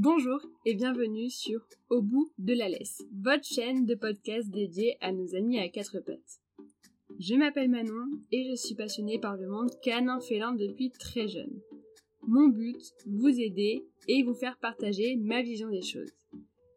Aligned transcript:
Bonjour 0.00 0.40
et 0.64 0.74
bienvenue 0.74 1.28
sur 1.28 1.66
Au 1.90 2.02
bout 2.02 2.30
de 2.38 2.54
la 2.54 2.68
laisse, 2.68 3.02
votre 3.20 3.42
chaîne 3.42 3.84
de 3.84 3.96
podcast 3.96 4.48
dédiée 4.48 4.96
à 5.00 5.10
nos 5.10 5.34
amis 5.34 5.58
à 5.58 5.68
quatre 5.68 5.98
pattes. 5.98 6.40
Je 7.18 7.34
m'appelle 7.34 7.68
Manon 7.68 8.08
et 8.30 8.48
je 8.48 8.54
suis 8.54 8.76
passionnée 8.76 9.18
par 9.18 9.36
le 9.36 9.48
monde 9.48 9.72
canin 9.82 10.20
félin 10.20 10.52
depuis 10.52 10.92
très 10.92 11.26
jeune. 11.26 11.60
Mon 12.28 12.46
but, 12.46 12.80
vous 13.06 13.40
aider 13.40 13.84
et 14.06 14.22
vous 14.22 14.34
faire 14.34 14.56
partager 14.58 15.16
ma 15.16 15.42
vision 15.42 15.68
des 15.68 15.82
choses. 15.82 16.12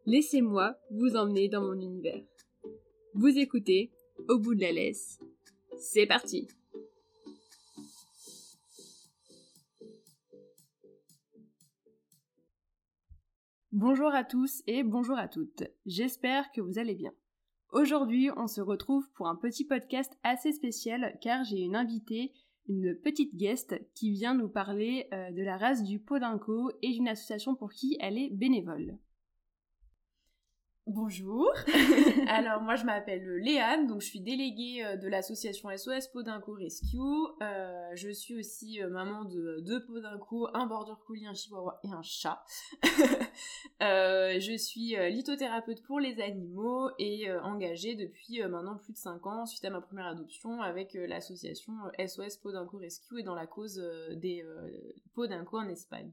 Laissez-moi 0.04 0.74
vous 0.90 1.14
emmener 1.14 1.48
dans 1.48 1.62
mon 1.62 1.80
univers. 1.80 2.24
Vous 3.14 3.38
écoutez 3.38 3.92
Au 4.28 4.40
bout 4.40 4.56
de 4.56 4.62
la 4.62 4.72
laisse. 4.72 5.20
C'est 5.78 6.06
parti 6.06 6.48
Bonjour 13.72 14.08
à 14.08 14.22
tous 14.22 14.62
et 14.66 14.82
bonjour 14.82 15.16
à 15.16 15.28
toutes. 15.28 15.62
J'espère 15.86 16.52
que 16.52 16.60
vous 16.60 16.78
allez 16.78 16.94
bien. 16.94 17.10
Aujourd'hui, 17.70 18.28
on 18.36 18.46
se 18.46 18.60
retrouve 18.60 19.10
pour 19.12 19.28
un 19.28 19.34
petit 19.34 19.64
podcast 19.64 20.12
assez 20.22 20.52
spécial 20.52 21.18
car 21.22 21.42
j'ai 21.44 21.60
une 21.60 21.74
invitée, 21.74 22.34
une 22.68 22.94
petite 22.94 23.34
guest 23.34 23.74
qui 23.94 24.10
vient 24.10 24.34
nous 24.34 24.50
parler 24.50 25.08
euh, 25.14 25.30
de 25.30 25.42
la 25.42 25.56
race 25.56 25.84
du 25.84 25.98
Podinco 25.98 26.70
et 26.82 26.90
d'une 26.90 27.08
association 27.08 27.54
pour 27.54 27.72
qui 27.72 27.96
elle 27.98 28.18
est 28.18 28.28
bénévole. 28.28 28.98
Bonjour. 30.94 31.50
Alors 32.28 32.60
moi 32.60 32.74
je 32.74 32.84
m'appelle 32.84 33.24
Léane, 33.38 33.86
donc 33.86 34.02
je 34.02 34.08
suis 34.08 34.20
déléguée 34.20 34.84
euh, 34.84 34.96
de 34.98 35.08
l'association 35.08 35.70
SOS 35.74 36.08
Podinco 36.12 36.52
Rescue. 36.52 36.98
Euh, 37.40 37.90
je 37.94 38.10
suis 38.10 38.38
aussi 38.38 38.82
euh, 38.82 38.90
maman 38.90 39.24
de 39.24 39.60
deux 39.60 39.82
Podinco, 39.86 40.48
un 40.52 40.66
border 40.66 40.92
collie, 41.06 41.26
un 41.26 41.32
chihuahua 41.32 41.80
et 41.82 41.88
un 41.88 42.02
chat. 42.02 42.44
je 43.80 44.56
suis 44.58 44.94
lithothérapeute 45.10 45.82
pour 45.82 45.98
les 45.98 46.20
animaux 46.20 46.90
et 46.98 47.32
engagée 47.32 47.94
depuis 47.94 48.42
maintenant 48.42 48.76
plus 48.76 48.92
de 48.92 48.98
5 48.98 49.26
ans 49.26 49.46
suite 49.46 49.64
à 49.64 49.70
ma 49.70 49.80
première 49.80 50.08
adoption 50.08 50.60
avec 50.60 50.92
l'association 50.92 51.72
SOS 52.06 52.36
Podinco 52.36 52.76
Rescue 52.76 53.20
et 53.20 53.22
dans 53.22 53.34
la 53.34 53.46
cause 53.46 53.82
des 54.10 54.44
Podinco 55.14 55.58
en 55.58 55.68
Espagne. 55.68 56.12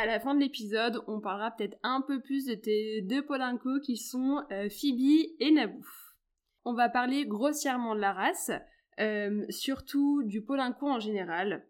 À 0.00 0.06
la 0.06 0.18
fin 0.18 0.34
de 0.34 0.40
l'épisode, 0.40 1.04
on 1.08 1.20
parlera 1.20 1.50
peut-être 1.50 1.76
un 1.82 2.00
peu 2.00 2.22
plus 2.22 2.46
de 2.46 2.54
tes 2.54 3.02
deux 3.02 3.22
Polinco 3.22 3.80
qui 3.80 3.98
sont 3.98 4.42
euh, 4.50 4.70
Phoebe 4.70 5.28
et 5.38 5.50
Nabouf. 5.50 6.16
On 6.64 6.72
va 6.72 6.88
parler 6.88 7.26
grossièrement 7.26 7.94
de 7.94 8.00
la 8.00 8.14
race, 8.14 8.50
euh, 8.98 9.44
surtout 9.50 10.22
du 10.22 10.42
Polinco 10.42 10.88
en 10.88 11.00
général. 11.00 11.66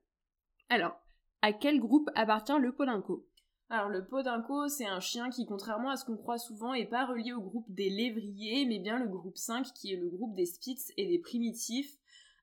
Alors, 0.69 0.97
à 1.42 1.53
quel 1.53 1.81
groupe 1.81 2.08
appartient 2.14 2.56
le 2.61 2.73
Polinco 2.73 3.27
alors 3.73 3.89
le 3.89 4.05
Podinco, 4.05 4.67
c'est 4.67 4.86
un 4.86 4.98
chien 4.98 5.31
qui, 5.31 5.47
contrairement 5.47 5.91
à 5.91 5.97
ce 5.97 6.05
qu'on 6.05 6.17
croit 6.17 6.39
souvent, 6.39 6.75
est 6.75 6.89
pas 6.89 7.06
relié 7.06 7.33
au 7.33 7.41
groupe 7.41 7.67
des 7.69 7.89
lévriers, 7.89 8.67
mais 8.67 8.81
bien 8.81 8.98
le 8.98 9.06
groupe 9.06 9.36
5 9.36 9.64
qui 9.75 9.92
est 9.92 9.97
le 9.97 10.08
groupe 10.08 10.34
des 10.34 10.47
Spitz 10.47 10.91
et 10.97 11.06
des 11.06 11.20
primitifs, 11.20 11.95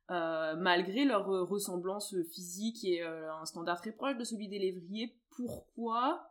euh, 0.10 0.56
malgré 0.56 1.04
leur 1.04 1.28
ressemblance 1.28 2.16
physique 2.32 2.86
et 2.86 3.02
un 3.02 3.44
standard 3.44 3.82
très 3.82 3.92
proche 3.92 4.16
de 4.16 4.24
celui 4.24 4.48
des 4.48 4.58
lévriers, 4.58 5.18
pourquoi? 5.38 6.28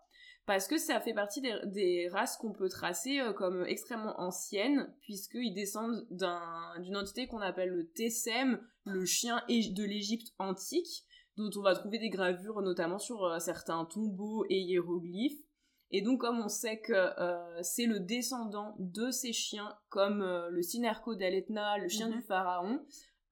Parce 0.47 0.69
que 0.69 0.79
ça 0.79 1.01
fait 1.01 1.12
partie 1.12 1.41
des, 1.41 2.09
races 2.09 2.37
qu'on 2.37 2.53
peut 2.53 2.69
tracer 2.69 3.19
euh, 3.19 3.33
comme 3.33 3.65
extrêmement 3.67 4.21
anciennes, 4.21 4.93
puisqu'ils 5.00 5.55
descendent 5.55 6.06
d'une 6.11 6.97
entité 6.97 7.27
qu'on 7.27 7.41
appelle 7.41 7.71
le 7.71 7.89
Tessem, 7.89 8.61
le 8.84 9.05
chien 9.05 9.43
de 9.49 9.84
l'Égypte 9.84 10.33
antique, 10.39 11.05
dont 11.37 11.50
on 11.56 11.62
va 11.62 11.75
trouver 11.75 11.99
des 11.99 12.11
gravures 12.11 12.62
notamment 12.62 13.00
sur 13.00 13.25
euh, 13.25 13.39
certains 13.41 13.84
tombeaux 13.87 14.45
et 14.49 14.61
hiéroglyphes. 14.61 15.43
Et 15.91 16.03
donc, 16.03 16.21
comme 16.21 16.41
on 16.41 16.49
sait 16.49 16.81
que 16.81 16.93
euh, 16.93 17.62
c'est 17.62 17.87
le 17.87 17.99
descendant 18.00 18.77
de 18.78 19.11
ces 19.11 19.33
chiens, 19.33 19.77
comme 19.89 20.21
le 20.50 20.62
Sinerco 20.62 21.15
d'Aletna, 21.15 21.78
le 21.78 21.89
chien 21.89 22.09
du 22.09 22.16
mhm. 22.16 22.22
pharaon, 22.22 22.81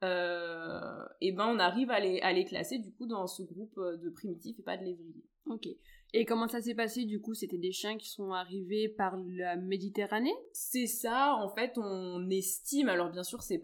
et 0.03 1.33
ben 1.33 1.47
on 1.47 1.59
arrive 1.59 1.91
à 1.91 1.99
les, 1.99 2.21
à 2.21 2.33
les 2.33 2.45
classer 2.45 2.79
du 2.79 2.93
coup 2.93 3.07
dans 3.07 3.27
ce 3.27 3.43
groupe 3.43 3.81
de 3.81 4.11
primitifs 4.11 4.59
et 4.59 4.63
pas 4.63 4.77
de 4.77 4.85
lévriers. 4.85 5.25
Ok. 5.47 5.69
Et 6.17 6.25
comment 6.25 6.47
ça 6.47 6.63
s'est 6.63 6.77
passé 6.77 7.07
du 7.07 7.21
coup? 7.21 7.35
C'était 7.35 7.59
des 7.59 7.73
chiens 7.73 7.99
qui 7.99 8.09
sont 8.09 8.31
arrivés 8.31 8.89
par 8.89 9.17
la 9.17 9.57
Méditerranée? 9.57 10.33
C'est 10.53 10.87
ça, 10.87 11.35
en 11.35 11.49
fait, 11.49 11.77
on 11.77 12.31
estime, 12.31 12.89
alors 12.89 13.11
bien 13.11 13.25
sûr 13.25 13.43
c'est 13.43 13.61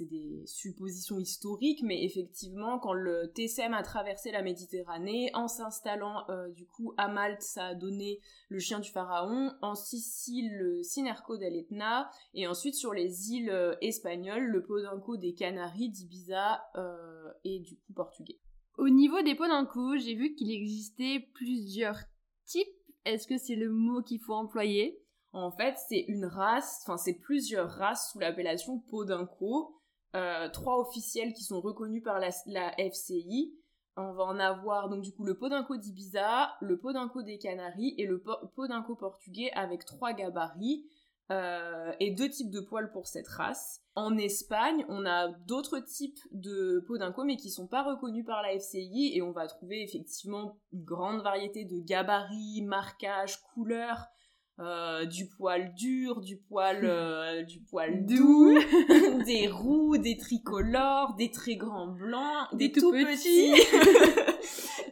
des 0.00 0.42
suppositions 0.44 1.20
historiques, 1.20 1.84
mais 1.84 2.02
effectivement 2.02 2.80
quand 2.80 2.94
le 2.94 3.32
TSM 3.32 3.74
a 3.74 3.84
traversé 3.84 4.32
la 4.32 4.42
Méditerranée, 4.42 5.30
en 5.34 5.46
s'installant 5.46 6.28
euh, 6.30 6.48
du 6.48 6.66
coup 6.66 6.94
à 6.96 7.06
Malte, 7.06 7.42
ça 7.42 7.66
a 7.66 7.74
donné 7.76 8.18
le 8.48 8.58
chien 8.58 8.80
du 8.80 8.90
pharaon, 8.90 9.52
en 9.62 9.76
Sicile 9.76 10.52
le 10.58 10.82
Sinerco 10.82 11.36
d'Aletna, 11.36 12.10
et 12.34 12.48
ensuite 12.48 12.74
sur 12.74 12.92
les 12.92 13.30
îles 13.30 13.50
euh, 13.50 13.76
espagnoles, 13.80 14.46
le 14.46 14.64
Podenco 14.64 15.16
des 15.16 15.32
Canaries, 15.32 15.90
d'Ibiza 15.90 16.64
euh, 16.74 17.30
et 17.44 17.60
du 17.60 17.76
coup 17.76 17.92
portugais. 17.92 18.40
Au 18.78 18.88
niveau 18.88 19.20
des 19.22 19.34
Podenco, 19.34 19.96
j'ai 19.96 20.14
vu 20.14 20.34
qu'il 20.34 20.50
existait 20.50 21.20
plusieurs 21.34 21.98
types. 22.46 22.66
Est-ce 23.04 23.26
que 23.26 23.36
c'est 23.36 23.56
le 23.56 23.70
mot 23.70 24.02
qu'il 24.02 24.20
faut 24.20 24.34
employer? 24.34 25.02
En 25.32 25.50
fait, 25.50 25.76
c'est 25.88 26.04
une 26.08 26.26
race, 26.26 26.82
enfin 26.82 26.96
c'est 26.96 27.18
plusieurs 27.18 27.70
races 27.70 28.10
sous 28.12 28.18
l'appellation 28.18 28.78
Podenco. 28.78 29.78
Euh, 30.14 30.48
trois 30.50 30.78
officiels 30.78 31.32
qui 31.32 31.42
sont 31.42 31.60
reconnus 31.60 32.02
par 32.02 32.18
la, 32.18 32.30
FCI. 32.30 33.54
On 33.96 34.12
va 34.12 34.24
en 34.24 34.38
avoir 34.38 34.88
donc 34.88 35.02
du 35.02 35.12
coup 35.12 35.24
le 35.24 35.38
Podenco 35.38 35.76
d'Ibiza, 35.76 36.54
le 36.60 36.78
Podenco 36.78 37.22
des 37.22 37.38
Canaries 37.38 37.94
et 37.98 38.06
le 38.06 38.22
Podenco 38.54 38.94
portugais 38.94 39.50
avec 39.52 39.84
trois 39.84 40.12
gabarits. 40.12 40.86
Euh, 41.30 41.92
et 42.00 42.10
deux 42.10 42.28
types 42.28 42.50
de 42.50 42.60
poils 42.60 42.90
pour 42.90 43.06
cette 43.06 43.28
race. 43.28 43.80
En 43.94 44.18
Espagne, 44.18 44.84
on 44.88 45.06
a 45.06 45.28
d'autres 45.28 45.78
types 45.78 46.20
de 46.32 46.84
podinco, 46.86 47.24
mais 47.24 47.36
qui 47.36 47.50
sont 47.50 47.68
pas 47.68 47.82
reconnus 47.82 48.24
par 48.24 48.42
la 48.42 48.52
FCI, 48.58 49.12
et 49.14 49.22
on 49.22 49.32
va 49.32 49.46
trouver 49.46 49.82
effectivement 49.82 50.58
une 50.72 50.84
grande 50.84 51.22
variété 51.22 51.64
de 51.64 51.78
gabarits, 51.78 52.62
marquages, 52.62 53.40
couleurs, 53.54 54.08
euh, 54.58 55.04
du 55.06 55.28
poil 55.28 55.74
dur, 55.74 56.20
du 56.20 56.36
poil, 56.36 56.80
euh, 56.82 57.42
du 57.42 57.60
poil 57.60 58.04
doux, 58.04 58.58
des 59.26 59.48
roux, 59.48 59.96
des 59.98 60.16
tricolores, 60.16 61.14
des 61.14 61.30
très 61.30 61.56
grands 61.56 61.88
blancs, 61.88 62.48
des, 62.54 62.70
tout, 62.70 62.92
petits. 62.92 63.52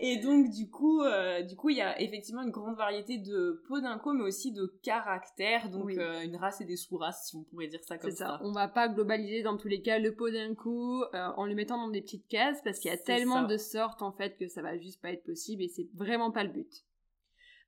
Et 0.03 0.17
donc 0.17 0.51
du 0.51 0.71
coup, 0.71 1.03
euh, 1.03 1.43
du 1.43 1.57
coup, 1.57 1.69
il 1.69 1.77
y 1.77 1.83
a 1.83 2.01
effectivement 2.01 2.41
une 2.41 2.51
grande 2.51 2.77
variété 2.77 3.19
de 3.19 3.63
podinco, 3.69 4.15
mais 4.15 4.23
aussi 4.23 4.51
de 4.51 4.65
caractères, 4.83 5.69
donc 5.69 5.91
euh, 5.91 6.23
une 6.23 6.37
race 6.37 6.63
et 6.63 6.65
des 6.65 6.77
sous-races, 6.77 7.29
si 7.29 7.37
on 7.37 7.43
pourrait 7.43 7.67
dire 7.67 7.85
ça 7.85 7.99
comme 7.99 8.11
ça. 8.11 8.27
ça. 8.27 8.41
On 8.43 8.53
va 8.53 8.67
pas 8.67 8.89
globaliser 8.89 9.43
dans 9.43 9.59
tous 9.59 9.69
les 9.69 9.83
cas 9.83 9.99
le 9.99 10.15
podinco 10.15 11.05
euh, 11.15 11.29
en 11.37 11.45
le 11.45 11.55
mettant 11.55 11.77
dans 11.77 11.91
des 11.91 12.01
petites 12.01 12.27
cases, 12.29 12.63
parce 12.65 12.79
qu'il 12.79 12.91
y 12.91 12.95
a 12.95 12.97
tellement 12.97 13.43
de 13.43 13.59
sortes 13.59 14.01
en 14.01 14.13
fait 14.13 14.39
que 14.39 14.49
ça 14.49 14.63
va 14.63 14.79
juste 14.79 15.03
pas 15.03 15.13
être 15.13 15.25
possible 15.25 15.63
et 15.63 15.69
c'est 15.69 15.89
vraiment 15.95 16.31
pas 16.31 16.45
le 16.45 16.51
but. 16.51 16.87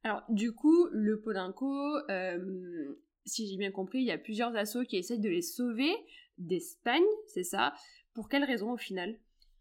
Alors 0.05 0.23
du 0.29 0.53
coup, 0.53 0.89
le 0.91 1.21
podinco, 1.21 1.99
si 3.25 3.47
j'ai 3.47 3.57
bien 3.57 3.71
compris, 3.71 3.99
il 3.99 4.07
y 4.07 4.11
a 4.11 4.19
plusieurs 4.19 4.55
assos 4.57 4.85
qui 4.85 4.97
essayent 4.97 5.21
de 5.21 5.29
les 5.29 5.43
sauver 5.43 5.93
d'Espagne, 6.39 7.03
c'est 7.27 7.45
ça? 7.45 7.73
Pour 8.15 8.29
quelle 8.29 8.45
raison 8.45 8.73
au 8.73 8.77
final? 8.77 9.17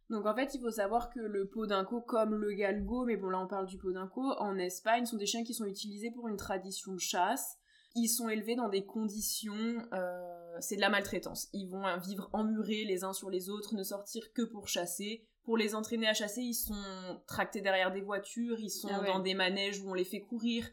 Donc 0.09 0.25
en 0.25 0.35
fait, 0.35 0.53
il 0.56 0.62
faut 0.62 0.72
savoir 0.72 1.09
que 1.09 1.20
le 1.20 1.47
podinco, 1.47 2.02
comme 2.02 2.35
le 2.35 2.52
galgo, 2.52 3.05
mais 3.05 3.16
bon 3.16 3.29
là 3.29 3.40
on 3.40 3.47
parle 3.47 3.66
du 3.66 3.78
podinco, 3.78 4.22
en 4.40 4.58
Espagne, 4.58 5.05
sont 5.05 5.17
des 5.17 5.26
chiens 5.26 5.43
qui 5.43 5.53
sont 5.53 5.66
utilisés 5.66 6.11
pour 6.11 6.28
une 6.28 6.38
tradition 6.38 6.94
de 6.94 6.99
chasse. 6.99 7.58
Ils 7.96 8.09
sont 8.09 8.29
élevés 8.29 8.55
dans 8.55 8.70
des 8.70 8.85
conditions, 8.85 9.53
euh, 9.94 10.58
c'est 10.59 10.76
de 10.76 10.82
la 10.82 10.90
maltraitance. 10.90 11.49
Ils 11.53 11.67
vont 11.67 11.84
vivre 11.99 12.29
emmurés 12.34 12.84
les 12.85 13.03
uns 13.03 13.14
sur 13.14 13.29
les 13.29 13.49
autres, 13.49 13.76
ne 13.76 13.84
sortir 13.84 14.34
que 14.34 14.41
pour 14.41 14.67
chasser. 14.67 15.26
Pour 15.43 15.58
les 15.58 15.73
entraîner 15.73 16.08
à 16.08 16.14
chasser, 16.14 16.41
ils 16.41 16.53
sont 16.53 17.22
tractés 17.26 17.61
derrière 17.61 17.91
des 17.91 18.02
voitures, 18.02 18.59
ils 18.59 18.70
sont 18.70 18.90
ah 18.91 19.05
dans 19.05 19.20
des 19.20 19.34
manèges 19.34 19.82
où 19.82 19.90
on 19.90 19.93
les 19.93 20.05
fait 20.05 20.22
courir. 20.22 20.70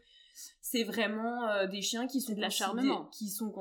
C'est 0.61 0.83
vraiment 0.83 1.47
euh, 1.47 1.67
des 1.67 1.81
chiens 1.81 2.07
qui 2.07 2.21
sont 2.21 2.33
de 2.33 2.39
l'acharnement. 2.39 3.05
qui 3.07 3.29
sont 3.29 3.51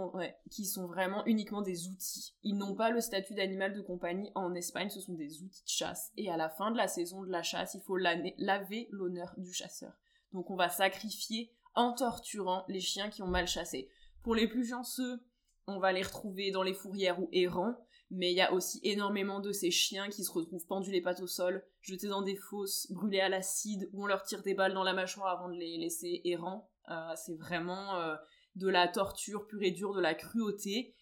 qui 0.51 0.67
sont 0.67 0.87
vraiment 0.87 1.25
uniquement 1.27 1.63
des 1.63 1.89
outils. 1.89 2.35
Ils 2.43 2.57
n'ont 2.57 2.75
pas 2.75 2.91
le 2.91 3.01
statut 3.01 3.35
d'animal 3.35 3.75
de 3.75 3.81
compagnie 3.81 4.31
en 4.35 4.55
Espagne 4.55 4.91
ce 4.91 5.01
sont 5.01 5.15
des 5.15 5.43
outils 5.43 5.65
de 5.65 5.69
chasse. 5.69 6.13
Et 6.17 6.31
à 6.31 6.37
la 6.37 6.49
fin 6.49 6.71
de 6.71 6.77
la 6.77 6.87
saison 6.87 7.23
de 7.23 7.31
la 7.31 7.43
chasse 7.43 7.75
il 7.75 7.81
faut 7.81 7.97
laver 7.97 8.89
l'honneur 8.91 9.35
du 9.39 9.53
chasseur. 9.53 9.93
Donc 10.33 10.51
on 10.51 10.57
va 10.57 10.69
sacrifier 10.69 11.51
en 11.75 11.95
torturant 11.95 12.65
les 12.69 12.81
chiens 12.81 13.09
qui 13.09 13.23
ont 13.23 13.29
mal 13.29 13.49
chassé. 13.49 13.89
Pour 14.23 14.35
les 14.35 14.47
plus 14.47 14.69
chanceux 14.69 15.21
on 15.67 15.79
va 15.79 15.93
les 15.93 16.03
retrouver 16.03 16.51
dans 16.51 16.63
les 16.63 16.75
fourrières 16.75 17.21
ou 17.21 17.29
errants 17.33 17.75
mais 18.11 18.31
il 18.33 18.37
y 18.37 18.41
a 18.41 18.53
aussi 18.53 18.81
énormément 18.83 19.41
de 19.41 19.53
ces 19.53 19.71
chiens 19.71 20.09
qui 20.09 20.25
se 20.25 20.33
retrouvent 20.33 20.67
pendus 20.67 20.91
les 20.91 21.03
pattes 21.03 21.21
au 21.21 21.27
sol, 21.27 21.65
jetés 21.83 22.09
dans 22.09 22.23
des 22.23 22.37
fosses, 22.37 22.91
brûlés 22.91 23.21
à 23.21 23.29
l'acide, 23.29 23.89
où 23.93 24.05
on 24.05 24.07
leur 24.07 24.23
tire 24.23 24.43
des 24.43 24.55
balles 24.55 24.75
dans 24.75 24.85
la 24.85 24.95
mâchoire 24.95 25.29
avant 25.29 25.49
de 25.49 25.59
les 25.59 25.77
laisser 25.77 26.23
errants. 26.25 26.71
Euh, 26.91 27.13
c'est 27.17 27.37
vraiment 27.37 27.97
euh, 27.97 28.17
de 28.57 28.69
la 28.69 28.89
torture 28.89 29.47
pure 29.47 29.63
et 29.63 29.73
dure, 29.73 29.95
de 29.95 30.01
la 30.01 30.15
cruauté. 30.15 30.95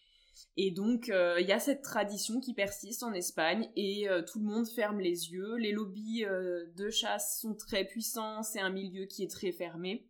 Et 0.57 0.71
donc, 0.71 1.09
euh, 1.09 1.41
il 1.41 1.47
y 1.47 1.53
a 1.53 1.61
cette 1.61 1.83
tradition 1.83 2.41
qui 2.41 2.55
persiste 2.55 3.03
en 3.03 3.13
Espagne 3.13 3.71
et 3.77 4.07
tout 4.31 4.41
le 4.41 4.45
monde 4.45 4.69
ferme 4.69 5.01
les 5.01 5.31
yeux. 5.31 5.57
Les 5.57 5.73
lobbies 5.73 6.25
de 6.25 6.91
chasse 6.91 7.41
sont 7.41 7.55
très 7.55 7.85
puissants, 7.85 8.43
c'est 8.43 8.61
un 8.61 8.71
milieu 8.71 9.07
qui 9.07 9.23
est 9.23 9.31
très 9.31 9.53
fermé. 9.53 10.07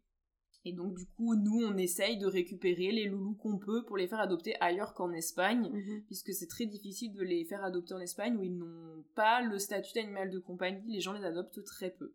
Et 0.69 0.73
donc, 0.73 0.95
du 0.95 1.07
coup, 1.07 1.37
nous, 1.37 1.65
on 1.65 1.77
essaye 1.77 2.19
de 2.19 2.27
récupérer 2.27 2.91
les 2.91 3.05
loulous 3.05 3.35
qu'on 3.35 3.57
peut 3.57 3.85
pour 3.85 3.97
les 3.97 4.09
faire 4.09 4.19
adopter 4.19 4.57
ailleurs 4.61 4.95
qu'en 4.95 5.13
Espagne, 5.13 5.71
Mhm. 5.73 6.03
puisque 6.07 6.33
c'est 6.33 6.49
très 6.49 6.67
difficile 6.67 7.13
de 7.13 7.23
les 7.23 7.45
faire 7.45 7.63
adopter 7.63 7.95
en 7.95 8.01
Espagne 8.01 8.37
où 8.37 8.43
ils 8.43 8.59
n'ont 8.59 9.05
pas 9.15 9.43
le 9.43 9.61
statut 9.61 9.93
d'animal 9.95 10.29
de 10.29 10.41
compagnie, 10.41 10.93
les 10.93 11.01
gens 11.01 11.13
les 11.13 11.25
adoptent 11.25 11.63
très 11.65 11.91
peu. 11.91 12.13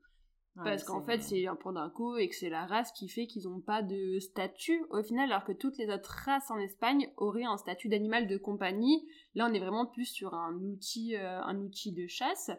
Parce 0.66 0.84
qu'en 0.84 1.02
fait, 1.02 1.22
c'est 1.24 1.48
un 1.48 1.56
podinco 1.56 2.18
et 2.18 2.28
que 2.28 2.36
c'est 2.36 2.50
la 2.50 2.66
race 2.66 2.92
qui 2.92 3.08
fait 3.08 3.26
qu'ils 3.26 3.44
n'ont 3.44 3.62
pas 3.62 3.82
de 3.82 4.20
statut 4.20 4.84
au 4.90 5.02
final, 5.02 5.32
alors 5.32 5.46
que 5.46 5.54
toutes 5.54 5.78
les 5.78 5.90
autres 5.90 6.14
races 6.26 6.52
en 6.52 6.58
Espagne 6.60 7.10
auraient 7.16 7.46
un 7.46 7.56
statut 7.56 7.88
d'animal 7.88 8.28
de 8.28 8.36
compagnie. 8.36 9.08
Là, 9.34 9.48
on 9.50 9.54
est 9.54 9.60
vraiment 9.60 9.86
plus 9.86 10.08
sur 10.08 10.34
un 10.34 10.54
outil, 10.56 11.16
euh, 11.16 11.42
un 11.42 11.58
outil 11.58 11.94
de 11.94 12.06
chasse. 12.06 12.52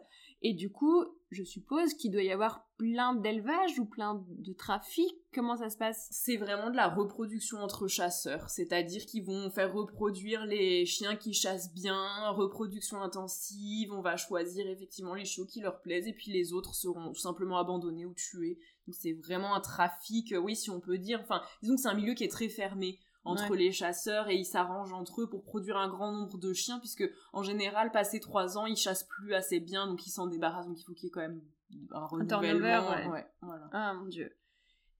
Et 0.45 0.53
du 0.53 0.69
coup, 0.69 1.05
je 1.31 1.43
suppose 1.43 1.93
qu'il 1.93 2.11
doit 2.11 2.21
y 2.21 2.31
avoir 2.31 2.67
plein 2.77 3.15
d'élevage 3.15 3.79
ou 3.79 3.85
plein 3.85 4.25
de 4.27 4.51
trafic. 4.51 5.15
Comment 5.33 5.55
ça 5.55 5.69
se 5.69 5.77
passe? 5.77 6.09
C'est 6.11 6.35
vraiment 6.35 6.69
de 6.69 6.75
la 6.75 6.89
reproduction 6.89 7.59
entre 7.59 7.87
chasseurs, 7.87 8.49
c'est-à-dire 8.49 9.05
qu'ils 9.05 9.23
vont 9.23 9.49
faire 9.49 9.73
reproduire 9.73 10.45
les 10.45 10.85
chiens 10.85 11.15
qui 11.15 11.33
chassent 11.33 11.73
bien, 11.73 12.29
reproduction 12.31 13.01
intensive, 13.01 13.93
on 13.93 14.01
va 14.01 14.17
choisir 14.17 14.67
effectivement 14.67 15.15
les 15.15 15.25
chiots 15.25 15.45
qui 15.45 15.61
leur 15.61 15.81
plaisent 15.81 16.07
et 16.07 16.13
puis 16.13 16.31
les 16.31 16.51
autres 16.51 16.75
seront 16.75 17.13
tout 17.13 17.21
simplement 17.21 17.57
abandonnés 17.57 18.05
ou 18.05 18.13
tués. 18.13 18.59
Donc 18.85 18.95
c'est 18.95 19.13
vraiment 19.13 19.55
un 19.55 19.61
trafic, 19.61 20.33
euh, 20.33 20.37
oui 20.37 20.57
si 20.57 20.69
on 20.69 20.81
peut 20.81 20.97
dire, 20.97 21.21
enfin 21.23 21.41
disons 21.61 21.75
que 21.75 21.81
c'est 21.81 21.87
un 21.87 21.95
milieu 21.95 22.15
qui 22.15 22.25
est 22.25 22.31
très 22.31 22.49
fermé 22.49 22.99
entre 23.25 23.51
Ouais. 23.51 23.57
les 23.57 23.71
chasseurs 23.71 24.29
et 24.29 24.35
ils 24.35 24.45
s'arrangent 24.45 24.93
entre 24.93 25.21
eux 25.21 25.29
pour 25.29 25.43
produire 25.43 25.77
un 25.77 25.87
grand 25.87 26.11
nombre 26.11 26.37
de 26.37 26.53
chiens 26.53 26.79
puisque 26.79 27.03
en 27.31 27.41
général 27.43 27.91
passé 27.91 28.19
trois 28.19 28.57
ans 28.57 28.65
ils 28.65 28.75
chassent 28.75 29.05
plus 29.05 29.33
assez 29.33 29.59
bien 29.59 29.87
donc 29.87 30.05
ils 30.05 30.11
s'en 30.11 30.27
débarrassent 30.27 30.67
donc 30.67 30.79
il 30.79 30.83
faut 30.83 30.93
qu'il 30.93 31.05
y 31.05 31.07
ait 31.07 31.11
quand 31.11 31.21
même 31.21 31.41
un 31.91 32.07
turnover, 32.07 32.35
renouvellement. 32.47 32.89
ouais. 32.91 33.07
ouais, 33.07 33.27
voilà. 33.41 33.69
Ah 33.71 33.93
mon 33.93 34.05
dieu. 34.07 34.35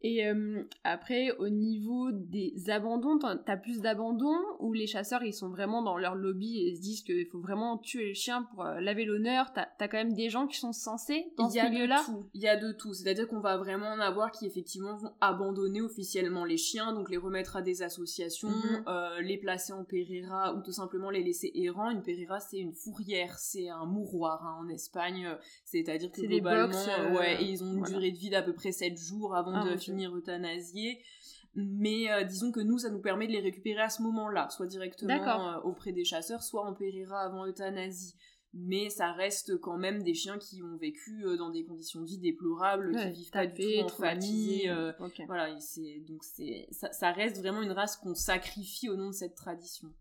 Et 0.06 0.28
euh, 0.28 0.62
après, 0.84 1.32
au 1.40 1.48
niveau 1.50 2.12
des 2.12 2.54
abandons, 2.70 3.18
t'as 3.18 3.56
plus 3.58 3.80
d'abandons 3.80 4.36
ou 4.60 4.74
les 4.74 4.86
chasseurs 4.86 5.24
ils 5.24 5.34
sont 5.34 5.48
vraiment 5.50 5.82
dans 5.82 5.98
leur 5.98 6.16
lobby 6.16 6.60
et 6.68 6.76
se 6.76 6.82
disent 6.82 7.04
qu'il 7.04 7.26
faut 7.28 7.40
vraiment 7.40 7.78
tuer 7.78 8.10
le 8.10 8.14
chien 8.14 8.44
pour 8.44 8.66
euh, 8.66 8.82
laver 8.82 9.06
l'honneur? 9.06 9.54
T'as 9.54 9.66
t'as 9.80 9.88
quand 9.88 9.98
même 9.98 10.14
des 10.14 10.30
gens 10.30 10.46
qui 10.46 10.58
sont 10.60 10.74
censés 10.74 11.28
dans 11.38 11.48
il 11.48 11.56
y 11.56 11.60
ce 11.60 11.66
a 11.66 11.70
milieu-là? 11.70 12.02
de 12.02 12.06
tout. 12.06 12.26
Il 12.34 12.42
y 12.42 12.48
a 12.50 12.58
de 12.58 12.74
tout. 12.74 12.94
C'est-à-dire 12.94 13.28
qu'on 13.30 13.40
va 13.40 13.56
vraiment 13.58 13.88
en 13.88 14.00
avoir 14.00 14.32
qui 14.32 14.46
effectivement 14.46 14.96
vont 14.98 15.14
abandonner 15.22 15.82
officiellement 15.82 16.44
les 16.44 16.58
chiens, 16.58 16.92
donc 16.94 17.10
les 17.10 17.18
remettre 17.18 17.56
à 17.56 17.62
des 17.62 17.82
associations, 17.82 18.50
Mhm. 18.50 18.84
euh, 18.90 19.22
les 19.22 19.38
placer 19.38 19.72
en 19.72 19.86
périra 19.86 20.54
ou 20.54 20.62
tout 20.62 20.74
simplement 20.74 21.10
les 21.12 21.24
laisser 21.24 21.50
errants. 21.56 21.90
Une 21.90 22.02
périra 22.04 22.42
c'est 22.42 22.58
une 22.60 22.74
fourrière, 22.74 23.38
c'est 23.40 23.70
un 23.70 23.86
mouroir 23.86 24.44
hein, 24.46 24.58
en 24.66 24.68
Espagne. 24.68 25.30
C'est-à-dire 25.64 26.12
que 26.12 26.20
C'est 26.20 26.28
des 26.28 26.42
globalement, 26.42 26.74
box, 26.74 27.18
ouais, 27.18 27.42
et 27.42 27.46
ils 27.46 27.64
ont 27.64 27.68
une 27.72 27.80
voilà. 27.80 27.94
durée 27.94 28.12
de 28.12 28.18
vie 28.18 28.30
d'à 28.30 28.42
peu 28.42 28.54
près 28.54 28.74
7 28.74 28.98
jours 28.98 29.34
avant 29.36 29.54
Ah, 29.56 29.70
de 29.72 29.78
mon 29.94 29.98
Dieu. 29.98 30.08
finir 30.10 30.16
euthanasiés. 30.18 31.00
Mais 31.56 32.12
euh, 32.12 32.24
disons 32.24 32.52
que 32.52 32.60
nous, 32.60 32.80
ça 32.80 32.90
nous 32.90 33.02
permet 33.02 33.28
de 33.28 33.32
les 33.32 33.40
récupérer 33.40 33.82
à 33.82 33.90
ce 33.90 34.02
moment-là, 34.02 34.50
soit 34.50 34.66
directement 34.66 35.54
euh, 35.54 35.60
auprès 35.62 35.92
des 35.92 36.04
chasseurs, 36.04 36.42
soit 36.42 36.66
en 36.66 36.74
périra 36.74 37.22
avant 37.22 37.46
euthanasie 37.46 38.16
mais 38.56 38.92
ça 38.92 39.12
reste 39.12 39.58
quand 39.58 39.78
même 39.80 40.04
des 40.04 40.14
chiens 40.14 40.38
qui 40.38 40.62
ont 40.62 40.78
vécu 40.78 41.26
euh, 41.26 41.38
dans 41.38 41.50
des 41.50 41.66
conditions 41.66 42.02
de 42.02 42.06
vie 42.06 42.20
déplorables, 42.20 42.92
Ouais, 42.94 43.12
qui 43.12 43.22
vivent 43.22 43.32
pas 43.32 43.48
du 43.48 43.54
tapés, 43.54 43.80
tout 43.80 43.86
en 43.86 43.98
famille. 43.98 44.72
voilà, 45.26 45.50
et 45.50 45.60
c'est 45.60 46.02
donc 46.08 46.24
c'est 46.24 46.68
ça, 46.70 46.92
ça 46.92 47.12
reste 47.12 47.40
vraiment 47.40 47.64
une 47.64 47.72
race 47.72 47.98
qu'on 47.98 48.14
sacrifie 48.14 48.90
au 48.90 48.96
nom 48.96 49.08
de 49.08 49.16
cette 49.16 49.34
tradition. 49.34 49.92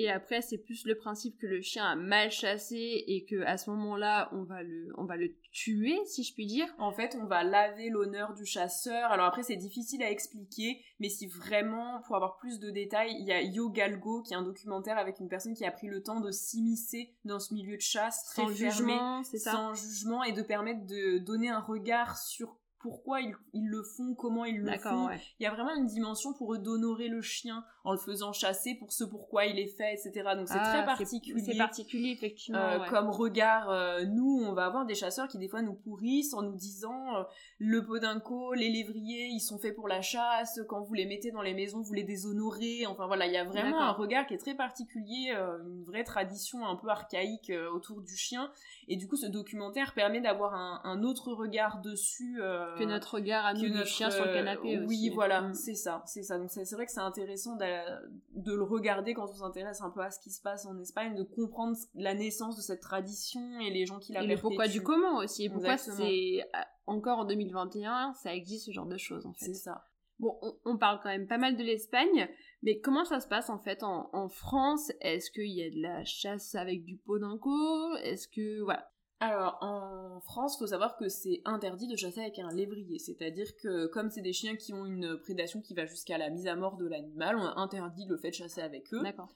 Et 0.00 0.08
après, 0.08 0.42
c'est 0.42 0.58
plus 0.58 0.86
le 0.86 0.94
principe 0.94 1.36
que 1.38 1.46
le 1.48 1.60
chien 1.60 1.84
a 1.84 1.96
mal 1.96 2.30
chassé 2.30 3.02
et 3.08 3.24
que 3.24 3.42
à 3.42 3.58
ce 3.58 3.68
moment-là, 3.70 4.30
on 4.32 4.44
va 4.44 4.62
le, 4.62 4.92
on 4.96 5.04
va 5.04 5.16
le 5.16 5.34
tuer, 5.50 5.98
si 6.06 6.22
je 6.22 6.32
puis 6.32 6.46
dire. 6.46 6.72
En 6.78 6.92
fait, 6.92 7.16
on 7.20 7.26
va 7.26 7.42
laver 7.42 7.90
l'honneur 7.90 8.32
du 8.32 8.46
chasseur. 8.46 9.10
Alors 9.10 9.26
après, 9.26 9.42
c'est 9.42 9.56
difficile 9.56 10.00
à 10.04 10.10
expliquer, 10.10 10.80
mais 11.00 11.08
si 11.08 11.26
vraiment, 11.26 12.00
pour 12.06 12.14
avoir 12.14 12.36
plus 12.36 12.60
de 12.60 12.70
détails, 12.70 13.12
il 13.18 13.26
y 13.26 13.32
a 13.32 13.42
Yo 13.42 13.70
Galgo, 13.70 14.22
qui 14.22 14.34
est 14.34 14.36
un 14.36 14.42
documentaire 14.42 14.98
avec 14.98 15.18
une 15.18 15.28
personne 15.28 15.54
qui 15.54 15.64
a 15.64 15.72
pris 15.72 15.88
le 15.88 16.00
temps 16.00 16.20
de 16.20 16.30
s'immiscer 16.30 17.16
dans 17.24 17.40
ce 17.40 17.52
milieu 17.52 17.74
de 17.74 17.82
chasse 17.82 18.24
très 18.26 18.42
Sans 18.42 18.48
fermé, 18.50 18.70
jugement, 18.70 19.22
c'est 19.24 19.38
ça? 19.38 19.50
sans 19.50 19.74
jugement, 19.74 20.22
et 20.22 20.30
de 20.30 20.42
permettre 20.42 20.86
de 20.86 21.18
donner 21.18 21.48
un 21.48 21.60
regard 21.60 22.18
sur 22.18 22.57
pourquoi 22.80 23.20
ils, 23.20 23.34
ils 23.52 23.68
le 23.68 23.82
font, 23.82 24.14
comment 24.14 24.44
ils 24.44 24.60
le 24.60 24.78
font. 24.78 25.06
ouais. 25.08 25.20
Il 25.40 25.42
y 25.42 25.46
a 25.46 25.50
vraiment 25.50 25.74
une 25.74 25.86
dimension 25.86 26.32
pour 26.32 26.54
eux 26.54 26.58
d'honorer 26.58 27.08
le 27.08 27.20
chien 27.22 27.64
en 27.84 27.92
le 27.92 27.98
faisant 27.98 28.32
chasser 28.32 28.74
pour 28.74 28.92
ce 28.92 29.04
pourquoi 29.04 29.46
il 29.46 29.58
est 29.58 29.66
fait, 29.66 29.94
etc. 29.94 30.12
Donc 30.36 30.48
c'est 30.48 30.58
Ah, 30.60 30.72
très 30.74 30.84
particulier. 30.84 31.40
C'est 31.40 31.56
particulier, 31.56 32.10
effectivement. 32.10 32.58
Euh, 32.58 32.80
ouais. 32.80 32.88
Comme 32.88 33.08
regard, 33.08 33.70
euh, 33.70 34.04
nous, 34.04 34.42
on 34.44 34.52
va 34.52 34.66
avoir 34.66 34.86
des 34.86 34.94
chasseurs 34.94 35.26
qui 35.28 35.38
des 35.38 35.48
fois 35.48 35.62
nous 35.62 35.74
pourrissent 35.74 36.34
en 36.34 36.42
nous 36.42 36.54
disant 36.56 37.16
euh, 37.16 37.22
le 37.58 37.84
podinco, 37.84 38.52
les 38.54 38.68
lévriers, 38.68 39.26
ils 39.26 39.40
sont 39.40 39.58
faits 39.58 39.74
pour 39.74 39.88
la 39.88 40.02
chasse. 40.02 40.60
Quand 40.68 40.82
vous 40.82 40.94
les 40.94 41.06
mettez 41.06 41.30
dans 41.30 41.42
les 41.42 41.54
maisons, 41.54 41.80
vous 41.80 41.94
les 41.94 42.04
déshonorez. 42.04 42.86
Enfin 42.86 43.06
voilà, 43.06 43.26
il 43.26 43.32
y 43.32 43.36
a 43.38 43.44
vraiment 43.44 43.80
un 43.80 43.92
regard 43.92 44.26
qui 44.26 44.34
est 44.34 44.38
très 44.38 44.54
particulier, 44.54 45.32
une 45.66 45.84
vraie 45.84 46.04
tradition 46.04 46.66
un 46.66 46.76
peu 46.76 46.88
archaïque 46.88 47.52
autour 47.72 48.02
du 48.02 48.16
chien. 48.16 48.50
Et 48.86 48.96
du 48.96 49.08
coup, 49.08 49.16
ce 49.16 49.26
documentaire 49.26 49.94
permet 49.94 50.20
d'avoir 50.20 50.54
un, 50.54 50.80
un 50.84 51.02
autre 51.02 51.32
regard 51.32 51.80
dessus 51.80 52.40
euh, 52.40 52.67
Que 52.76 52.84
notre 52.84 53.14
regard 53.14 53.46
à 53.46 53.54
nous, 53.54 53.68
notre, 53.68 53.86
chien 53.86 54.10
sur 54.10 54.24
le 54.24 54.30
euh, 54.30 54.34
canapé 54.34 54.78
aussi. 54.78 54.86
Oui, 54.86 55.10
voilà, 55.14 55.42
Mm. 55.42 55.54
c'est 55.54 55.74
ça, 55.74 56.02
c'est 56.06 56.22
ça. 56.22 56.38
Donc 56.38 56.50
c'est 56.50 56.70
vrai 56.72 56.86
que 56.86 56.92
c'est 56.92 57.00
intéressant 57.00 57.56
de 57.56 58.52
le 58.52 58.62
regarder 58.62 59.14
quand 59.14 59.28
on 59.30 59.34
s'intéresse 59.34 59.80
un 59.82 59.90
peu 59.90 60.00
à 60.00 60.10
ce 60.10 60.20
qui 60.20 60.30
se 60.30 60.42
passe 60.42 60.66
en 60.66 60.78
Espagne, 60.78 61.14
de 61.14 61.22
comprendre 61.22 61.76
la 61.94 62.14
naissance 62.14 62.56
de 62.56 62.62
cette 62.62 62.80
tradition 62.80 63.40
et 63.60 63.70
les 63.70 63.86
gens 63.86 63.98
qui 63.98 64.12
la 64.12 64.22
Et 64.22 64.26
le 64.26 64.36
pourquoi 64.36 64.68
du 64.68 64.82
comment 64.82 65.18
aussi. 65.18 65.44
Et 65.44 65.50
pourquoi 65.50 65.76
c'est 65.76 66.40
euh, 66.54 66.58
encore 66.86 67.18
en 67.20 67.24
2021, 67.24 68.14
ça 68.14 68.34
existe 68.34 68.66
ce 68.66 68.72
genre 68.72 68.86
de 68.86 68.98
choses 68.98 69.26
en 69.26 69.32
fait. 69.32 69.46
C'est 69.46 69.54
ça. 69.54 69.84
Bon, 70.18 70.36
on, 70.42 70.52
on 70.64 70.76
parle 70.78 70.98
quand 71.00 71.10
même 71.10 71.28
pas 71.28 71.38
mal 71.38 71.56
de 71.56 71.62
l'Espagne, 71.62 72.28
mais 72.62 72.80
comment 72.80 73.04
ça 73.04 73.20
se 73.20 73.28
passe 73.28 73.50
en 73.50 73.58
fait 73.58 73.84
en, 73.84 74.10
en 74.12 74.28
France? 74.28 74.90
Est-ce 75.00 75.30
qu'il 75.30 75.46
y 75.52 75.62
a 75.62 75.70
de 75.70 75.80
la 75.80 76.04
chasse 76.04 76.56
avec 76.56 76.84
du 76.84 76.96
podinco 76.96 77.94
Est-ce 78.02 78.26
que 78.26 78.62
voilà 78.62 78.90
Alors, 79.20 79.58
en 79.60 80.20
France, 80.20 80.58
faut 80.58 80.68
savoir 80.68 80.96
que 80.96 81.08
c'est 81.08 81.42
interdit 81.44 81.88
de 81.88 81.96
chasser 81.96 82.20
avec 82.20 82.38
un 82.38 82.50
lévrier. 82.50 82.98
C'est-à-dire 83.00 83.56
que, 83.56 83.86
comme 83.86 84.10
c'est 84.10 84.22
des 84.22 84.32
chiens 84.32 84.54
qui 84.54 84.72
ont 84.72 84.86
une 84.86 85.18
prédation 85.18 85.60
qui 85.60 85.74
va 85.74 85.86
jusqu'à 85.86 86.18
la 86.18 86.30
mise 86.30 86.46
à 86.46 86.54
mort 86.54 86.76
de 86.76 86.86
l'animal, 86.86 87.36
on 87.36 87.44
a 87.44 87.58
interdit 87.58 88.06
le 88.06 88.16
fait 88.16 88.30
de 88.30 88.34
chasser 88.34 88.60
avec 88.60 88.92
eux. 88.94 89.02
D'accord. 89.02 89.28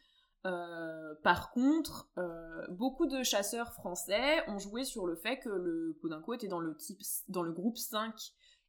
Euh, 0.44 1.14
par 1.22 1.52
contre, 1.52 2.08
euh, 2.18 2.66
beaucoup 2.70 3.06
de 3.06 3.22
chasseurs 3.22 3.72
français 3.72 4.42
ont 4.48 4.58
joué 4.58 4.84
sur 4.84 5.06
le 5.06 5.14
fait 5.14 5.38
que 5.38 5.48
le 5.48 5.96
podinco 6.00 6.34
était 6.34 6.48
dans 6.48 6.58
le, 6.58 6.76
type, 6.76 7.00
dans 7.28 7.42
le 7.42 7.52
groupe 7.52 7.78
5 7.78 8.14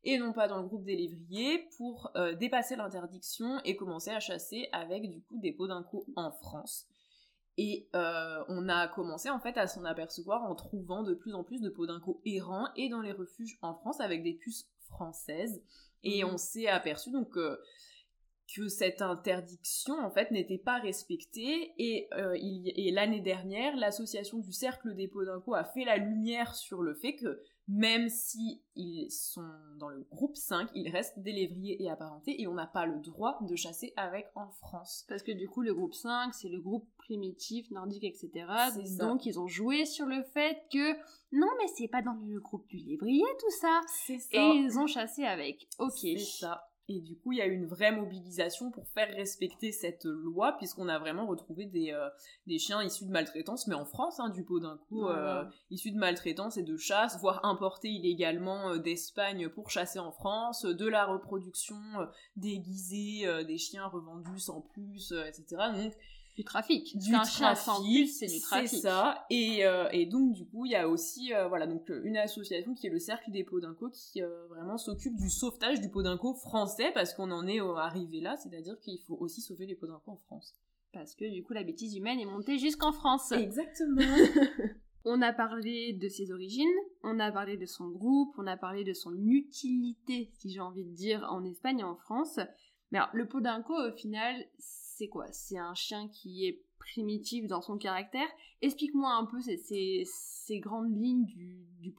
et 0.03 0.17
non 0.17 0.33
pas 0.33 0.47
dans 0.47 0.57
le 0.57 0.67
groupe 0.67 0.83
des 0.83 0.95
lévriers 0.95 1.67
pour 1.77 2.11
euh, 2.15 2.35
dépasser 2.35 2.75
l'interdiction 2.75 3.59
et 3.65 3.75
commencer 3.75 4.11
à 4.11 4.19
chasser 4.19 4.67
avec 4.71 5.09
du 5.09 5.21
coup 5.21 5.39
des 5.39 5.51
podinco 5.51 6.05
en 6.15 6.31
France. 6.31 6.87
Et 7.57 7.87
euh, 7.95 8.43
on 8.47 8.67
a 8.67 8.87
commencé 8.87 9.29
en 9.29 9.39
fait 9.39 9.57
à 9.57 9.67
s'en 9.67 9.85
apercevoir 9.85 10.43
en 10.43 10.55
trouvant 10.55 11.03
de 11.03 11.13
plus 11.13 11.33
en 11.35 11.43
plus 11.43 11.61
de 11.61 11.69
podinco 11.69 12.19
errants 12.25 12.67
et 12.75 12.89
dans 12.89 13.01
les 13.01 13.11
refuges 13.11 13.57
en 13.61 13.75
France 13.75 13.99
avec 14.01 14.23
des 14.23 14.33
puces 14.33 14.67
françaises. 14.89 15.61
Et 16.03 16.23
Mhm. 16.23 16.31
on 16.33 16.37
s'est 16.37 16.67
aperçu 16.67 17.11
donc 17.11 17.37
euh, 17.37 17.57
que 18.55 18.67
cette 18.67 19.01
interdiction 19.01 19.93
en 19.99 20.11
fait 20.11 20.31
n'était 20.31 20.57
pas 20.57 20.77
respectée 20.79 21.73
et, 21.77 22.07
euh, 22.13 22.35
il 22.37 22.67
y- 22.67 22.87
et 22.87 22.91
l'année 22.91 23.21
dernière 23.21 23.75
l'association 23.77 24.39
du 24.39 24.51
cercle 24.51 24.95
des 24.95 25.07
podinco 25.07 25.53
a 25.53 25.63
fait 25.63 25.85
la 25.85 25.97
lumière 25.97 26.53
sur 26.55 26.81
le 26.81 26.93
fait 26.95 27.15
que 27.15 27.39
même 27.67 28.09
si 28.09 28.61
ils 28.75 29.09
sont 29.09 29.49
dans 29.77 29.87
le 29.87 30.05
groupe 30.11 30.35
5 30.35 30.69
ils 30.75 30.89
restent 30.89 31.19
des 31.19 31.31
lévriers 31.31 31.81
et 31.81 31.89
apparentés 31.89 32.41
et 32.41 32.47
on 32.47 32.53
n'a 32.53 32.67
pas 32.67 32.85
le 32.85 32.99
droit 32.99 33.37
de 33.41 33.55
chasser 33.55 33.93
avec 33.95 34.27
en 34.35 34.49
France 34.49 35.05
Parce 35.07 35.23
que 35.23 35.31
du 35.31 35.47
coup, 35.47 35.61
le 35.61 35.73
groupe 35.73 35.93
5, 35.93 36.33
c'est 36.33 36.49
le 36.49 36.59
groupe 36.59 36.87
primitif, 36.97 37.69
nordique, 37.71 38.03
etc. 38.03 38.45
Donc, 38.99 39.25
ils 39.25 39.39
ont 39.39 39.47
joué 39.47 39.85
sur 39.85 40.05
le 40.05 40.23
fait 40.23 40.63
que 40.71 40.93
non, 41.31 41.47
mais 41.57 41.67
c'est 41.75 41.87
pas 41.87 42.01
dans 42.01 42.17
le 42.25 42.39
groupe 42.39 42.67
du 42.67 42.77
lévrier 42.77 43.23
tout 43.39 43.51
ça. 43.59 43.81
c'est 44.05 44.19
ça 44.19 44.29
Et 44.37 44.57
ils 44.57 44.77
ont 44.77 44.87
chassé 44.87 45.23
avec. 45.23 45.67
Ok. 45.79 45.99
C'est 45.99 46.17
ça. 46.17 46.69
Et 46.89 46.99
du 46.99 47.15
coup, 47.17 47.31
il 47.31 47.37
y 47.37 47.41
a 47.41 47.45
eu 47.45 47.53
une 47.53 47.65
vraie 47.65 47.93
mobilisation 47.93 48.69
pour 48.69 48.87
faire 48.89 49.07
respecter 49.15 49.71
cette 49.71 50.03
loi, 50.03 50.51
puisqu'on 50.57 50.89
a 50.89 50.99
vraiment 50.99 51.25
retrouvé 51.25 51.65
des, 51.65 51.91
euh, 51.93 52.09
des 52.45 52.59
chiens 52.59 52.83
issus 52.83 53.05
de 53.05 53.09
maltraitance, 53.11 53.67
mais 53.67 53.75
en 53.75 53.85
France, 53.85 54.19
hein, 54.19 54.27
du 54.29 54.43
pot 54.43 54.59
d'un 54.59 54.77
coup, 54.89 55.07
euh, 55.07 55.43
Ouais. 55.45 55.49
issus 55.71 55.91
de 55.91 55.97
maltraitance 55.97 56.57
et 56.57 56.63
de 56.63 56.75
chasse, 56.75 57.17
voire 57.21 57.45
importés 57.45 57.87
illégalement 57.87 58.71
euh, 58.71 58.77
d'Espagne 58.79 59.47
pour 59.47 59.69
chasser 59.69 59.99
en 59.99 60.11
France, 60.11 60.65
de 60.65 60.85
la 60.87 61.05
reproduction 61.05 61.77
déguisée, 62.35 63.25
des 63.45 63.57
chiens 63.57 63.87
revendus 63.87 64.39
sans 64.39 64.61
plus, 64.61 65.13
etc. 65.27 65.55
Donc, 65.73 65.93
Du 66.35 66.43
trafic. 66.43 66.97
du 66.97 67.11
sans 67.11 67.21
trafic, 67.21 68.09
c'est 68.09 68.25
du 68.25 68.39
trafic. 68.39 68.69
C'est 68.69 68.77
ça. 68.77 69.25
Et, 69.29 69.65
euh, 69.65 69.87
et 69.91 70.07
donc 70.07 70.33
du 70.33 70.45
coup, 70.45 70.65
il 70.65 70.71
y 70.71 70.75
a 70.75 70.89
aussi 70.89 71.31
euh, 71.33 71.47
voilà 71.47 71.67
donc 71.67 71.89
euh, 71.91 72.01
une 72.03 72.17
association 72.17 72.73
qui 72.73 72.87
est 72.87 72.89
le 72.89 72.97
Cercle 72.97 73.29
des 73.29 73.43
Podinco 73.43 73.89
qui 73.91 74.23
euh, 74.23 74.47
vraiment 74.47 74.77
s'occupe 74.77 75.15
du 75.15 75.29
sauvetage 75.29 75.79
du 75.79 75.89
Podinco 75.89 76.33
français 76.33 76.91
parce 76.93 77.13
qu'on 77.13 77.29
en 77.29 77.47
est 77.47 77.59
arrivé 77.59 78.19
là, 78.19 78.35
c'est-à-dire 78.37 78.79
qu'il 78.79 78.99
faut 78.99 79.15
aussi 79.19 79.41
sauver 79.41 79.67
les 79.67 79.75
Podinco 79.75 80.11
en 80.11 80.17
France. 80.17 80.55
Parce 80.91 81.15
que 81.15 81.31
du 81.31 81.43
coup, 81.43 81.53
la 81.53 81.63
bêtise 81.63 81.95
humaine 81.95 82.19
est 82.19 82.25
montée 82.25 82.57
jusqu'en 82.57 82.91
France. 82.91 83.31
Exactement. 83.31 84.01
On 85.05 85.21
a 85.21 85.33
parlé 85.33 85.91
de 85.93 86.07
ses 86.07 86.31
origines, 86.31 86.65
on 87.03 87.19
a 87.19 87.29
parlé 87.29 87.57
de 87.57 87.65
son 87.65 87.89
groupe, 87.89 88.33
on 88.37 88.47
a 88.47 88.55
parlé 88.55 88.85
de 88.85 88.93
son 88.93 89.13
utilité, 89.25 90.31
si 90.39 90.49
j'ai 90.49 90.61
envie 90.61 90.85
de 90.85 90.93
dire, 90.95 91.27
en 91.29 91.43
Espagne 91.43 91.79
et 91.79 91.83
en 91.83 91.97
France. 91.97 92.39
Mais 92.89 92.99
alors, 92.99 93.09
le 93.11 93.27
Podenco, 93.27 93.73
au 93.73 93.91
final, 93.91 94.45
c'est 95.03 95.09
quoi? 95.09 95.25
C'est 95.31 95.57
un 95.57 95.73
chien 95.73 96.07
qui 96.07 96.47
est 96.47 96.63
primitif 96.79 97.47
dans 97.47 97.61
son 97.61 97.77
caractère? 97.77 98.27
Explique-moi 98.61 99.11
un 99.11 99.25
peu 99.25 99.41
ces, 99.41 100.59
grandes 100.59 100.95
lignes 100.95 101.25
du, 101.25 101.67
du. 101.81 101.93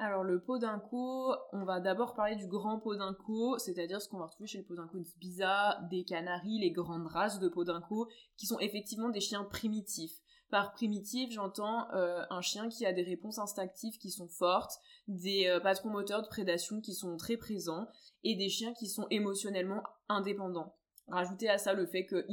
Alors 0.00 0.24
le 0.24 0.42
Podenco, 0.42 1.32
on 1.52 1.64
va 1.64 1.78
d'abord 1.78 2.14
parler 2.14 2.34
du 2.34 2.48
grand 2.48 2.80
Podenco, 2.80 3.58
c'est-à-dire 3.58 4.02
ce 4.02 4.08
qu'on 4.08 4.18
va 4.18 4.26
retrouver 4.26 4.48
chez 4.48 4.58
le 4.58 4.64
Podenco 4.64 4.98
d'Ibiza, 4.98 5.78
des 5.88 6.02
Canaries, 6.02 6.58
les 6.58 6.72
grandes 6.72 7.06
races 7.06 7.38
de 7.38 7.48
Podenco, 7.48 8.08
qui 8.36 8.46
sont 8.46 8.58
effectivement 8.58 9.10
des 9.10 9.20
chiens 9.20 9.44
primitifs. 9.44 10.18
Par 10.50 10.72
primitif, 10.72 11.30
j'entends 11.30 11.88
euh, 11.92 12.24
un 12.28 12.40
chien 12.40 12.68
qui 12.68 12.86
a 12.86 12.92
des 12.92 13.04
réponses 13.04 13.38
instinctives 13.38 13.98
qui 13.98 14.10
sont 14.10 14.26
fortes, 14.26 14.80
des 15.06 15.46
euh, 15.46 15.60
patrons 15.60 15.90
moteurs 15.90 16.22
de 16.22 16.28
prédation 16.28 16.80
qui 16.80 16.92
sont 16.92 17.16
très 17.16 17.36
présents, 17.36 17.86
et 18.24 18.34
des 18.34 18.48
chiens 18.48 18.74
qui 18.74 18.88
sont 18.88 19.06
émotionnellement 19.10 19.84
indépendants. 20.08 20.74
Rajouter 21.10 21.48
à 21.48 21.58
ça 21.58 21.72
le 21.72 21.86
fait 21.86 22.06
que 22.06 22.26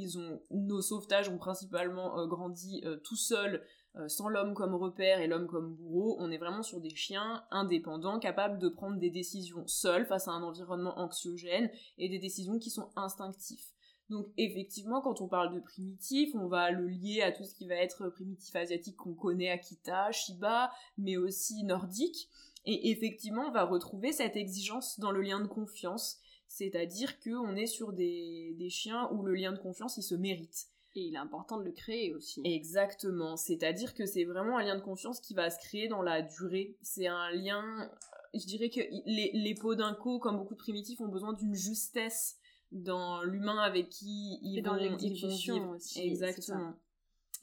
nos 0.51 0.81
sauvetages 0.81 1.29
ont 1.29 1.37
principalement 1.37 2.19
euh, 2.19 2.27
grandi 2.27 2.83
tout 3.03 3.15
seuls, 3.15 3.63
sans 4.07 4.29
l'homme 4.29 4.53
comme 4.53 4.75
repère 4.75 5.19
et 5.21 5.27
l'homme 5.27 5.47
comme 5.47 5.73
bourreau. 5.73 6.17
On 6.19 6.29
est 6.29 6.37
vraiment 6.37 6.61
sur 6.61 6.79
des 6.79 6.93
chiens 6.93 7.43
indépendants, 7.49 8.19
capables 8.19 8.59
de 8.59 8.69
prendre 8.69 8.99
des 8.99 9.09
décisions 9.09 9.65
seuls 9.65 10.05
face 10.05 10.27
à 10.27 10.31
un 10.31 10.43
environnement 10.43 10.99
anxiogène 10.99 11.71
et 11.97 12.07
des 12.07 12.19
décisions 12.19 12.59
qui 12.59 12.69
sont 12.69 12.89
instinctives. 12.95 13.65
Donc 14.09 14.27
effectivement, 14.37 15.01
quand 15.01 15.21
on 15.21 15.27
parle 15.27 15.53
de 15.53 15.59
primitif, 15.59 16.33
on 16.33 16.47
va 16.47 16.71
le 16.71 16.87
lier 16.87 17.21
à 17.21 17.31
tout 17.31 17.43
ce 17.43 17.53
qui 17.53 17.67
va 17.67 17.75
être 17.75 18.07
primitif 18.09 18.55
asiatique 18.55 18.95
qu'on 18.95 19.13
connaît, 19.13 19.49
Akita, 19.49 20.11
Shiba, 20.11 20.71
mais 20.97 21.17
aussi 21.17 21.63
nordique. 21.63 22.29
Et 22.65 22.91
effectivement, 22.91 23.45
on 23.47 23.51
va 23.51 23.65
retrouver 23.65 24.11
cette 24.11 24.35
exigence 24.35 24.99
dans 24.99 25.11
le 25.11 25.21
lien 25.21 25.41
de 25.41 25.47
confiance, 25.47 26.19
c'est-à-dire 26.47 27.19
qu'on 27.19 27.55
est 27.55 27.67
sur 27.67 27.93
des, 27.93 28.55
des 28.57 28.69
chiens 28.69 29.09
où 29.11 29.23
le 29.23 29.35
lien 29.35 29.51
de 29.51 29.59
confiance, 29.59 29.97
il 29.97 30.03
se 30.03 30.15
mérite. 30.15 30.67
Et 30.95 31.01
il 31.01 31.13
est 31.13 31.19
important 31.19 31.57
de 31.57 31.63
le 31.63 31.71
créer 31.71 32.13
aussi. 32.15 32.41
Exactement, 32.43 33.37
c'est-à-dire 33.37 33.93
que 33.93 34.05
c'est 34.05 34.23
vraiment 34.23 34.57
un 34.57 34.63
lien 34.63 34.75
de 34.75 34.81
confiance 34.81 35.19
qui 35.19 35.35
va 35.35 35.49
se 35.49 35.59
créer 35.59 35.87
dans 35.87 36.01
la 36.01 36.23
durée. 36.23 36.75
C'est 36.81 37.07
un 37.07 37.29
lien, 37.31 37.89
je 38.33 38.45
dirais 38.45 38.69
que 38.69 38.79
les, 39.05 39.31
les 39.33 39.55
pots 39.55 39.75
d'inco, 39.75 40.17
comme 40.17 40.37
beaucoup 40.37 40.55
de 40.55 40.59
primitifs, 40.59 40.99
ont 40.99 41.07
besoin 41.07 41.33
d'une 41.33 41.53
justesse 41.53 42.37
dans 42.71 43.21
l'humain 43.23 43.59
avec 43.59 43.89
qui 43.89 44.39
ils 44.41 44.61
vont, 44.63 44.75
vivre. 44.97 45.75
Aussi, 45.75 46.01
Exactement. 46.01 46.73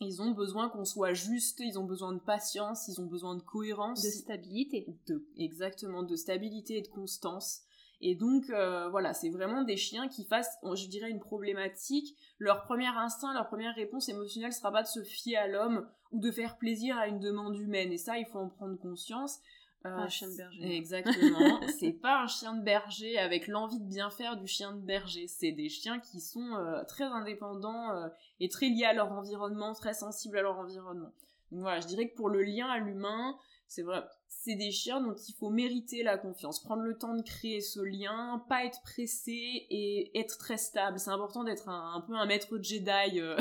Ils 0.01 0.21
ont 0.21 0.33
besoin 0.33 0.69
qu'on 0.69 0.85
soit 0.85 1.15
juste, 1.15 1.61
ils 1.61 1.79
ont 1.79 1.85
besoin 1.85 2.13
de 2.13 2.19
patience, 2.19 2.89
ils 2.89 3.01
ont 3.01 3.07
besoin 3.07 3.37
de 3.37 3.43
cohérence. 3.43 4.03
De 4.03 4.11
stabilité. 4.11 4.87
De, 5.07 5.25
exactement, 5.39 6.03
de 6.03 6.17
stabilité 6.17 6.79
et 6.79 6.83
de 6.83 6.89
constance. 6.89 7.63
Et 8.01 8.15
donc, 8.15 8.51
euh, 8.51 8.89
voilà, 8.89 9.15
c'est 9.15 9.31
vraiment 9.31 9.63
des 9.63 9.77
chiens 9.77 10.09
qui 10.09 10.25
fassent, 10.25 10.59
je 10.63 10.87
dirais, 10.89 11.11
une 11.11 11.21
problématique. 11.21 12.17
Leur 12.39 12.63
premier 12.63 12.89
instinct, 12.89 13.33
leur 13.33 13.47
première 13.47 13.75
réponse 13.75 14.09
émotionnelle 14.09 14.53
sera 14.53 14.73
pas 14.73 14.83
de 14.83 14.89
se 14.89 15.03
fier 15.03 15.37
à 15.37 15.49
l'homme 15.49 15.89
ou 16.13 16.21
de 16.21 16.31
faire 16.31 16.57
plaisir 16.57 16.97
à 16.99 17.07
une 17.07 17.21
demande 17.21 17.57
humaine. 17.57 17.93
Et 17.93 17.99
ça, 17.99 18.19
il 18.19 18.27
faut 18.27 18.39
en 18.39 18.49
prendre 18.49 18.79
conscience 18.79 19.41
un 19.85 20.09
chien 20.09 20.29
de 20.29 20.37
berger. 20.37 20.77
Exactement. 20.77 21.61
c'est 21.79 21.93
pas 21.93 22.23
un 22.23 22.27
chien 22.27 22.55
de 22.55 22.63
berger 22.63 23.19
avec 23.19 23.47
l'envie 23.49 23.81
de 23.81 23.89
bien 23.89 24.11
faire 24.11 24.37
du 24.37 24.47
chien 24.47 24.73
de 24.73 24.81
berger. 24.81 25.27
C'est 25.29 25.53
des 25.53 25.69
chiens 25.69 26.01
qui 26.01 26.21
sont 26.21 26.55
euh, 26.55 26.83
très 26.85 27.05
indépendants 27.05 27.91
euh, 27.91 28.09
et 28.41 28.49
très 28.49 28.69
liés 28.69 28.85
à 28.85 28.95
leur 28.95 29.13
environnement, 29.13 29.75
très 29.75 29.95
sensibles 29.95 30.39
à 30.39 30.43
leur 30.43 30.59
environnement. 30.59 31.13
Donc 31.53 31.61
voilà, 31.61 31.81
je 31.81 31.87
dirais 31.87 32.09
que 32.09 32.17
pour 32.17 32.31
le 32.31 32.43
lien 32.43 32.67
à 32.67 32.79
l'humain, 32.79 33.37
c'est 33.69 33.83
vrai, 33.83 34.03
c'est 34.43 34.57
des 34.57 34.71
chiens 34.71 35.01
dont 35.01 35.15
il 35.15 35.35
faut 35.35 35.51
mériter 35.51 36.03
la 36.03 36.19
confiance, 36.19 36.63
prendre 36.63 36.83
le 36.83 36.97
temps 36.97 37.15
de 37.15 37.23
créer 37.23 37.61
ce 37.61 37.81
lien, 37.81 38.45
pas 38.49 38.65
être 38.65 38.83
pressé 38.83 39.67
et 39.71 40.19
être 40.19 40.39
très 40.39 40.57
stable. 40.57 40.99
C'est 40.99 41.11
important 41.11 41.45
d'être 41.45 41.69
un, 41.69 42.03
peu 42.07 42.15
un 42.15 42.27
maître 42.27 42.59
Jedi 42.61 43.21
euh, 43.21 43.37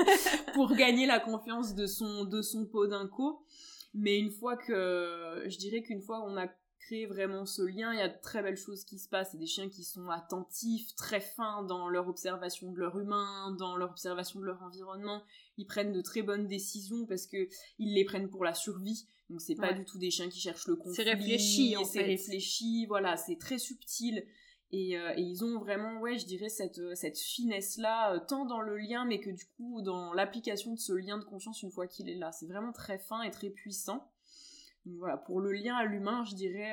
pour 0.54 0.74
gagner 0.74 1.06
la 1.06 1.20
confiance 1.20 1.74
de 1.74 1.86
son 1.86 2.24
de 2.24 2.42
son 2.42 2.66
podinco. 2.66 3.44
Mais 3.94 4.18
une 4.18 4.30
fois 4.30 4.56
que, 4.56 5.44
je 5.46 5.58
dirais 5.58 5.82
qu'une 5.82 6.02
fois 6.02 6.24
on 6.26 6.36
a 6.36 6.46
créé 6.78 7.06
vraiment 7.06 7.44
ce 7.44 7.62
lien, 7.62 7.92
il 7.92 7.98
y 7.98 8.02
a 8.02 8.08
de 8.08 8.20
très 8.22 8.42
belles 8.42 8.56
choses 8.56 8.84
qui 8.84 8.98
se 8.98 9.08
passent. 9.08 9.32
C'est 9.32 9.38
des 9.38 9.46
chiens 9.46 9.68
qui 9.68 9.84
sont 9.84 10.08
attentifs, 10.08 10.94
très 10.96 11.20
fins 11.20 11.62
dans 11.62 11.88
leur 11.88 12.08
observation 12.08 12.72
de 12.72 12.78
leur 12.78 12.98
humain, 12.98 13.54
dans 13.58 13.76
leur 13.76 13.90
observation 13.90 14.40
de 14.40 14.46
leur 14.46 14.62
environnement. 14.62 15.22
Ils 15.56 15.66
prennent 15.66 15.92
de 15.92 16.00
très 16.00 16.22
bonnes 16.22 16.46
décisions 16.46 17.06
parce 17.06 17.26
que 17.26 17.48
ils 17.78 17.94
les 17.94 18.04
prennent 18.04 18.28
pour 18.28 18.44
la 18.44 18.54
survie. 18.54 19.06
Donc 19.30 19.40
c'est 19.42 19.56
pas 19.56 19.72
du 19.72 19.84
tout 19.84 19.98
des 19.98 20.10
chiens 20.10 20.28
qui 20.28 20.40
cherchent 20.40 20.66
le 20.66 20.76
conflit. 20.76 20.94
C'est 20.94 21.10
réfléchi 21.10 21.76
en 21.76 21.84
C'est 21.84 22.02
réfléchi, 22.02 22.86
voilà, 22.86 23.16
c'est 23.16 23.36
très 23.36 23.58
subtil. 23.58 24.24
Euh, 24.74 25.12
et, 25.16 25.22
ils 25.22 25.44
ont 25.44 25.58
vraiment, 25.58 25.98
ouais, 26.00 26.18
je 26.18 26.26
dirais, 26.26 26.48
cette, 26.48 26.78
euh, 26.78 26.94
cette 26.94 27.18
finesse-là, 27.18 28.14
euh, 28.14 28.20
tant 28.26 28.44
dans 28.44 28.60
le 28.60 28.76
lien, 28.76 29.04
mais 29.06 29.18
que 29.18 29.30
du 29.30 29.46
coup, 29.56 29.80
dans 29.82 30.12
l'application 30.12 30.74
de 30.74 30.78
ce 30.78 30.92
lien 30.92 31.18
de 31.18 31.24
confiance 31.24 31.62
une 31.62 31.70
fois 31.70 31.86
qu'il 31.86 32.08
est 32.08 32.16
là. 32.16 32.32
C'est 32.32 32.46
vraiment 32.46 32.72
très 32.72 32.98
fin 32.98 33.22
et 33.22 33.30
très 33.30 33.50
puissant. 33.50 34.10
Donc 34.88 34.98
voilà, 34.98 35.16
pour 35.16 35.40
le 35.40 35.52
lien 35.52 35.76
à 35.76 35.84
l'humain, 35.84 36.24
je 36.24 36.34
dirais, 36.34 36.72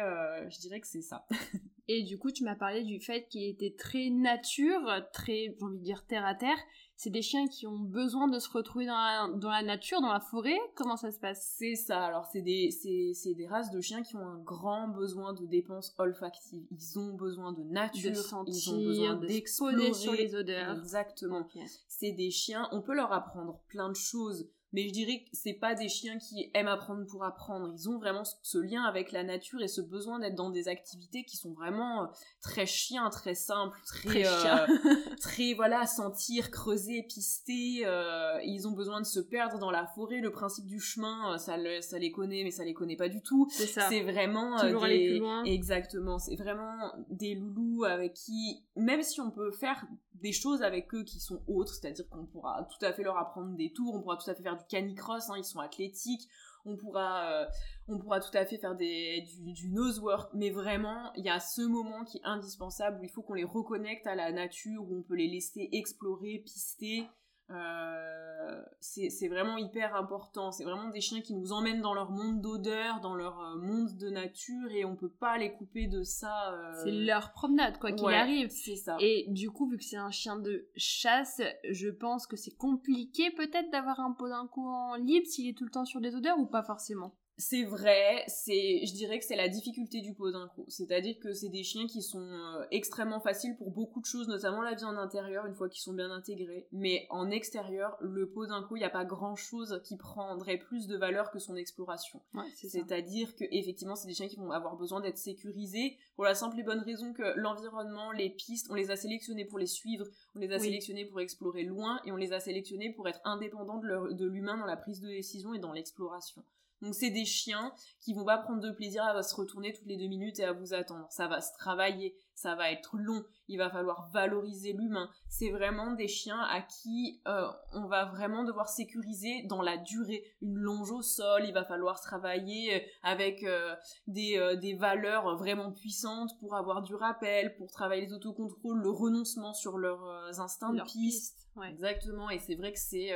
je 0.49 0.59
dirais 0.59 0.79
que 0.79 0.87
c'est 0.87 1.01
ça. 1.01 1.27
et 1.87 2.03
du 2.03 2.17
coup, 2.17 2.31
tu 2.31 2.43
m'as 2.43 2.55
parlé 2.55 2.83
du 2.83 2.99
fait 2.99 3.27
qu'il 3.27 3.43
était 3.43 3.75
très 3.77 4.09
nature, 4.09 4.81
très, 5.11 5.55
j'ai 5.57 5.63
envie 5.63 5.77
de 5.77 5.83
dire, 5.83 6.05
terre 6.05 6.25
à 6.25 6.35
terre 6.35 6.57
c'est 6.97 7.09
des 7.09 7.21
chiens 7.21 7.47
qui 7.47 7.67
ont 7.67 7.79
besoin 7.79 8.27
de 8.27 8.39
se 8.39 8.49
retrouver 8.49 8.85
dans 8.85 8.95
la, 8.95 9.29
dans 9.35 9.49
la 9.49 9.63
nature, 9.63 9.99
dans 9.99 10.13
la 10.13 10.21
forêt 10.21 10.57
Comment 10.75 10.95
ça 10.95 11.11
se 11.11 11.19
passe? 11.19 11.53
C'est 11.57 11.75
ça, 11.75 12.05
alors 12.05 12.25
c'est 12.25 12.41
des, 12.41 12.71
c'est, 12.71 13.33
des 13.33 13.47
races 13.47 13.71
de 13.71 13.81
chiens 13.81 14.01
qui 14.01 14.15
ont 14.15 14.25
un 14.25 14.37
grand 14.39 14.87
besoin 14.87 15.33
de 15.33 15.45
dépenses 15.45 15.93
olfactives. 15.97 16.65
Ils 16.71 16.99
ont 16.99 17.13
besoin 17.13 17.51
de 17.51 17.63
nature, 17.63 18.11
de 18.11 18.15
sentir, 18.15 18.53
ils 18.55 18.69
ont 18.69 18.85
besoin 18.85 19.15
d'explorer. 19.15 19.93
sur 19.93 20.13
les 20.13 20.35
odeurs. 20.35 20.77
Exactement. 20.77 21.47
C'est 21.87 22.13
des 22.13 22.31
chiens, 22.31 22.69
on 22.71 22.81
peut 22.81 22.95
leur 22.95 23.11
apprendre 23.11 23.59
plein 23.67 23.89
de 23.89 23.95
choses 23.95 24.47
mais 24.75 24.89
je 24.89 24.91
dirais 24.91 25.23
que 25.23 25.29
c'est 25.31 25.53
pas 25.53 25.73
des 25.73 25.87
chiens 25.87 26.17
qui 26.17 26.51
aiment 26.53 26.67
apprendre 26.67 27.05
pour 27.07 27.23
apprendre. 27.23 27.73
Ils 27.73 27.87
ont 27.87 27.97
vraiment 27.97 28.23
ce 28.25 28.57
lien 28.57 28.83
avec 28.83 29.13
la 29.13 29.23
nature 29.23 29.61
et 29.61 29.69
ce 29.69 29.79
besoin 29.79 30.19
d'être 30.19 30.35
dans 30.35 30.49
des 30.49 30.67
activités 30.67 31.23
qui 31.23 31.37
sont 31.37 31.53
vraiment 31.53 32.03
euh, 32.03 32.07
très 32.41 32.65
chiens, 32.65 33.09
très 33.09 33.35
simples, 33.35 33.79
très 33.85 34.23
très, 34.23 34.27
euh, 34.27 34.67
très 35.21 35.53
voilà, 35.53 35.85
sentir, 35.85 36.51
creuser, 36.51 37.03
pister. 37.03 37.85
Euh, 37.85 38.37
ils 38.43 38.67
ont 38.67 38.73
besoin 38.73 38.99
de 38.99 39.05
se 39.05 39.21
perdre 39.21 39.59
dans 39.59 39.71
la 39.71 39.87
forêt. 39.87 40.19
Le 40.19 40.31
principe 40.31 40.65
du 40.65 40.81
chemin, 40.81 41.37
ça, 41.37 41.55
ça 41.79 41.97
les 41.97 42.11
connaît, 42.11 42.43
mais 42.43 42.51
ça 42.51 42.65
les 42.65 42.73
connaît 42.73 42.97
pas 42.97 43.07
du 43.07 43.21
tout. 43.21 43.47
C'est 43.51 43.67
ça. 43.67 43.87
C'est 43.87 44.03
vraiment 44.03 44.59
toujours 44.59 44.81
des... 44.81 44.85
aller 44.87 45.09
plus 45.11 45.19
loin. 45.19 45.45
Exactement. 45.45 46.19
C'est 46.19 46.35
vraiment 46.35 46.91
des 47.09 47.35
loulous 47.35 47.85
avec 47.85 48.13
qui, 48.13 48.65
même 48.75 49.03
si 49.03 49.21
on 49.21 49.31
peut 49.31 49.53
faire 49.53 49.87
des 50.25 50.31
choses 50.31 50.63
avec 50.63 50.91
eux 50.95 51.03
qui 51.03 51.19
sont 51.19 51.39
autres, 51.47 51.75
c'est-à-dire 51.75 52.09
qu'on 52.09 52.25
pourra 52.25 52.63
tout 52.63 52.83
à 52.83 52.91
fait 52.93 53.03
leur 53.03 53.15
apprendre 53.15 53.55
des 53.55 53.71
tours, 53.71 53.93
on 53.93 54.01
pourra 54.01 54.17
tout 54.17 54.27
à 54.27 54.33
fait 54.33 54.41
faire 54.41 54.57
du 54.57 54.65
canicross, 54.65 55.29
hein, 55.29 55.35
ils 55.37 55.45
sont 55.45 55.59
athlétiques, 55.59 56.27
on 56.65 56.75
pourra, 56.75 57.29
euh, 57.29 57.45
on 57.87 57.99
pourra 57.99 58.19
tout 58.19 58.35
à 58.35 58.43
fait 58.43 58.57
faire 58.57 58.75
du, 58.75 59.53
du 59.53 59.69
nose 59.69 59.99
work, 59.99 60.31
mais 60.33 60.49
vraiment, 60.49 61.13
il 61.15 61.25
y 61.25 61.29
a 61.29 61.39
ce 61.39 61.61
moment 61.61 62.03
qui 62.05 62.17
est 62.17 62.25
indispensable 62.25 62.99
où 62.99 63.03
il 63.03 63.09
faut 63.11 63.21
qu'on 63.21 63.35
les 63.35 63.43
reconnecte 63.43 64.07
à 64.07 64.15
la 64.15 64.31
nature, 64.31 64.81
où 64.81 64.97
on 64.97 65.03
peut 65.03 65.13
les 65.13 65.27
laisser 65.27 65.69
explorer, 65.71 66.41
pister, 66.43 67.07
euh, 67.51 68.61
c'est 68.79 69.27
vraiment 69.27 69.57
hyper 69.57 69.95
important. 69.95 70.51
C'est 70.51 70.63
vraiment 70.63 70.89
des 70.89 71.01
chiens 71.01 71.21
qui 71.21 71.33
nous 71.33 71.51
emmènent 71.51 71.81
dans 71.81 71.93
leur 71.93 72.11
monde 72.11 72.41
d'odeur, 72.41 72.99
dans 73.01 73.15
leur 73.15 73.39
euh, 73.39 73.55
monde 73.55 73.95
de 73.97 74.09
nature, 74.09 74.71
et 74.71 74.85
on 74.85 74.95
peut 74.95 75.09
pas 75.09 75.37
les 75.37 75.53
couper 75.53 75.87
de 75.87 76.03
ça. 76.03 76.53
Euh. 76.53 76.73
C'est 76.83 76.91
leur 76.91 77.31
promenade, 77.31 77.77
quoi 77.77 77.91
qu'il 77.91 78.07
arrive. 78.07 78.49
C'est 78.49 78.75
ça. 78.75 78.97
Et 78.99 79.25
du 79.29 79.51
coup, 79.51 79.69
vu 79.69 79.77
que 79.77 79.83
c'est 79.83 79.97
un 79.97 80.11
chien 80.11 80.37
de 80.37 80.67
chasse, 80.75 81.41
je 81.69 81.89
pense 81.89 82.27
que 82.27 82.35
c'est 82.35 82.55
compliqué 82.55 83.31
peut-être 83.31 83.71
d'avoir 83.71 83.99
un 83.99 84.11
pot 84.11 84.27
d'un 84.27 84.47
coup 84.47 84.67
en 84.67 84.95
libre 84.95 85.27
s'il 85.27 85.47
est 85.47 85.57
tout 85.57 85.65
le 85.65 85.71
temps 85.71 85.85
sur 85.85 86.01
des 86.01 86.15
odeurs 86.15 86.39
ou 86.39 86.45
pas 86.45 86.63
forcément? 86.63 87.15
C'est 87.37 87.63
vrai, 87.63 88.23
c'est, 88.27 88.85
je 88.85 88.93
dirais 88.93 89.19
que 89.19 89.25
c'est 89.25 89.35
la 89.35 89.49
difficulté 89.49 89.99
du 89.99 90.13
pot 90.13 90.31
d'un 90.31 90.47
coup. 90.47 90.63
C'est-à-dire 90.69 91.19
que 91.19 91.33
c'est 91.33 91.49
des 91.49 91.63
chiens 91.63 91.85
qui 91.85 92.01
sont 92.01 92.21
euh, 92.21 92.65
extrêmement 92.71 93.19
faciles 93.19 93.57
pour 93.57 93.71
beaucoup 93.71 93.99
de 93.99 94.05
choses, 94.05 94.29
notamment 94.29 94.61
la 94.61 94.73
vie 94.73 94.85
en 94.85 94.95
intérieur, 94.95 95.45
une 95.45 95.53
fois 95.53 95.67
qu'ils 95.67 95.81
sont 95.81 95.91
bien 95.91 96.11
intégrés. 96.11 96.65
Mais 96.71 97.05
en 97.09 97.29
extérieur, 97.29 97.97
le 97.99 98.29
pot 98.29 98.45
d'un 98.45 98.63
coup, 98.63 98.77
il 98.77 98.79
n'y 98.79 98.85
a 98.85 98.89
pas 98.89 99.03
grand-chose 99.03 99.81
qui 99.83 99.97
prendrait 99.97 100.57
plus 100.57 100.87
de 100.87 100.95
valeur 100.95 101.29
que 101.29 101.39
son 101.39 101.57
exploration. 101.57 102.21
C'est-à-dire 102.55 103.35
que 103.35 103.43
effectivement, 103.51 103.95
c'est 103.95 104.07
des 104.07 104.13
chiens 104.13 104.29
qui 104.29 104.37
vont 104.37 104.51
avoir 104.51 104.77
besoin 104.77 105.01
d'être 105.01 105.17
sécurisés 105.17 105.97
pour 106.15 106.23
la 106.23 106.35
simple 106.35 106.57
et 106.57 106.63
bonne 106.63 106.79
raison 106.79 107.11
que 107.11 107.37
l'environnement, 107.37 108.13
les 108.13 108.29
pistes, 108.29 108.67
on 108.69 108.75
les 108.75 108.91
a 108.91 108.95
sélectionnés 108.95 109.43
pour 109.43 109.59
les 109.59 109.67
suivre, 109.67 110.05
on 110.35 110.39
les 110.39 110.51
a 110.53 110.59
sélectionnés 110.59 111.05
pour 111.05 111.19
explorer 111.19 111.63
loin 111.63 111.99
et 112.05 112.13
on 112.13 112.17
les 112.17 112.31
a 112.31 112.39
sélectionnés 112.39 112.93
pour 112.93 113.09
être 113.09 113.19
indépendants 113.25 113.79
de 113.79 114.25
l'humain 114.25 114.57
dans 114.57 114.65
la 114.65 114.77
prise 114.77 115.01
de 115.01 115.07
décision 115.09 115.53
et 115.53 115.59
dans 115.59 115.73
l'exploration. 115.73 116.41
Donc 116.85 116.93
c'est 116.93 117.09
des 117.09 117.25
chiens 117.25 117.73
qui 117.99 118.13
vont 118.13 118.25
pas 118.25 118.37
prendre 118.37 118.61
de 118.61 118.69
plaisir 118.69 119.03
à 119.03 119.23
se 119.23 119.35
retourner 119.35 119.73
toutes 119.73 119.87
les 119.87 119.97
deux 119.97 120.07
minutes 120.07 120.39
et 120.39 120.43
à 120.43 120.53
vous 120.53 120.75
attendre. 120.75 121.07
Ça 121.09 121.27
va 121.27 121.41
se 121.41 121.51
travailler. 121.57 122.15
Ça 122.35 122.53
va 122.55 122.69
être 122.69 122.97
long, 122.97 123.23
il 123.47 123.57
va 123.57 123.69
falloir 123.69 124.09
valoriser 124.11 124.73
l'humain. 124.73 125.09
C'est 125.29 125.49
vraiment 125.49 125.91
des 125.93 126.09
chiens 126.09 126.41
à 126.41 126.61
qui 126.61 127.21
euh, 127.27 127.47
on 127.73 127.87
va 127.87 128.05
vraiment 128.05 128.43
devoir 128.43 128.67
sécuriser 128.67 129.43
dans 129.43 129.61
la 129.61 129.77
durée. 129.77 130.23
Une 130.41 130.57
longe 130.57 130.91
au 130.91 131.01
sol, 131.01 131.45
il 131.45 131.53
va 131.53 131.63
falloir 131.63 132.01
travailler 132.01 132.75
euh, 132.75 132.85
avec 133.03 133.43
euh, 133.43 133.73
des, 134.07 134.57
des, 134.61 134.73
valeurs 134.75 135.37
vraiment 135.37 135.71
puissantes 135.71 136.37
pour 136.39 136.55
avoir 136.55 136.81
du 136.81 136.93
rappel, 136.93 137.55
pour 137.55 137.71
travailler 137.71 138.05
les 138.05 138.13
autocontrôles, 138.13 138.81
le 138.81 138.89
renoncement 138.89 139.53
sur 139.53 139.77
leurs 139.77 140.39
instincts 140.39 140.73
de 140.73 140.81
piste. 140.83 141.47
Exactement, 141.65 142.29
et 142.29 142.39
c'est 142.39 142.55
vrai 142.55 142.73
que 142.73 142.79
c'est 142.79 143.11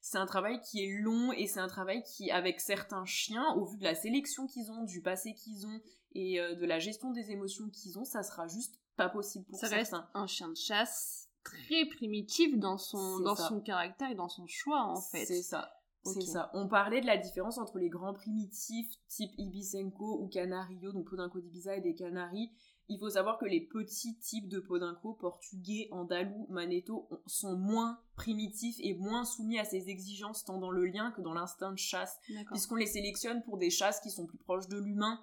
c'est 0.00 0.18
un 0.18 0.26
travail 0.26 0.60
qui 0.60 0.84
est 0.84 1.00
long 1.00 1.32
et 1.32 1.46
c'est 1.46 1.60
un 1.60 1.68
travail 1.68 2.02
qui, 2.02 2.28
avec 2.32 2.60
certains 2.60 3.04
chiens, 3.04 3.54
au 3.54 3.66
vu 3.66 3.78
de 3.78 3.84
la 3.84 3.94
sélection 3.94 4.48
qu'ils 4.48 4.72
ont, 4.72 4.82
du 4.82 5.00
passé 5.00 5.32
qu'ils 5.34 5.64
ont 5.68 5.80
et 6.14 6.38
de 6.38 6.66
la 6.66 6.78
gestion 6.78 7.10
des 7.10 7.30
émotions 7.30 7.68
qu'ils 7.70 7.98
ont, 7.98 8.04
ça 8.04 8.22
sera 8.22 8.46
juste 8.46 8.78
pas 8.96 9.08
possible 9.08 9.44
pour 9.46 9.58
ça. 9.58 9.68
Ça 9.68 9.76
reste 9.76 9.96
un 10.14 10.26
chien 10.26 10.48
de 10.48 10.56
chasse 10.56 11.28
très 11.42 11.86
primitif 11.86 12.58
dans 12.58 12.78
son, 12.78 13.20
dans 13.20 13.36
son 13.36 13.60
caractère 13.60 14.10
et 14.10 14.14
dans 14.14 14.28
son 14.28 14.46
choix, 14.46 14.82
en 14.82 15.00
fait. 15.00 15.26
C'est 15.26 15.42
ça. 15.42 15.72
C'est 16.04 16.20
ça. 16.20 16.50
On 16.52 16.68
parlait 16.68 17.00
de 17.00 17.06
la 17.06 17.16
différence 17.16 17.56
entre 17.56 17.78
les 17.78 17.88
grands 17.88 18.12
primitifs 18.12 18.98
type 19.08 19.32
Ibisenko 19.38 20.20
ou 20.20 20.28
Canario, 20.28 20.92
donc 20.92 21.08
Podinco 21.08 21.40
d'Ibiza 21.40 21.76
et 21.76 21.80
des 21.80 21.94
Canaries. 21.94 22.50
Il 22.90 22.98
faut 22.98 23.08
savoir 23.08 23.38
que 23.38 23.46
les 23.46 23.62
petits 23.62 24.18
types 24.18 24.46
de 24.48 24.60
Podinco, 24.60 25.14
portugais, 25.14 25.88
andalou, 25.90 26.46
maneto, 26.50 27.08
sont 27.24 27.56
moins 27.56 27.98
primitifs 28.16 28.76
et 28.80 28.92
moins 28.92 29.24
soumis 29.24 29.58
à 29.58 29.64
ces 29.64 29.88
exigences 29.88 30.44
tant 30.44 30.58
dans 30.58 30.70
le 30.70 30.84
lien 30.84 31.10
que 31.12 31.22
dans 31.22 31.32
l'instinct 31.32 31.72
de 31.72 31.78
chasse, 31.78 32.18
puisqu'on 32.50 32.74
les 32.74 32.86
sélectionne 32.86 33.42
pour 33.42 33.56
des 33.56 33.70
chasses 33.70 34.00
qui 34.00 34.10
sont 34.10 34.26
plus 34.26 34.36
proches 34.36 34.68
de 34.68 34.78
l'humain. 34.78 35.18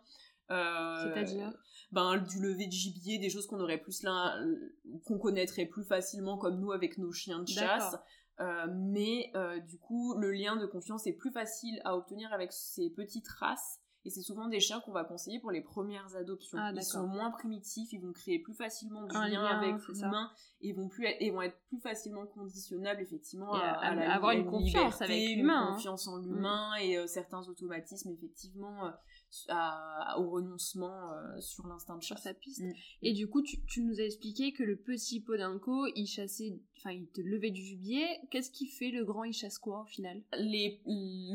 Euh, 0.51 1.13
C'est-à-dire 1.13 1.53
ben, 1.91 2.17
du 2.17 2.41
lever 2.41 2.67
de 2.67 2.71
gibier, 2.71 3.17
des 3.17 3.29
choses 3.29 3.47
qu'on 3.47 3.59
aurait 3.59 3.79
plus 3.79 4.03
là, 4.03 4.39
qu'on 5.05 5.17
connaîtrait 5.17 5.65
plus 5.65 5.83
facilement 5.83 6.37
comme 6.37 6.59
nous 6.59 6.71
avec 6.71 6.97
nos 6.97 7.11
chiens 7.11 7.39
de 7.39 7.47
chasse. 7.47 7.95
Euh, 8.39 8.67
mais 8.71 9.31
euh, 9.35 9.59
du 9.59 9.77
coup, 9.77 10.15
le 10.17 10.31
lien 10.31 10.55
de 10.55 10.65
confiance 10.65 11.05
est 11.05 11.13
plus 11.13 11.31
facile 11.31 11.79
à 11.83 11.95
obtenir 11.95 12.33
avec 12.33 12.51
ces 12.51 12.89
petites 12.89 13.27
races. 13.27 13.79
Et 14.03 14.09
c'est 14.09 14.21
souvent 14.21 14.47
des 14.47 14.59
chiens 14.59 14.79
qu'on 14.79 14.93
va 14.93 15.03
conseiller 15.03 15.39
pour 15.39 15.51
les 15.51 15.61
premières 15.61 16.15
adoptions. 16.15 16.57
Ah, 16.59 16.71
ils 16.73 16.83
sont 16.83 17.05
moins 17.05 17.29
primitifs, 17.29 17.93
ils 17.93 18.01
vont 18.01 18.13
créer 18.13 18.39
plus 18.39 18.55
facilement 18.55 19.03
du 19.03 19.13
lien, 19.13 19.45
avec 19.45 19.75
l'humain 19.87 20.31
et 20.61 20.73
vont 20.73 20.87
plus 20.87 21.05
et 21.05 21.29
vont 21.29 21.43
être 21.43 21.59
plus 21.67 21.79
facilement 21.79 22.25
conditionnables 22.25 22.99
effectivement 22.99 23.53
à, 23.53 23.73
avoir 24.11 24.31
une 24.31 24.47
confiance 24.47 24.99
avec 25.03 25.35
l'humain, 25.35 25.67
une 25.67 25.75
confiance 25.75 26.07
en 26.07 26.17
l'humain 26.17 26.71
et 26.81 26.97
euh, 26.97 27.05
certains 27.05 27.47
automatismes 27.47 28.09
effectivement 28.09 28.91
au 30.17 30.29
renoncement 30.29 31.11
euh, 31.13 31.39
sur 31.39 31.67
l'instinct 31.67 31.97
de 31.97 32.03
chasse. 32.03 32.23
sa 32.23 32.33
piste. 32.33 32.61
Mm. 32.61 32.73
Et 33.01 33.13
du 33.13 33.27
coup, 33.27 33.41
tu, 33.41 33.81
nous 33.81 33.99
as 33.99 34.03
expliqué 34.03 34.51
que 34.53 34.63
le 34.63 34.75
petit 34.75 35.19
Podinco, 35.19 35.87
il 35.95 36.07
chassait, 36.07 36.59
enfin, 36.77 36.91
il 36.91 37.07
te 37.07 37.21
levait 37.21 37.51
du 37.51 37.61
gibier. 37.61 38.05
Qu'est-ce 38.29 38.51
qui 38.51 38.67
fait 38.67 38.91
le 38.91 39.05
grand, 39.05 39.23
il 39.23 39.33
chasse 39.33 39.57
quoi 39.57 39.81
au 39.81 39.85
final? 39.85 40.21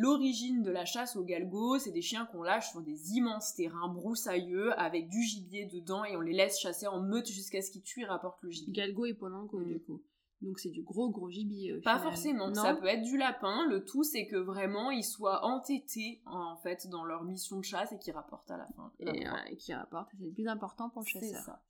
L'origine 0.01 0.63
de 0.63 0.71
la 0.71 0.85
chasse 0.85 1.17
au 1.17 1.25
galgo, 1.25 1.79
c'est 1.79 1.93
des 1.93 2.03
chiens 2.03 2.27
qu'on 2.27 2.43
lâche 2.43 2.71
sur 2.71 2.83
des 2.83 3.13
immenses 3.13 3.55
terrains 3.55 3.89
broussailleux 3.89 4.79
avec 4.79 5.09
du 5.09 5.23
gibier 5.23 5.67
dedans 5.67 6.05
et 6.05 6.17
on 6.17 6.21
les 6.21 6.35
laisse 6.35 6.61
chasser 6.61 6.87
en 6.87 7.01
meute 7.01 7.27
jusqu'à 7.27 7.63
ce 7.63 7.71
qu'ils 7.71 7.83
tuent 7.83 8.03
et 8.03 8.07
rapportent 8.07 8.43
le 8.43 8.51
gibier. 8.51 8.73
Galgo 8.73 9.07
et 9.07 9.15
Podinco, 9.15 9.63
du 9.63 9.77
mm. 9.77 9.81
coup. 9.81 10.03
Donc 10.47 10.59
c'est 10.59 10.71
du 10.71 10.83
gros 10.83 11.11
gros 11.11 11.31
gibier. 11.31 11.75
Pas 11.85 11.99
forcément, 11.99 12.55
ça 12.55 12.75
peut 12.75 12.87
être 12.87 13.03
du 13.03 13.17
lapin. 13.17 13.67
Le 13.69 13.85
tout 13.85 14.05
c'est 14.05 14.27
que 14.27 14.37
vraiment 14.37 14.91
ils 14.91 15.05
soient 15.05 15.45
entêtés 15.45 16.23
en 16.27 16.57
fait 16.57 16.89
dans 16.89 17.05
leur 17.05 17.25
mission 17.25 17.59
de 17.59 17.65
chasse 17.65 17.93
et 17.93 17.99
qu'ils 17.99 18.15
rapportent 18.15 18.51
à 18.51 18.57
la 18.57 18.67
fin. 18.77 18.93
Et, 19.01 19.57
qui 19.57 19.75
rapportent, 19.75 20.11
c'est 20.19 20.25
le 20.25 20.33
plus 20.33 20.49
important 20.49 20.89
pour 20.91 21.03
le 21.03 21.07
chasseur. 21.07 21.43
Ça. 21.43 21.63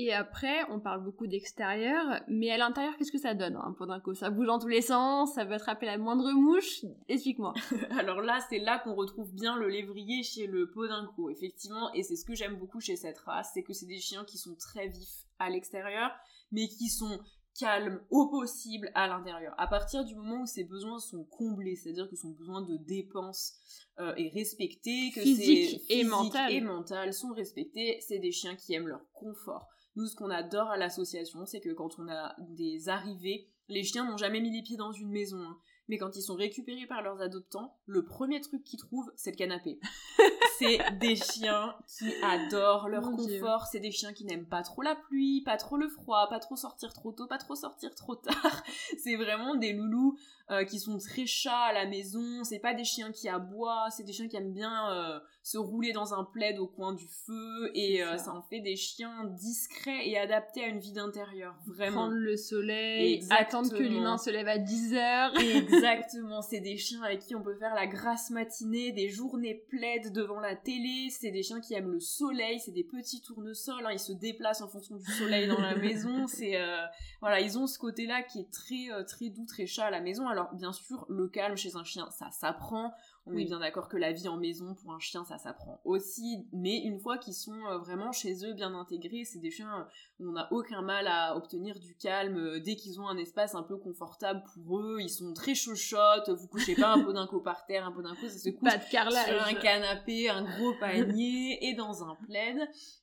Et 0.00 0.12
après, 0.12 0.62
on 0.70 0.78
parle 0.78 1.02
beaucoup 1.02 1.26
d'extérieur, 1.26 2.22
mais 2.28 2.52
à 2.52 2.56
l'intérieur, 2.56 2.96
qu'est-ce 2.96 3.10
que 3.10 3.18
ça 3.18 3.34
donne 3.34 3.56
un 3.56 3.72
podinco 3.72 4.14
Ça 4.14 4.30
bouge 4.30 4.46
dans 4.46 4.60
tous 4.60 4.68
les 4.68 4.80
sens, 4.80 5.34
ça 5.34 5.44
veut 5.44 5.54
attraper 5.54 5.86
la 5.86 5.98
moindre 5.98 6.30
mouche? 6.30 6.84
Explique-moi. 7.08 7.52
Alors 7.98 8.20
là, 8.20 8.38
c'est 8.48 8.60
là 8.60 8.78
qu'on 8.78 8.94
retrouve 8.94 9.34
bien 9.34 9.56
le 9.56 9.68
lévrier 9.68 10.22
chez 10.22 10.46
le 10.46 10.70
podinco, 10.70 11.30
effectivement, 11.30 11.92
et 11.94 12.04
c'est 12.04 12.14
ce 12.14 12.24
que 12.24 12.36
j'aime 12.36 12.54
beaucoup 12.54 12.78
chez 12.78 12.94
cette 12.94 13.18
race, 13.18 13.50
c'est 13.54 13.64
que 13.64 13.72
c'est 13.72 13.86
des 13.86 13.98
chiens 13.98 14.24
qui 14.24 14.38
sont 14.38 14.54
très 14.54 14.86
vifs 14.86 15.26
à 15.40 15.50
l'extérieur, 15.50 16.12
mais 16.52 16.68
qui 16.68 16.88
sont 16.88 17.18
calme 17.58 18.00
au 18.10 18.28
possible 18.28 18.90
à 18.94 19.08
l'intérieur. 19.08 19.54
À 19.58 19.66
partir 19.66 20.04
du 20.04 20.14
moment 20.14 20.42
où 20.42 20.46
ses 20.46 20.64
besoins 20.64 20.98
sont 20.98 21.24
comblés, 21.24 21.76
c'est-à-dire 21.76 22.08
que 22.08 22.16
son 22.16 22.30
besoin 22.30 22.62
de 22.62 22.76
dépense 22.76 23.54
euh, 23.98 24.14
est 24.16 24.28
respecté, 24.28 25.10
que 25.14 25.20
physique 25.20 25.82
et 25.88 26.04
mental. 26.04 26.52
et 26.52 26.60
mental 26.60 27.12
sont 27.12 27.32
respectés, 27.32 27.98
c'est 28.00 28.18
des 28.18 28.32
chiens 28.32 28.56
qui 28.56 28.74
aiment 28.74 28.88
leur 28.88 29.04
confort. 29.12 29.68
Nous, 29.96 30.06
ce 30.06 30.14
qu'on 30.14 30.30
adore 30.30 30.68
à 30.68 30.76
l'association, 30.76 31.44
c'est 31.46 31.60
que 31.60 31.72
quand 31.72 31.98
on 31.98 32.08
a 32.08 32.36
des 32.38 32.88
arrivées, 32.88 33.48
les 33.68 33.82
chiens 33.82 34.08
n'ont 34.08 34.16
jamais 34.16 34.40
mis 34.40 34.50
les 34.50 34.62
pieds 34.62 34.76
dans 34.76 34.92
une 34.92 35.10
maison. 35.10 35.40
Hein 35.40 35.58
mais 35.88 35.96
quand 35.96 36.16
ils 36.16 36.22
sont 36.22 36.34
récupérés 36.34 36.86
par 36.86 37.02
leurs 37.02 37.20
adoptants, 37.20 37.74
le 37.86 38.04
premier 38.04 38.40
truc 38.40 38.62
qu'ils 38.62 38.78
trouvent, 38.78 39.10
c'est 39.16 39.30
le 39.30 39.36
canapé. 39.36 39.80
c'est 40.58 40.78
des 40.98 41.16
chiens 41.16 41.74
qui 41.86 42.12
adorent 42.22 42.88
leur 42.88 43.10
confort, 43.10 43.66
c'est 43.70 43.80
des 43.80 43.90
chiens 43.90 44.12
qui 44.12 44.24
n'aiment 44.24 44.48
pas 44.48 44.62
trop 44.62 44.82
la 44.82 44.94
pluie, 44.94 45.42
pas 45.42 45.56
trop 45.56 45.76
le 45.76 45.88
froid, 45.88 46.28
pas 46.28 46.40
trop 46.40 46.56
sortir 46.56 46.92
trop 46.92 47.12
tôt, 47.12 47.26
pas 47.26 47.38
trop 47.38 47.54
sortir 47.54 47.94
trop 47.94 48.14
tard. 48.14 48.62
c'est 48.98 49.16
vraiment 49.16 49.54
des 49.54 49.72
loulous 49.72 50.18
euh, 50.50 50.64
qui 50.64 50.78
sont 50.78 50.98
très 50.98 51.26
chats 51.26 51.64
à 51.64 51.72
la 51.72 51.86
maison, 51.86 52.42
c'est 52.42 52.58
pas 52.58 52.72
des 52.72 52.84
chiens 52.84 53.12
qui 53.12 53.28
aboient, 53.28 53.88
c'est 53.90 54.04
des 54.04 54.14
chiens 54.14 54.28
qui 54.28 54.36
aiment 54.36 54.54
bien 54.54 54.90
euh, 54.92 55.20
se 55.42 55.58
rouler 55.58 55.92
dans 55.92 56.14
un 56.14 56.24
plaid 56.24 56.58
au 56.58 56.66
coin 56.66 56.94
du 56.94 57.06
feu 57.06 57.70
et 57.74 58.02
euh, 58.02 58.16
ça. 58.16 58.32
en 58.32 58.42
fait 58.42 58.60
des 58.60 58.76
chiens 58.76 59.24
discrets 59.24 60.08
et 60.08 60.18
adaptés 60.18 60.64
à 60.64 60.68
une 60.68 60.78
vie 60.78 60.92
d'intérieur 60.92 61.54
vraiment. 61.66 62.06
Prendre 62.06 62.14
le 62.14 62.36
soleil 62.36 63.22
attendre 63.30 63.70
que 63.70 63.82
l'humain 63.82 64.16
se 64.16 64.30
lève 64.30 64.48
à 64.48 64.58
10 64.58 64.94
heures. 64.94 65.38
Exactement. 65.38 66.42
C'est 66.42 66.60
des 66.60 66.76
chiens 66.76 67.02
avec 67.02 67.20
qui 67.20 67.34
on 67.34 67.42
peut 67.42 67.56
faire 67.56 67.74
la 67.74 67.86
grasse 67.86 68.30
matinée 68.30 68.92
des 68.92 69.08
journées 69.08 69.66
plaid 69.68 70.12
devant 70.12 70.40
la 70.40 70.47
télé 70.56 71.08
c'est 71.10 71.30
des 71.30 71.42
chiens 71.42 71.60
qui 71.60 71.74
aiment 71.74 71.90
le 71.90 72.00
soleil 72.00 72.60
c'est 72.60 72.72
des 72.72 72.84
petits 72.84 73.20
tournesols 73.20 73.86
hein, 73.86 73.90
ils 73.92 73.98
se 73.98 74.12
déplacent 74.12 74.60
en 74.60 74.68
fonction 74.68 74.96
du 74.96 75.10
soleil 75.12 75.48
dans 75.48 75.60
la 75.60 75.74
maison 75.76 76.26
c'est 76.26 76.60
euh, 76.60 76.84
voilà 77.20 77.40
ils 77.40 77.58
ont 77.58 77.66
ce 77.66 77.78
côté 77.78 78.06
là 78.06 78.22
qui 78.22 78.40
est 78.40 78.50
très 78.50 78.92
euh, 78.92 79.04
très 79.04 79.30
doux 79.30 79.46
très 79.46 79.66
chat 79.66 79.86
à 79.86 79.90
la 79.90 80.00
maison. 80.00 80.28
Alors 80.28 80.54
bien 80.54 80.72
sûr 80.72 81.06
le 81.08 81.28
calme 81.28 81.56
chez 81.56 81.76
un 81.76 81.84
chien 81.84 82.08
ça 82.10 82.30
s'apprend 82.30 82.92
on 83.30 83.36
est 83.36 83.44
bien 83.44 83.58
d'accord 83.58 83.88
que 83.88 83.96
la 83.96 84.12
vie 84.12 84.28
en 84.28 84.36
maison 84.36 84.74
pour 84.74 84.92
un 84.92 84.98
chien, 84.98 85.24
ça 85.24 85.38
s'apprend 85.38 85.80
aussi, 85.84 86.46
mais 86.52 86.78
une 86.78 86.98
fois 86.98 87.18
qu'ils 87.18 87.34
sont 87.34 87.58
euh, 87.66 87.78
vraiment 87.78 88.12
chez 88.12 88.44
eux, 88.44 88.54
bien 88.54 88.74
intégrés, 88.74 89.24
c'est 89.24 89.38
des 89.38 89.50
chiens 89.50 89.86
où 90.18 90.28
on 90.28 90.32
n'a 90.32 90.48
aucun 90.52 90.82
mal 90.82 91.06
à 91.06 91.36
obtenir 91.36 91.78
du 91.78 91.94
calme 91.96 92.38
euh, 92.38 92.60
dès 92.60 92.76
qu'ils 92.76 93.00
ont 93.00 93.08
un 93.08 93.16
espace 93.16 93.54
un 93.54 93.62
peu 93.62 93.76
confortable 93.76 94.42
pour 94.54 94.80
eux. 94.80 94.98
Ils 95.00 95.10
sont 95.10 95.32
très 95.34 95.54
chauchottes, 95.54 96.30
vous 96.30 96.48
couchez 96.48 96.74
pas 96.74 96.92
un 96.92 97.00
peu 97.04 97.12
d'un 97.12 97.26
coup 97.26 97.40
par 97.40 97.66
terre, 97.66 97.86
un 97.86 97.92
peu 97.92 98.02
d'un 98.02 98.14
coup, 98.14 98.28
ça 98.28 98.38
se 98.38 98.50
couche 98.50 98.70
pas 98.70 98.78
de 98.78 98.90
carrelage. 98.90 99.26
sur 99.26 99.42
un 99.42 99.54
canapé, 99.54 100.28
un 100.28 100.44
gros 100.44 100.74
panier 100.80 101.68
et 101.68 101.74
dans 101.74 102.04
un 102.04 102.16
plaid 102.26 102.58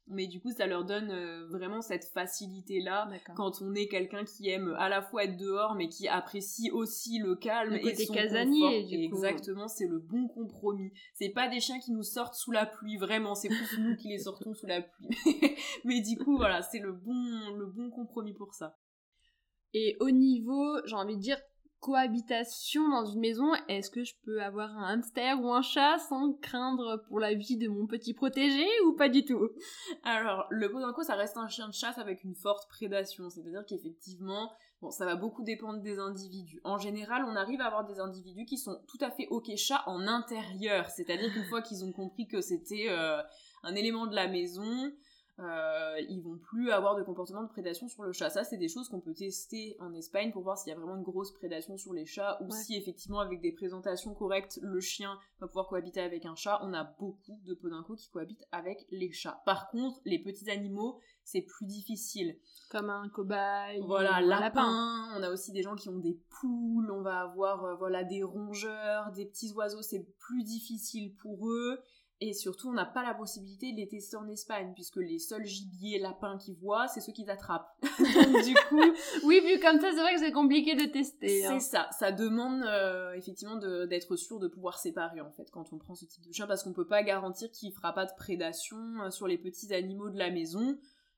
mais 0.07 0.27
du 0.27 0.39
coup 0.39 0.51
ça 0.51 0.67
leur 0.67 0.85
donne 0.85 1.09
euh, 1.09 1.47
vraiment 1.47 1.81
cette 1.81 2.05
facilité 2.05 2.79
là 2.79 3.09
quand 3.35 3.61
on 3.61 3.73
est 3.73 3.87
quelqu'un 3.87 4.23
qui 4.23 4.49
aime 4.49 4.75
à 4.77 4.87
la 4.87 5.01
fois 5.01 5.23
être 5.23 5.37
dehors 5.37 5.75
mais 5.75 5.89
qui 5.89 6.07
apprécie 6.07 6.69
aussi 6.71 7.17
le 7.19 7.35
calme 7.35 7.73
et 7.73 7.95
son 7.95 8.13
casanier 8.13 8.83
du 8.83 8.95
exactement 8.95 9.67
c'est 9.67 9.87
le 9.87 9.99
bon 9.99 10.27
compromis. 10.27 10.91
C'est 11.13 11.29
pas 11.29 11.47
des 11.47 11.59
chiens 11.59 11.79
qui 11.79 11.91
nous 11.91 12.03
sortent 12.03 12.35
sous 12.35 12.51
la 12.51 12.65
pluie 12.65 12.97
vraiment 12.97 13.33
c'est 13.33 13.49
plus 13.49 13.79
nous 13.79 13.95
qui 13.95 14.09
les 14.09 14.19
sortons 14.25 14.53
sous 14.53 14.67
la 14.67 14.81
pluie. 14.81 15.09
Mais 15.85 16.01
du 16.01 16.17
coup 16.17 16.37
voilà 16.37 16.61
c'est 16.61 16.79
le 16.79 16.91
bon 16.91 17.55
le 17.57 17.65
bon 17.65 17.89
compromis 17.89 18.33
pour 18.33 18.53
ça. 18.53 18.77
Et 19.73 19.97
au 19.99 20.11
niveau 20.11 20.77
j'ai 20.85 20.95
envie 20.95 21.15
de 21.15 21.21
dire 21.21 21.39
cohabitation 21.85 22.89
dans 22.89 23.05
une 23.05 23.19
maison, 23.19 23.53
est-ce 23.67 23.91
que 23.91 24.03
je 24.03 24.15
peux 24.23 24.41
avoir 24.41 24.75
un 24.75 24.95
hamster 24.95 25.39
ou 25.39 25.53
un 25.53 25.61
chat 25.61 25.99
sans 25.99 26.33
craindre 26.33 27.03
pour 27.07 27.19
la 27.19 27.35
vie 27.35 27.57
de 27.57 27.67
mon 27.67 27.85
petit 27.85 28.15
protégé 28.15 28.65
ou 28.87 28.93
pas 28.93 29.07
du 29.07 29.23
tout? 29.23 29.49
Alors, 30.03 30.47
le 30.49 30.71
Podenco, 30.71 31.03
ça 31.03 31.13
reste 31.13 31.37
un 31.37 31.47
chien 31.47 31.67
de 31.67 31.73
chasse 31.75 31.99
avec 31.99 32.23
une 32.23 32.33
forte 32.33 32.67
prédation, 32.69 33.29
c'est-à-dire 33.29 33.63
qu'effectivement, 33.67 34.51
ça 34.89 35.05
va 35.05 35.15
beaucoup 35.15 35.43
dépendre 35.43 35.79
des 35.79 35.99
individus. 35.99 36.59
En 36.63 36.79
général, 36.79 37.23
on 37.23 37.35
arrive 37.35 37.61
à 37.61 37.67
avoir 37.67 37.85
des 37.85 37.99
individus 37.99 38.45
qui 38.45 38.57
sont 38.57 38.81
tout 38.87 38.97
à 39.01 39.11
fait 39.11 39.27
ok 39.29 39.55
chat 39.55 39.83
en 39.85 40.07
intérieur, 40.07 40.89
c'est-à-dire 40.89 41.31
qu'une 41.31 41.45
fois 41.45 41.61
qu'ils 41.61 41.85
ont 41.85 41.91
compris 41.91 42.27
que 42.27 42.41
c'était 42.41 42.87
euh, 42.89 43.21
un 43.61 43.75
élément 43.75 44.07
de 44.07 44.15
la 44.15 44.27
maison, 44.27 44.91
euh, 45.39 45.99
ils 46.07 46.21
vont 46.21 46.37
plus 46.37 46.71
avoir 46.71 46.95
de 46.95 47.03
comportement 47.03 47.43
de 47.43 47.49
prédation 47.49 47.89
sur 47.89 48.03
le 48.03 48.13
chat. 48.13 48.29
Ça, 48.29 48.45
c'est 48.45 48.57
des 48.57 48.69
choses 48.69 48.87
qu'on 48.87 49.01
peut 49.01 49.13
tester 49.13 49.75
en 49.79 49.93
Espagne 49.93 50.31
pour 50.31 50.43
voir 50.43 50.57
s'il 50.57 50.69
y 50.71 50.73
a 50.73 50.79
vraiment 50.79 50.95
une 50.95 51.03
grosse 51.03 51.33
prédation 51.33 51.77
sur 51.77 51.93
les 51.93 52.05
chats 52.05 52.39
ou 52.41 52.51
si 52.51 52.75
effectivement 52.75 53.19
avec 53.19 53.41
des 53.41 53.51
présentations 53.51 54.13
correctes, 54.13 54.59
le 54.61 54.79
chien 54.79 55.19
va 55.41 55.47
pouvoir 55.47 55.67
cohabiter 55.67 55.99
avec 55.99 56.25
un 56.25 56.35
chat. 56.35 56.59
On 56.63 56.73
a 56.73 56.85
beaucoup 56.85 57.37
de 57.43 57.53
podinco 57.53 57.95
qui 57.95 58.09
cohabitent 58.09 58.45
avec 58.53 58.85
les 58.91 59.11
chats. 59.11 59.41
Par 59.45 59.69
contre, 59.71 59.99
les 60.05 60.19
petits 60.19 60.49
animaux, 60.49 60.99
c'est 61.25 61.41
plus 61.41 61.65
difficile. 61.65 62.37
Comme 62.69 62.89
un 62.89 63.09
cobaye. 63.09 63.81
Voilà, 63.85 64.21
lapin. 64.21 64.39
lapin. 64.39 65.17
On 65.17 65.23
a 65.23 65.29
aussi 65.31 65.51
des 65.51 65.63
gens 65.63 65.75
qui 65.75 65.89
ont 65.89 65.99
des 65.99 66.17
poules. 66.39 66.91
On 66.91 67.01
va 67.01 67.19
avoir 67.21 67.65
euh, 67.65 67.75
voilà 67.75 68.05
des 68.05 68.23
rongeurs, 68.23 69.11
des 69.11 69.25
petits 69.25 69.51
oiseaux. 69.51 69.81
C'est 69.81 70.07
plus 70.19 70.43
difficile 70.43 71.13
pour 71.15 71.49
eux. 71.49 71.79
Et 72.21 72.33
surtout, 72.33 72.69
on 72.69 72.73
n'a 72.73 72.85
pas 72.85 73.03
la 73.03 73.13
possibilité 73.13 73.73
de 73.73 73.77
les 73.77 73.89
tester 73.89 74.15
en 74.15 74.27
Espagne, 74.29 74.71
puisque 74.73 74.95
les 74.97 75.19
seuls 75.19 75.45
gibiers 75.45 75.99
lapins 75.99 76.37
qu'ils 76.37 76.55
voient, 76.55 76.87
c'est 76.87 77.01
ceux 77.01 77.11
qu'ils 77.11 77.29
attrapent. 77.29 77.69
Donc, 77.99 78.43
du 78.45 78.53
coup. 78.69 78.81
oui, 79.25 79.41
vu 79.45 79.59
comme 79.59 79.81
ça, 79.81 79.91
c'est 79.91 79.99
vrai 79.99 80.13
que 80.13 80.21
c'est 80.21 80.31
compliqué 80.31 80.75
de 80.75 80.85
tester. 80.85 81.45
Hein. 81.45 81.59
C'est 81.59 81.71
ça. 81.71 81.89
Ça 81.91 82.13
demande 82.13 82.63
euh, 82.63 83.13
effectivement 83.15 83.57
d'être 83.57 84.15
sûr 84.15 84.39
de 84.39 84.47
pouvoir 84.47 84.79
séparer, 84.79 85.19
en 85.19 85.31
fait, 85.31 85.51
quand 85.51 85.73
on 85.73 85.77
prend 85.77 85.93
ce 85.93 86.05
type 86.05 86.25
de 86.25 86.31
chien, 86.31 86.47
parce 86.47 86.63
qu'on 86.63 86.71
peut 86.71 86.87
pas 86.87 87.03
garantir 87.03 87.51
qu'il 87.51 87.73
fera 87.73 87.93
pas 87.93 88.05
de 88.05 88.13
prédation 88.17 88.77
euh, 89.01 89.09
sur 89.09 89.27
les 89.27 89.37
petits 89.37 89.73
animaux 89.73 90.09
de 90.09 90.17
la 90.17 90.31
maison. 90.31 90.77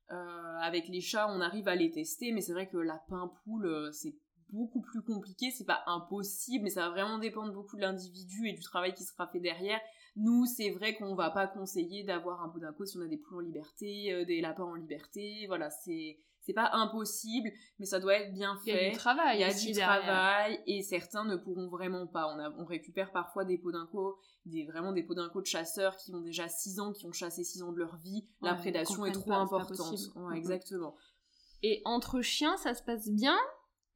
Euh, 0.09 0.57
avec 0.61 0.87
les 0.87 1.01
chats, 1.01 1.27
on 1.29 1.41
arrive 1.41 1.67
à 1.67 1.75
les 1.75 1.91
tester, 1.91 2.31
mais 2.31 2.41
c'est 2.41 2.53
vrai 2.53 2.67
que 2.67 2.77
lapin, 2.77 3.31
poule, 3.43 3.89
c'est 3.93 4.15
beaucoup 4.49 4.81
plus 4.81 5.01
compliqué, 5.01 5.51
c'est 5.51 5.65
pas 5.65 5.83
impossible, 5.87 6.63
mais 6.63 6.69
ça 6.69 6.81
va 6.81 6.89
vraiment 6.89 7.17
dépendre 7.17 7.53
beaucoup 7.53 7.75
de 7.75 7.81
l'individu 7.81 8.47
et 8.47 8.53
du 8.53 8.61
travail 8.61 8.93
qui 8.93 9.03
sera 9.03 9.27
fait 9.27 9.39
derrière. 9.39 9.79
Nous, 10.15 10.45
c'est 10.45 10.71
vrai 10.71 10.95
qu'on 10.95 11.15
va 11.15 11.29
pas 11.29 11.47
conseiller 11.47 12.03
d'avoir 12.03 12.41
un 12.41 12.53
d'un 12.57 12.73
si 12.85 12.97
on 12.97 13.01
a 13.01 13.07
des 13.07 13.17
poules 13.17 13.37
en 13.37 13.41
liberté, 13.41 14.13
euh, 14.13 14.25
des 14.25 14.41
lapins 14.41 14.63
en 14.63 14.75
liberté, 14.75 15.45
voilà, 15.47 15.69
c'est 15.69 16.17
c'est 16.47 16.53
pas 16.53 16.69
impossible, 16.71 17.51
mais 17.77 17.85
ça 17.85 17.99
doit 17.99 18.13
être 18.13 18.33
bien 18.33 18.55
fait. 18.63 18.71
Il 18.71 18.83
y 18.83 18.87
a 18.87 18.89
du 18.91 18.95
travail, 18.95 19.37
il 19.37 19.41
y 19.41 19.43
a 19.43 19.53
du 19.53 19.73
travail, 19.73 20.59
et 20.65 20.81
certains 20.81 21.25
ne 21.25 21.35
pourront 21.35 21.67
vraiment 21.67 22.07
pas. 22.07 22.33
On, 22.33 22.61
on 22.61 22.65
récupère 22.65 23.11
parfois 23.11 23.43
des 23.43 23.57
pots 23.57 23.73
d'inco, 23.73 24.17
des, 24.45 24.63
vraiment 24.63 24.93
des 24.93 25.03
pots 25.03 25.13
d'inco 25.13 25.41
de 25.41 25.45
chasseurs 25.45 25.97
qui 25.97 26.13
ont 26.15 26.21
déjà 26.21 26.47
6 26.47 26.79
ans, 26.79 26.93
qui 26.93 27.05
ont 27.05 27.11
chassé 27.11 27.43
6 27.43 27.63
ans 27.63 27.73
de 27.73 27.79
leur 27.79 27.97
vie. 27.97 28.25
La 28.41 28.55
prédation 28.55 29.05
est 29.05 29.11
trop 29.11 29.33
importante. 29.33 29.99
Exactement. 30.33 30.95
Et 31.63 31.81
entre 31.83 32.21
chiens, 32.21 32.55
ça 32.55 32.73
se 32.73 32.83
passe 32.83 33.09
bien? 33.09 33.37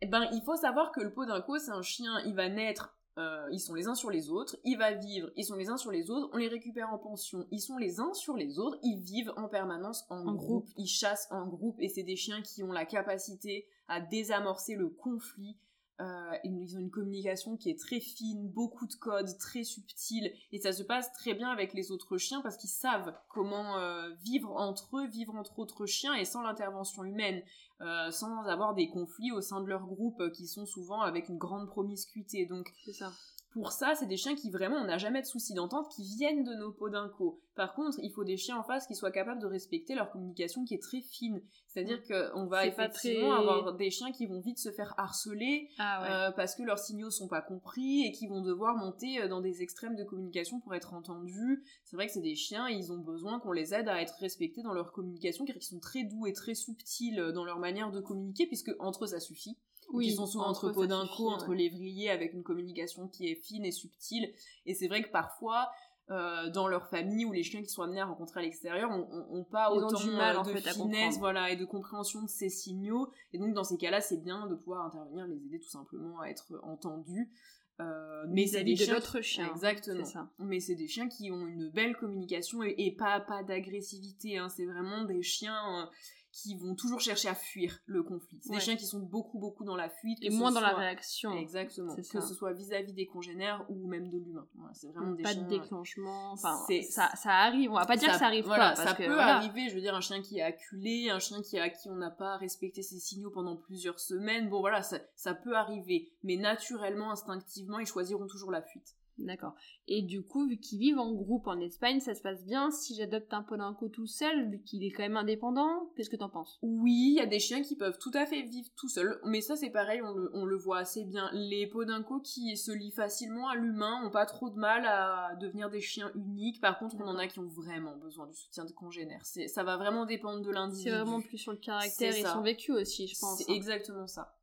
Eh 0.01 0.07
ben, 0.07 0.27
il 0.33 0.41
faut 0.41 0.55
savoir 0.55 0.91
que 0.91 1.01
le 1.01 1.13
pot 1.13 1.25
d'inco, 1.25 1.57
c'est 1.59 1.71
un 1.71 1.81
chien, 1.81 2.19
il 2.25 2.35
va 2.35 2.49
naître 2.49 2.95
euh, 3.17 3.47
ils 3.51 3.59
sont 3.59 3.73
les 3.73 3.87
uns 3.87 3.95
sur 3.95 4.09
les 4.09 4.29
autres, 4.29 4.55
il 4.63 4.77
va 4.77 4.93
vivre, 4.93 5.29
ils 5.35 5.43
sont 5.43 5.55
les 5.55 5.69
uns 5.69 5.75
sur 5.75 5.91
les 5.91 6.09
autres, 6.09 6.29
on 6.31 6.37
les 6.37 6.47
récupère 6.47 6.93
en 6.93 6.97
pension, 6.97 7.45
ils 7.51 7.59
sont 7.59 7.77
les 7.77 7.99
uns 7.99 8.13
sur 8.13 8.37
les 8.37 8.57
autres, 8.57 8.77
ils 8.83 9.01
vivent 9.01 9.33
en 9.35 9.49
permanence 9.49 10.05
en, 10.09 10.33
groupe, 10.33 10.69
ils 10.77 10.87
chassent 10.87 11.27
en 11.29 11.45
groupe, 11.45 11.75
et 11.79 11.89
c'est 11.89 12.03
des 12.03 12.15
chiens 12.15 12.41
qui 12.41 12.63
ont 12.63 12.71
la 12.71 12.85
capacité 12.85 13.67
à 13.89 13.99
désamorcer 13.99 14.75
le 14.75 14.87
conflit, 14.87 15.57
euh, 16.01 16.37
ils 16.43 16.75
ont 16.75 16.79
une 16.79 16.89
communication 16.89 17.57
qui 17.57 17.69
est 17.69 17.79
très 17.79 17.99
fine, 17.99 18.49
beaucoup 18.49 18.87
de 18.87 18.95
codes, 18.95 19.37
très 19.37 19.63
subtils, 19.63 20.33
et 20.51 20.59
ça 20.59 20.73
se 20.73 20.81
passe 20.81 21.13
très 21.13 21.35
bien 21.35 21.49
avec 21.49 21.73
les 21.73 21.91
autres 21.91 22.17
chiens 22.17 22.41
parce 22.41 22.57
qu'ils 22.57 22.69
savent 22.69 23.13
comment 23.29 23.77
euh, 23.77 24.09
vivre 24.23 24.51
entre 24.55 24.97
eux, 24.97 25.07
vivre 25.07 25.35
entre 25.35 25.59
autres 25.59 25.85
chiens 25.85 26.15
et 26.15 26.25
sans 26.25 26.41
l'intervention 26.41 27.03
humaine, 27.03 27.43
euh, 27.81 28.09
sans 28.09 28.45
avoir 28.45 28.73
des 28.73 28.89
conflits 28.89 29.31
au 29.31 29.41
sein 29.41 29.61
de 29.61 29.67
leur 29.67 29.85
groupe 29.85 30.31
qui 30.31 30.47
sont 30.47 30.65
souvent 30.65 31.01
avec 31.01 31.29
une 31.29 31.37
grande 31.37 31.67
promiscuité. 31.67 32.45
Donc, 32.47 32.73
c'est 32.83 32.93
ça. 32.93 33.11
Pour 33.51 33.73
ça, 33.73 33.95
c'est 33.95 34.05
des 34.05 34.15
chiens 34.15 34.35
qui 34.35 34.49
vraiment, 34.49 34.77
on 34.77 34.85
n'a 34.85 34.97
jamais 34.97 35.21
de 35.21 35.25
soucis 35.25 35.53
d'entente, 35.53 35.89
qui 35.89 36.03
viennent 36.03 36.45
de 36.45 36.53
nos 36.53 36.71
pots 36.71 36.89
d'inco. 36.89 37.41
Par 37.55 37.73
contre, 37.73 37.99
il 38.01 38.09
faut 38.09 38.23
des 38.23 38.37
chiens 38.37 38.57
en 38.57 38.63
face 38.63 38.87
qui 38.87 38.95
soient 38.95 39.11
capables 39.11 39.41
de 39.41 39.45
respecter 39.45 39.93
leur 39.93 40.09
communication 40.09 40.63
qui 40.63 40.73
est 40.73 40.81
très 40.81 41.01
fine. 41.01 41.41
C'est-à-dire 41.67 42.01
qu'on 42.03 42.45
va 42.45 42.65
effectivement 42.65 43.33
avoir 43.33 43.75
des 43.75 43.91
chiens 43.91 44.13
qui 44.13 44.25
vont 44.25 44.39
vite 44.39 44.57
se 44.57 44.71
faire 44.71 44.93
harceler 44.97 45.69
ah 45.77 46.27
euh, 46.27 46.31
parce 46.31 46.55
que 46.55 46.63
leurs 46.63 46.79
signaux 46.79 47.09
sont 47.09 47.27
pas 47.27 47.41
compris 47.41 48.05
et 48.05 48.13
qui 48.13 48.27
vont 48.27 48.41
devoir 48.41 48.77
monter 48.77 49.21
euh, 49.21 49.27
dans 49.27 49.41
des 49.41 49.61
extrêmes 49.61 49.97
de 49.97 50.05
communication 50.05 50.61
pour 50.61 50.73
être 50.73 50.93
entendus. 50.93 51.63
C'est 51.83 51.97
vrai 51.97 52.07
que 52.07 52.13
c'est 52.13 52.21
des 52.21 52.35
chiens, 52.35 52.69
ils 52.69 52.93
ont 52.93 52.99
besoin 52.99 53.39
qu'on 53.41 53.51
les 53.51 53.73
aide 53.73 53.89
à 53.89 54.01
être 54.01 54.15
respectés 54.19 54.63
dans 54.63 54.73
leur 54.73 54.93
communication 54.93 55.43
car 55.43 55.57
ils 55.57 55.61
sont 55.61 55.79
très 55.79 56.03
doux 56.03 56.25
et 56.25 56.33
très 56.33 56.55
subtils 56.55 57.19
euh, 57.19 57.31
dans 57.33 57.43
leur 57.43 57.59
manière 57.59 57.91
de 57.91 57.99
communiquer 57.99 58.47
puisque 58.47 58.71
entre 58.79 59.03
eux 59.03 59.07
ça 59.07 59.19
suffit. 59.19 59.57
Oui, 59.93 60.07
ils 60.07 60.15
sont 60.15 60.25
souvent 60.25 60.47
entre, 60.47 60.69
pots 60.69 60.85
d'inco, 60.85 61.29
entre 61.29 61.53
lévriers, 61.53 62.09
avec 62.09 62.33
une 62.33 62.43
communication 62.43 63.07
qui 63.07 63.27
est 63.27 63.35
fine 63.35 63.65
et 63.65 63.71
subtile. 63.71 64.31
Et 64.65 64.73
c'est 64.73 64.87
vrai 64.87 65.03
que 65.03 65.09
parfois, 65.09 65.69
euh, 66.09 66.49
dans 66.49 66.67
leur 66.67 66.87
famille 66.87 67.23
ou 67.23 67.31
les 67.31 67.43
chiens 67.43 67.61
qui 67.61 67.69
sont 67.69 67.83
amenés 67.83 68.01
à 68.01 68.05
rencontrer 68.05 68.41
à 68.41 68.43
l'extérieur 68.43 68.89
ont, 68.91 69.43
pas 69.45 69.71
autant 69.71 69.97
du 69.97 70.11
mal, 70.11 70.37
en 70.37 70.43
de 70.43 70.57
finesse 70.57 71.17
voilà, 71.19 71.51
et 71.51 71.55
de 71.55 71.63
compréhension 71.63 72.21
de 72.21 72.27
ces 72.27 72.49
signaux. 72.49 73.09
Et 73.31 73.37
donc 73.37 73.53
dans 73.53 73.63
ces 73.63 73.77
cas-là, 73.77 74.01
c'est 74.01 74.21
bien 74.21 74.47
de 74.47 74.55
pouvoir 74.55 74.85
intervenir, 74.85 75.25
les 75.27 75.37
aider 75.45 75.59
tout 75.59 75.69
simplement 75.69 76.19
à 76.19 76.27
être 76.27 76.59
entendus. 76.63 77.31
Euh, 77.79 78.25
mais 78.27 78.45
c'est 78.45 78.63
des 78.63 78.75
de 78.75 78.91
l'autre 78.91 79.21
chien. 79.21 79.49
Exactement. 79.51 80.03
Ça. 80.03 80.29
Mais 80.39 80.59
c'est 80.59 80.75
des 80.75 80.87
chiens 80.87 81.07
qui 81.07 81.31
ont 81.31 81.47
une 81.47 81.69
belle 81.69 81.95
communication 81.95 82.61
et, 82.63 82.91
pas, 82.91 83.19
pas 83.21 83.43
d'agressivité. 83.43 84.37
Hein. 84.37 84.49
C'est 84.49 84.65
vraiment 84.65 85.03
des 85.05 85.23
chiens. 85.23 85.81
Euh, 85.81 85.85
qui 86.31 86.55
vont 86.55 86.75
toujours 86.75 87.01
chercher 87.01 87.27
à 87.27 87.35
fuir 87.35 87.79
le 87.85 88.03
conflit. 88.03 88.39
C'est 88.41 88.53
des 88.53 88.59
chiens 88.59 88.75
qui 88.75 88.85
sont 88.85 88.99
beaucoup, 88.99 89.37
beaucoup 89.37 89.65
dans 89.65 89.75
la 89.75 89.89
fuite. 89.89 90.19
Et 90.21 90.29
moins 90.29 90.51
dans 90.51 90.61
la 90.61 90.73
réaction. 90.73 91.33
Exactement. 91.33 91.95
Que 91.95 92.21
ce 92.21 92.33
soit 92.33 92.53
vis-à-vis 92.53 92.93
des 92.93 93.05
congénères 93.05 93.65
ou 93.69 93.87
même 93.87 94.09
de 94.09 94.17
l'humain. 94.17 94.47
c'est 94.73 94.87
vraiment 94.87 95.11
des 95.11 95.23
pas 95.23 95.33
de 95.33 95.43
déclenchement. 95.43 96.31
Enfin, 96.31 96.57
ça, 96.89 97.11
ça 97.15 97.31
arrive. 97.31 97.71
On 97.71 97.75
va 97.75 97.85
pas 97.85 97.97
dire 97.97 98.11
que 98.11 98.19
ça 98.19 98.25
arrive 98.25 98.47
pas. 98.47 98.75
ça 98.75 98.93
peut 98.93 99.19
arriver. 99.19 99.69
Je 99.69 99.75
veux 99.75 99.81
dire, 99.81 99.95
un 99.95 100.01
chien 100.01 100.21
qui 100.21 100.39
est 100.39 100.43
acculé, 100.43 101.09
un 101.09 101.19
chien 101.19 101.41
qui, 101.41 101.59
à 101.59 101.69
qui 101.69 101.89
on 101.89 101.95
n'a 101.95 102.11
pas 102.11 102.37
respecté 102.37 102.81
ses 102.81 102.99
signaux 102.99 103.31
pendant 103.31 103.55
plusieurs 103.55 103.99
semaines. 103.99 104.49
Bon, 104.49 104.61
voilà, 104.61 104.83
ça, 104.83 104.99
ça 105.15 105.33
peut 105.33 105.55
arriver. 105.55 106.11
Mais 106.23 106.37
naturellement, 106.37 107.11
instinctivement, 107.11 107.79
ils 107.79 107.85
choisiront 107.85 108.27
toujours 108.27 108.51
la 108.51 108.61
fuite. 108.61 108.95
D'accord. 109.25 109.53
Et 109.87 110.01
du 110.01 110.23
coup, 110.23 110.47
vu 110.47 110.57
qu'ils 110.57 110.79
vivent 110.79 110.99
en 110.99 111.13
groupe 111.13 111.47
en 111.47 111.59
Espagne, 111.59 111.99
ça 111.99 112.13
se 112.13 112.21
passe 112.21 112.43
bien. 112.43 112.71
Si 112.71 112.95
j'adopte 112.95 113.33
un 113.33 113.43
polinco 113.43 113.89
tout 113.89 114.07
seul, 114.07 114.49
vu 114.49 114.61
qu'il 114.61 114.83
est 114.83 114.91
quand 114.91 115.03
même 115.03 115.17
indépendant, 115.17 115.91
qu'est-ce 115.95 116.09
que 116.09 116.15
t'en 116.15 116.29
penses? 116.29 116.59
Oui, 116.61 117.11
il 117.11 117.15
y 117.15 117.19
a 117.19 117.25
des 117.25 117.39
chiens 117.39 117.61
qui 117.61 117.75
peuvent 117.75 117.97
tout 117.99 118.11
à 118.13 118.25
fait 118.25 118.41
vivre 118.41 118.69
tout 118.75 118.89
seuls. 118.89 119.19
Mais 119.25 119.41
ça, 119.41 119.55
c'est 119.55 119.69
pareil, 119.69 120.01
on 120.01 120.45
le, 120.45 120.57
voit 120.57 120.79
assez 120.79 121.03
bien. 121.03 121.29
Les 121.33 121.67
podinco 121.67 122.19
qui 122.19 122.57
se 122.57 122.71
lient 122.71 122.91
facilement 122.91 123.47
à 123.49 123.55
l'humain 123.55 124.01
ont 124.05 124.11
pas 124.11 124.25
trop 124.25 124.49
de 124.49 124.57
mal 124.57 124.85
à 124.85 125.35
devenir 125.39 125.69
des 125.69 125.81
chiens 125.81 126.11
uniques. 126.15 126.61
Par 126.61 126.79
contre, 126.79 126.95
on 126.99 127.07
en 127.07 127.17
a 127.17 127.27
qui 127.27 127.39
ont 127.39 127.47
vraiment 127.47 127.97
besoin 127.97 128.27
du 128.27 128.35
soutien 128.35 128.65
de 128.65 128.71
congénères. 128.71 129.25
Ça 129.25 129.63
va 129.63 129.77
vraiment 129.77 130.05
dépendre 130.05 130.41
de 130.41 130.51
l'individu. 130.51 130.89
C'est 130.89 130.95
vraiment 130.95 131.21
plus 131.21 131.37
sur 131.37 131.51
le 131.51 131.57
caractère 131.57 132.15
et 132.15 132.23
son 132.23 132.41
vécu 132.41 132.71
aussi, 132.71 133.07
je 133.07 133.19
pense. 133.19 133.37
C'est 133.37 133.51
hein. 133.51 133.55
exactement 133.55 134.07
ça. 134.07 134.37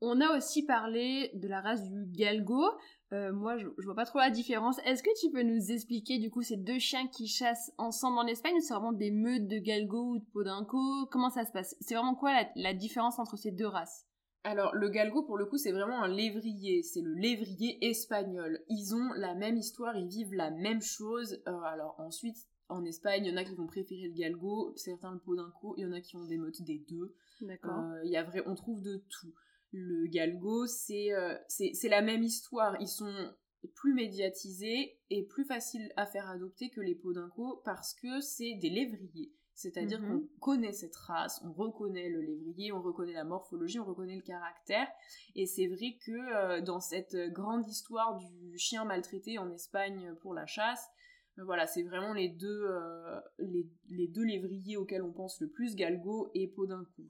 On 0.00 0.20
a 0.20 0.36
aussi 0.36 0.64
parlé 0.64 1.30
de 1.34 1.48
la 1.48 1.60
race 1.60 1.82
du 1.82 2.06
galgo. 2.06 2.64
Euh, 3.12 3.32
moi, 3.32 3.56
je, 3.56 3.66
vois 3.84 3.94
pas 3.94 4.04
trop 4.04 4.18
la 4.18 4.30
différence. 4.30 4.78
Est-ce 4.84 5.02
que 5.02 5.18
tu 5.20 5.30
peux 5.30 5.42
nous 5.42 5.70
expliquer, 5.72 6.18
du 6.18 6.30
coup, 6.30 6.42
ces 6.42 6.56
deux 6.56 6.78
chiens 6.78 7.06
qui 7.08 7.26
chassent 7.26 7.72
ensemble 7.78 8.18
en 8.18 8.26
Espagne 8.26 8.56
ou 8.56 8.60
c'est 8.60 8.74
vraiment 8.74 8.92
des 8.92 9.10
meutes 9.10 9.48
de 9.48 9.58
galgo 9.58 10.12
ou 10.12 10.18
de 10.18 10.24
podinco 10.26 11.06
Comment 11.10 11.30
ça 11.30 11.46
se 11.46 11.52
passe? 11.52 11.74
C'est 11.80 11.94
vraiment 11.94 12.14
quoi 12.14 12.32
la, 12.54 12.74
différence 12.74 13.18
entre 13.18 13.36
ces 13.36 13.50
deux 13.50 13.66
races? 13.66 14.06
Alors, 14.44 14.74
le 14.74 14.88
galgo, 14.90 15.22
pour 15.22 15.38
le 15.38 15.46
coup, 15.46 15.56
c'est 15.56 15.72
vraiment 15.72 16.02
un 16.02 16.08
lévrier. 16.08 16.82
C'est 16.82 17.00
le 17.00 17.14
lévrier 17.14 17.78
espagnol. 17.88 18.60
Ils 18.68 18.94
ont 18.94 19.12
la 19.16 19.34
même 19.34 19.56
histoire, 19.56 19.96
ils 19.96 20.08
vivent 20.08 20.34
la 20.34 20.50
même 20.50 20.82
chose. 20.82 21.42
Euh, 21.48 21.60
alors, 21.62 21.94
ensuite, 21.98 22.36
en 22.68 22.84
Espagne, 22.84 23.24
il 23.24 23.30
y 23.30 23.34
en 23.34 23.38
a 23.38 23.44
qui 23.44 23.54
vont 23.54 23.66
préférer 23.66 24.08
le 24.08 24.14
galgo, 24.14 24.74
certains 24.76 25.12
le 25.12 25.18
podinco, 25.18 25.74
il 25.78 25.84
y 25.84 25.86
en 25.86 25.92
a 25.92 26.02
qui 26.02 26.16
ont 26.16 26.26
des 26.26 26.36
meutes 26.36 26.60
des 26.60 26.78
deux. 26.78 27.14
D'accord. 27.40 27.78
Euh, 27.78 28.04
il 28.04 28.10
y 28.10 28.18
a 28.18 28.22
vrai, 28.22 28.42
on 28.44 28.54
trouve 28.54 28.82
de 28.82 29.02
tout 29.08 29.32
le 29.72 30.06
galgo, 30.06 30.64
euh, 30.64 31.38
c'est 31.48 31.88
la 31.88 32.02
même 32.02 32.22
histoire. 32.22 32.76
Ils 32.80 32.88
sont 32.88 33.12
plus 33.74 33.94
médiatisés 33.94 34.98
et 35.10 35.24
plus 35.24 35.44
faciles 35.44 35.92
à 35.96 36.06
faire 36.06 36.28
adopter 36.28 36.70
que 36.70 36.80
les 36.80 36.94
podinco 36.94 37.60
parce 37.64 37.94
que 37.94 38.20
c'est 38.20 38.54
des 38.54 38.70
lévriers. 38.70 39.32
C'est-à-dire 39.54 40.00
mhm. 40.00 40.08
qu'on 40.08 40.28
connaît 40.38 40.72
cette 40.72 40.94
race, 40.94 41.42
on 41.44 41.52
reconnaît 41.52 42.08
le 42.08 42.20
lévrier, 42.20 42.70
on 42.70 42.80
reconnaît 42.80 43.12
la 43.12 43.24
morphologie, 43.24 43.80
on 43.80 43.84
reconnaît 43.84 44.14
le 44.14 44.22
caractère. 44.22 44.86
Et 45.34 45.46
c'est 45.46 45.66
vrai 45.66 45.98
que 46.06 46.12
euh, 46.12 46.60
dans 46.60 46.78
cette 46.78 47.16
grande 47.32 47.68
histoire 47.68 48.16
du 48.16 48.56
chien 48.56 48.84
maltraité 48.84 49.36
en 49.38 49.50
Espagne 49.50 50.14
pour 50.22 50.32
la 50.32 50.46
chasse, 50.46 50.86
euh, 51.38 51.44
voilà, 51.44 51.66
c'est 51.66 51.82
vraiment 51.82 52.12
les 52.12 52.28
deux, 52.28 52.68
les, 53.40 53.68
les, 53.90 54.06
deux 54.06 54.24
lévriers 54.24 54.76
auxquels 54.76 55.02
on 55.02 55.12
pense 55.12 55.40
le 55.40 55.48
plus, 55.48 55.74
Galgo 55.74 56.30
et 56.34 56.46
Podinco. 56.46 57.02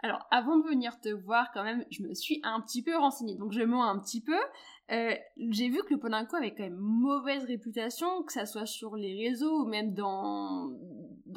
Alors, 0.00 0.26
avant 0.30 0.58
de 0.58 0.68
venir 0.68 1.00
te 1.00 1.08
voir, 1.08 1.50
quand 1.52 1.64
même, 1.64 1.84
je 1.90 2.02
me 2.02 2.14
suis 2.14 2.40
un 2.44 2.60
petit 2.60 2.82
peu 2.82 2.96
renseignée. 2.96 3.34
Donc, 3.34 3.52
je 3.52 3.62
mens 3.62 3.84
un 3.84 3.98
petit 3.98 4.20
peu. 4.20 4.38
Euh, 4.90 5.14
j'ai 5.50 5.68
vu 5.68 5.82
que 5.82 5.92
le 5.92 5.98
Polanco 5.98 6.36
avait 6.36 6.54
quand 6.54 6.62
même 6.62 6.76
mauvaise 6.76 7.44
réputation, 7.44 8.22
que 8.22 8.32
ça 8.32 8.46
soit 8.46 8.66
sur 8.66 8.96
les 8.96 9.16
réseaux 9.16 9.64
ou 9.64 9.66
même 9.66 9.94
dans, 9.94 10.70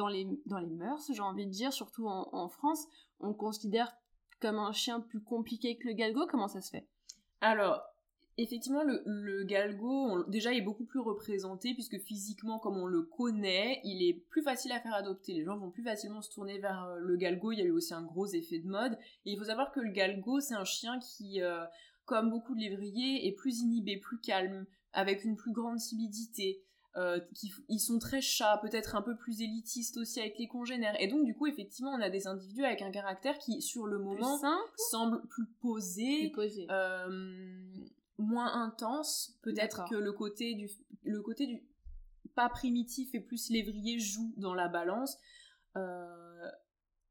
les, 0.09 0.27
dans 0.45 0.61
mœurs, 0.61 1.11
j'ai 1.11 1.21
envie 1.21 1.47
de 1.47 1.51
dire, 1.51 1.73
surtout 1.73 2.07
en, 2.07 2.47
France. 2.49 2.85
On 3.19 3.33
considère 3.33 3.91
comme 4.39 4.59
un 4.59 4.71
chien 4.71 4.99
plus 4.99 5.21
compliqué 5.21 5.77
que 5.77 5.87
le 5.87 5.93
galgo. 5.93 6.27
Comment 6.29 6.47
ça 6.47 6.61
se 6.61 6.69
fait? 6.69 6.87
Alors, 7.41 7.81
effectivement, 8.37 8.83
le, 8.83 9.43
galgo, 9.43 10.23
déjà, 10.25 10.53
est 10.53 10.61
beaucoup 10.61 10.85
plus 10.85 10.99
représenté, 10.99 11.73
puisque 11.73 11.99
physiquement, 11.99 12.59
comme 12.59 12.77
on 12.77 12.85
le 12.85 13.03
connaît, 13.03 13.81
il 13.83 14.03
est 14.03 14.13
plus 14.29 14.41
facile 14.41 14.71
à 14.71 14.79
faire 14.79 14.93
adopter. 14.93 15.33
Les 15.33 15.43
gens 15.43 15.57
vont 15.57 15.69
plus 15.69 15.83
facilement 15.83 16.21
se 16.21 16.31
tourner 16.31 16.59
vers 16.59 16.83
euh, 16.85 16.99
le 16.99 17.15
galgo. 17.17 17.51
Il 17.51 17.59
y 17.59 17.61
a 17.61 17.65
eu 17.65 17.71
aussi 17.71 17.93
un 17.93 18.03
gros 18.03 18.27
effet 18.27 18.59
de 18.59 18.67
mode. 18.67 18.97
Et 19.25 19.31
il 19.31 19.37
faut 19.37 19.45
savoir 19.45 19.71
que 19.71 19.79
le 19.79 19.91
galgo, 19.91 20.39
c'est 20.39 20.55
un 20.55 20.65
chien 20.65 20.99
qui, 20.99 21.41
euh, 21.41 21.63
comme 22.05 22.29
beaucoup 22.29 22.55
de 22.55 22.61
lévriers, 22.61 23.27
est 23.27 23.33
plus 23.33 23.59
inhibé, 23.59 23.97
plus 23.97 24.19
calme, 24.19 24.65
avec 24.93 25.23
une 25.23 25.35
plus 25.35 25.51
grande 25.51 25.77
timidité. 25.77 26.63
Euh, 26.97 27.21
ils 27.69 27.79
sont 27.79 27.99
très 27.99 28.19
chats, 28.19 28.59
peut-être 28.61 28.95
un 28.95 29.01
peu 29.01 29.15
plus 29.15 29.41
élitistes 29.41 29.95
aussi 29.95 30.19
avec 30.19 30.37
les 30.37 30.47
congénères. 30.47 30.99
Et 30.99 31.07
donc, 31.07 31.23
du 31.23 31.33
coup, 31.33 31.47
effectivement, 31.47 31.91
on 31.91 32.01
a 32.01 32.09
des 32.09 32.27
individus 32.27 32.65
avec 32.65 32.81
un 32.81 32.91
caractère 32.91 33.37
qui, 33.37 33.61
sur 33.61 33.87
le 33.87 33.97
moment, 33.97 34.37
semble 34.91 35.21
plus 35.27 35.45
posé, 35.61 36.29
plus 36.29 36.31
posé 36.31 36.67
moins 38.21 38.53
intense, 38.63 39.37
peut-être 39.41 39.85
que 39.89 39.95
le 39.95 40.13
côté 40.13 40.55
du 40.55 40.69
le 41.03 41.21
côté 41.21 41.47
du 41.47 41.63
pas 42.35 42.49
primitif 42.49 43.13
et 43.13 43.19
plus 43.19 43.49
lévrier 43.49 43.99
joue 43.99 44.33
dans 44.37 44.53
la 44.53 44.67
balance. 44.67 45.17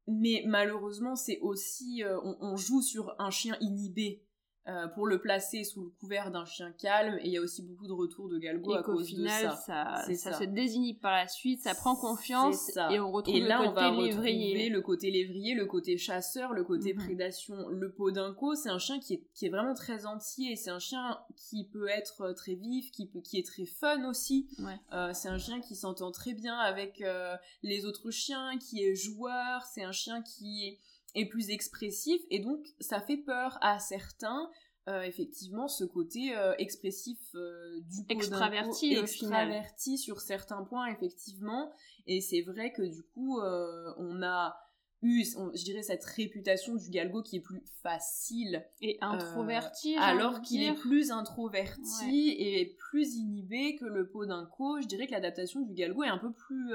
mais 0.07 0.43
malheureusement, 0.47 1.15
c'est 1.15 1.39
aussi, 1.39 2.03
on, 2.23 2.55
joue 2.55 2.81
sur 2.81 3.15
un 3.19 3.29
chien 3.29 3.55
inhibé 3.61 4.25
euh, 4.67 4.87
pour 4.89 5.07
le 5.07 5.19
placer 5.19 5.63
sous 5.63 5.85
le 5.85 5.89
couvert 5.89 6.29
d'un 6.29 6.45
chien 6.45 6.71
calme 6.71 7.17
et 7.21 7.27
il 7.27 7.33
y 7.33 7.37
a 7.37 7.41
aussi 7.41 7.63
beaucoup 7.63 7.87
de 7.87 7.93
retours 7.93 8.29
de 8.29 8.37
galgo 8.37 8.73
à 8.73 8.83
cause 8.83 9.07
final, 9.07 9.43
de 9.43 9.49
ça. 9.49 10.03
ça, 10.05 10.13
ça, 10.13 10.33
se 10.33 10.43
désinhibe 10.43 10.99
par 10.99 11.13
la 11.13 11.27
suite, 11.27 11.61
ça 11.61 11.73
prend 11.73 11.95
confiance 11.95 12.69
et 12.91 12.99
on 12.99 13.11
retrouve 13.11 13.35
et 13.35 13.39
là, 13.39 13.59
le 13.59 13.69
côté 13.69 13.81
on 13.81 13.91
va 13.91 14.03
lévrier. 14.03 14.69
le 14.69 14.81
côté 14.81 15.09
lévrier, 15.09 15.55
le 15.55 15.65
côté 15.65 15.97
chasseur, 15.97 16.53
le 16.53 16.63
côté 16.63 16.93
mhm. 16.93 17.03
prédation. 17.03 17.69
Le 17.69 17.91
podinco, 17.91 18.53
c'est 18.53 18.69
un 18.69 18.77
chien 18.77 18.99
qui 18.99 19.15
est, 19.15 19.23
qui 19.33 19.47
est 19.47 19.49
vraiment 19.49 19.73
très 19.73 20.05
entier, 20.05 20.55
c'est 20.55 20.69
un 20.69 20.77
chien 20.77 21.19
qui 21.35 21.65
peut 21.65 21.87
être 21.87 22.31
très 22.33 22.53
vif, 22.53 22.91
qui, 22.91 23.07
peut, 23.07 23.21
qui 23.21 23.39
est 23.39 23.45
très 23.45 23.65
fun 23.65 24.07
aussi. 24.07 24.47
Euh, 24.93 25.11
c'est 25.13 25.29
un 25.29 25.39
chien 25.39 25.59
qui 25.59 25.75
s'entend 25.75 26.11
très 26.11 26.33
bien 26.33 26.57
avec 26.59 27.01
euh, 27.01 27.35
les 27.63 27.85
autres 27.85 28.11
chiens, 28.11 28.59
qui 28.59 28.83
est 28.83 28.93
joueur, 28.93 29.63
c'est 29.63 29.83
un 29.83 29.91
chien 29.91 30.21
qui 30.21 30.67
est 30.67 30.79
est 31.15 31.25
plus 31.25 31.49
expressif 31.49 32.21
et 32.29 32.39
donc 32.39 32.65
ça 32.79 33.01
fait 33.01 33.17
peur 33.17 33.57
à 33.61 33.79
certains. 33.79 34.49
Euh, 34.89 35.03
effectivement 35.03 35.67
ce 35.67 35.83
côté 35.83 36.35
euh, 36.35 36.55
expressif 36.57 37.19
euh, 37.35 37.79
du 37.81 37.99
extraverti 38.09 38.95
extraverti 38.95 39.99
sur 39.99 40.19
certains 40.21 40.63
points 40.63 40.87
effectivement. 40.87 41.71
Et 42.07 42.19
c'est 42.19 42.41
vrai 42.41 42.73
que 42.73 42.81
du 42.81 43.03
coup 43.03 43.39
on 43.39 44.23
a 44.23 44.57
eu 45.03 45.23
je 45.23 45.63
dirais 45.63 45.83
cette 45.83 46.03
réputation 46.03 46.73
du 46.73 46.89
galgo 46.89 47.21
qui 47.21 47.35
est 47.37 47.41
plus 47.41 47.63
facile 47.83 48.65
et 48.81 48.97
introverti 49.01 49.95
alors 49.97 50.41
qu'il 50.41 50.63
est 50.63 50.73
plus 50.73 51.11
introverti 51.11 52.35
et 52.39 52.75
plus 52.89 53.17
inhibé 53.17 53.75
que 53.75 53.85
le 53.85 54.09
podinco 54.09 54.81
je 54.81 54.87
dirais 54.87 55.05
que 55.05 55.11
l'adaptation 55.11 55.61
du 55.61 55.75
galgo 55.75 56.01
est 56.01 56.09
un 56.09 56.17
peu 56.17 56.31
plus 56.33 56.73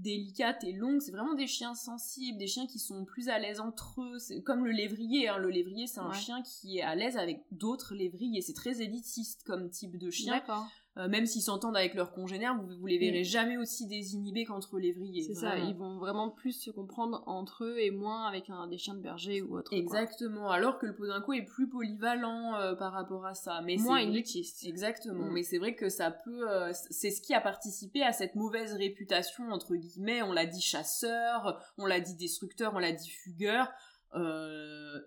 délicates 0.00 0.64
et 0.64 0.72
longues. 0.72 1.00
C'est 1.00 1.12
vraiment 1.12 1.34
des 1.34 1.46
chiens 1.46 1.74
sensibles, 1.74 2.38
des 2.38 2.46
chiens 2.46 2.66
qui 2.66 2.78
sont 2.78 3.04
plus 3.04 3.28
à 3.28 3.38
l'aise 3.38 3.60
entre 3.60 4.02
eux. 4.02 4.18
C'est 4.18 4.42
comme 4.42 4.64
le 4.64 4.70
lévrier. 4.70 5.28
Hein. 5.28 5.38
Le 5.38 5.50
lévrier, 5.50 5.86
c'est 5.86 6.00
un 6.00 6.12
chien 6.12 6.42
qui 6.42 6.78
est 6.78 6.82
à 6.82 6.94
l'aise 6.94 7.16
avec 7.16 7.42
d'autres 7.50 7.94
lévriers. 7.94 8.40
C'est 8.40 8.54
très 8.54 8.80
élitiste 8.80 9.42
comme 9.44 9.70
type 9.70 9.98
de 9.98 10.10
chien. 10.10 10.34
D'accord. 10.34 10.66
Euh, 10.98 11.08
même 11.08 11.26
s'ils 11.26 11.42
s'entendent 11.42 11.76
avec 11.76 11.94
leurs 11.94 12.12
congénères, 12.12 12.56
vous, 12.56 12.76
vous 12.76 12.86
les 12.86 12.98
verrez 12.98 13.22
jamais 13.22 13.56
aussi 13.56 13.86
désinhibés 13.86 14.44
qu'entre 14.44 14.78
lévriers. 14.78 15.22
C'est 15.22 15.34
ça, 15.34 15.56
ils 15.56 15.74
vont 15.74 15.98
vraiment 15.98 16.30
plus 16.30 16.52
se 16.52 16.70
comprendre 16.70 17.22
entre 17.26 17.64
eux 17.64 17.78
et 17.78 17.90
moins 17.90 18.26
avec 18.26 18.50
un, 18.50 18.66
des 18.66 18.78
chiens 18.78 18.94
de 18.94 19.00
berger 19.00 19.40
ou 19.42 19.56
autre. 19.56 19.72
Exactement, 19.72 20.50
alors 20.50 20.78
que 20.78 20.86
le 20.86 20.94
podinco 20.94 21.32
est 21.32 21.44
plus 21.44 21.68
polyvalent 21.68 22.56
euh, 22.56 22.74
par 22.74 22.92
rapport 22.92 23.26
à 23.26 23.34
ça. 23.34 23.60
Mais 23.64 23.76
moins 23.76 23.98
élitiste. 23.98 24.64
Exactement, 24.66 25.26
mm. 25.26 25.32
mais 25.32 25.42
c'est 25.44 25.58
vrai 25.58 25.74
que 25.74 25.88
ça 25.88 26.10
peut... 26.10 26.50
Euh, 26.50 26.72
c'est 26.90 27.10
ce 27.10 27.20
qui 27.20 27.32
a 27.32 27.40
participé 27.40 28.02
à 28.02 28.12
cette 28.12 28.34
mauvaise 28.34 28.72
réputation, 28.74 29.50
entre 29.50 29.76
guillemets. 29.76 30.22
On 30.22 30.32
l'a 30.32 30.46
dit 30.46 30.60
chasseur, 30.60 31.60
on 31.78 31.86
l'a 31.86 32.00
dit 32.00 32.16
destructeur, 32.16 32.72
on 32.74 32.80
l'a 32.80 32.92
dit 32.92 33.08
fugueur. 33.08 33.70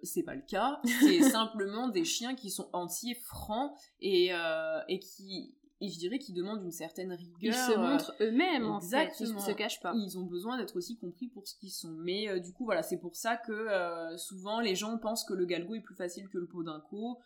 c'est 0.03 0.23
pas 0.23 0.35
le 0.35 0.43
cas. 0.47 0.79
C'est 1.01 1.21
simplement 1.29 1.89
des 1.89 2.05
chiens 2.05 2.33
qui 2.33 2.49
sont 2.49 2.69
entiers, 2.71 3.15
francs 3.15 3.73
et, 3.99 4.31
et 4.87 4.99
qui 4.99 5.53
et 5.81 5.89
je 5.89 5.97
dirais 5.97 6.19
qu'ils 6.19 6.35
demandent 6.35 6.63
une 6.63 6.71
certaine 6.71 7.11
rigueur. 7.11 7.37
Ils 7.41 7.53
se 7.53 7.75
montrent 7.75 8.13
eux-mêmes, 8.21 8.67
en 8.67 8.79
fait, 8.79 9.11
ils 9.19 9.33
ne 9.33 9.39
se 9.39 9.51
cachent 9.51 9.81
pas. 9.81 9.93
Ils 9.95 10.17
ont 10.17 10.25
besoin 10.25 10.57
d'être 10.57 10.77
aussi 10.77 10.95
compris 10.95 11.27
pour 11.27 11.47
ce 11.47 11.55
qu'ils 11.55 11.71
sont. 11.71 11.95
Mais 12.03 12.29
euh, 12.29 12.39
du 12.39 12.53
coup, 12.53 12.65
voilà, 12.65 12.83
c'est 12.83 12.99
pour 12.99 13.15
ça 13.15 13.35
que 13.35 13.51
euh, 13.51 14.15
souvent 14.17 14.59
les 14.59 14.75
gens 14.75 14.97
pensent 14.99 15.25
que 15.25 15.33
le 15.33 15.45
galgo 15.45 15.73
est 15.73 15.81
plus 15.81 15.95
facile 15.95 16.29
que 16.29 16.37
le 16.37 16.45
podinco. 16.45 17.19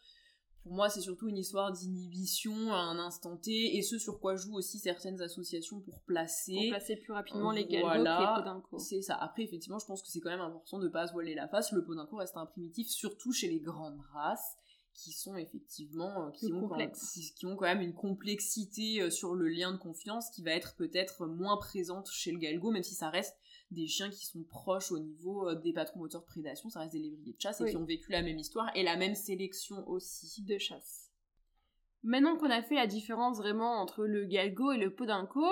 Pour 0.64 0.74
moi, 0.74 0.90
c'est 0.90 1.02
surtout 1.02 1.28
une 1.28 1.38
histoire 1.38 1.72
d'inhibition 1.72 2.74
à 2.74 2.78
un 2.78 2.98
instant 2.98 3.38
T, 3.38 3.78
et 3.78 3.84
ce 3.84 4.00
sur 4.00 4.20
quoi 4.20 4.36
jouent 4.36 4.56
aussi 4.56 4.80
certaines 4.80 5.22
associations 5.22 5.80
pour 5.82 6.02
placer. 6.02 6.56
Pour 6.56 6.70
placer 6.70 6.96
plus 6.96 7.14
rapidement 7.14 7.52
les 7.52 7.68
galgos 7.68 7.90
que 7.90 7.98
les 7.98 8.42
podinco. 8.42 8.80
C'est 8.80 9.02
ça. 9.02 9.16
Après, 9.16 9.44
effectivement, 9.44 9.78
je 9.78 9.86
pense 9.86 10.02
que 10.02 10.08
c'est 10.08 10.22
quand 10.22 10.32
même 10.32 10.42
important 10.42 10.80
de 10.80 10.86
ne 10.86 10.90
pas 10.90 11.06
se 11.06 11.14
voiler 11.14 11.36
la 11.36 11.48
face. 11.48 11.72
Le 11.72 11.84
podinco 11.84 12.16
reste 12.16 12.38
un 12.38 12.48
primitif, 12.48 12.88
surtout 12.88 13.32
chez 13.32 13.48
les 13.48 13.60
grandes 13.60 14.00
races 14.14 14.58
qui 14.96 15.12
sont 15.12 15.36
effectivement 15.36 16.28
euh, 16.28 16.32
qui 16.32 16.52
ont, 16.54 16.68
quand, 16.68 16.78
qui, 17.36 17.46
ont, 17.46 17.56
quand 17.56 17.66
même 17.66 17.82
une 17.82 17.94
complexité 17.94 19.02
euh, 19.02 19.10
sur 19.10 19.36
le 19.36 19.48
lien 19.48 19.72
de 19.72 19.78
confiance 19.78 20.30
qui 20.32 20.42
va 20.42 20.52
être 20.52 20.76
peut-être 20.76 21.28
moins 21.28 21.58
présente 21.58 22.10
chez 22.10 22.32
le 22.32 22.40
galgo 22.40 22.72
même 22.72 22.84
si 22.84 22.96
ça 22.96 23.10
reste 23.10 23.36
des 23.72 23.88
chiens 23.88 24.10
qui 24.10 24.26
sont 24.26 24.44
proches 24.44 24.92
au 24.92 25.00
niveau 25.00 25.50
euh, 25.50 25.56
des 25.56 25.74
patrons 25.74 26.00
moteurs 26.00 26.22
de 26.22 26.26
prédation 26.26 26.70
ça 26.70 26.80
reste 26.80 26.94
des 26.94 27.00
lévriers 27.00 27.34
de 27.34 27.42
chasse 27.42 27.62
et 27.62 27.70
qui 27.70 27.78
ont 27.78 27.86
vécu 27.86 28.12
la 28.12 28.22
même 28.22 28.40
histoire 28.40 28.72
et 28.76 28.84
la 28.84 28.96
même 28.96 29.16
sélection 29.16 29.88
aussi. 29.88 30.44
De 30.44 30.58
chasse. 30.58 31.10
Maintenant 32.04 32.38
qu'on 32.38 32.50
a 32.50 32.62
fait 32.62 32.76
la 32.76 32.88
différence 32.88 33.38
vraiment 33.38 33.82
entre 33.82 34.06
le 34.06 34.26
galgo 34.26 34.72
et 34.72 34.78
le 34.78 34.94
podinco 34.94 35.44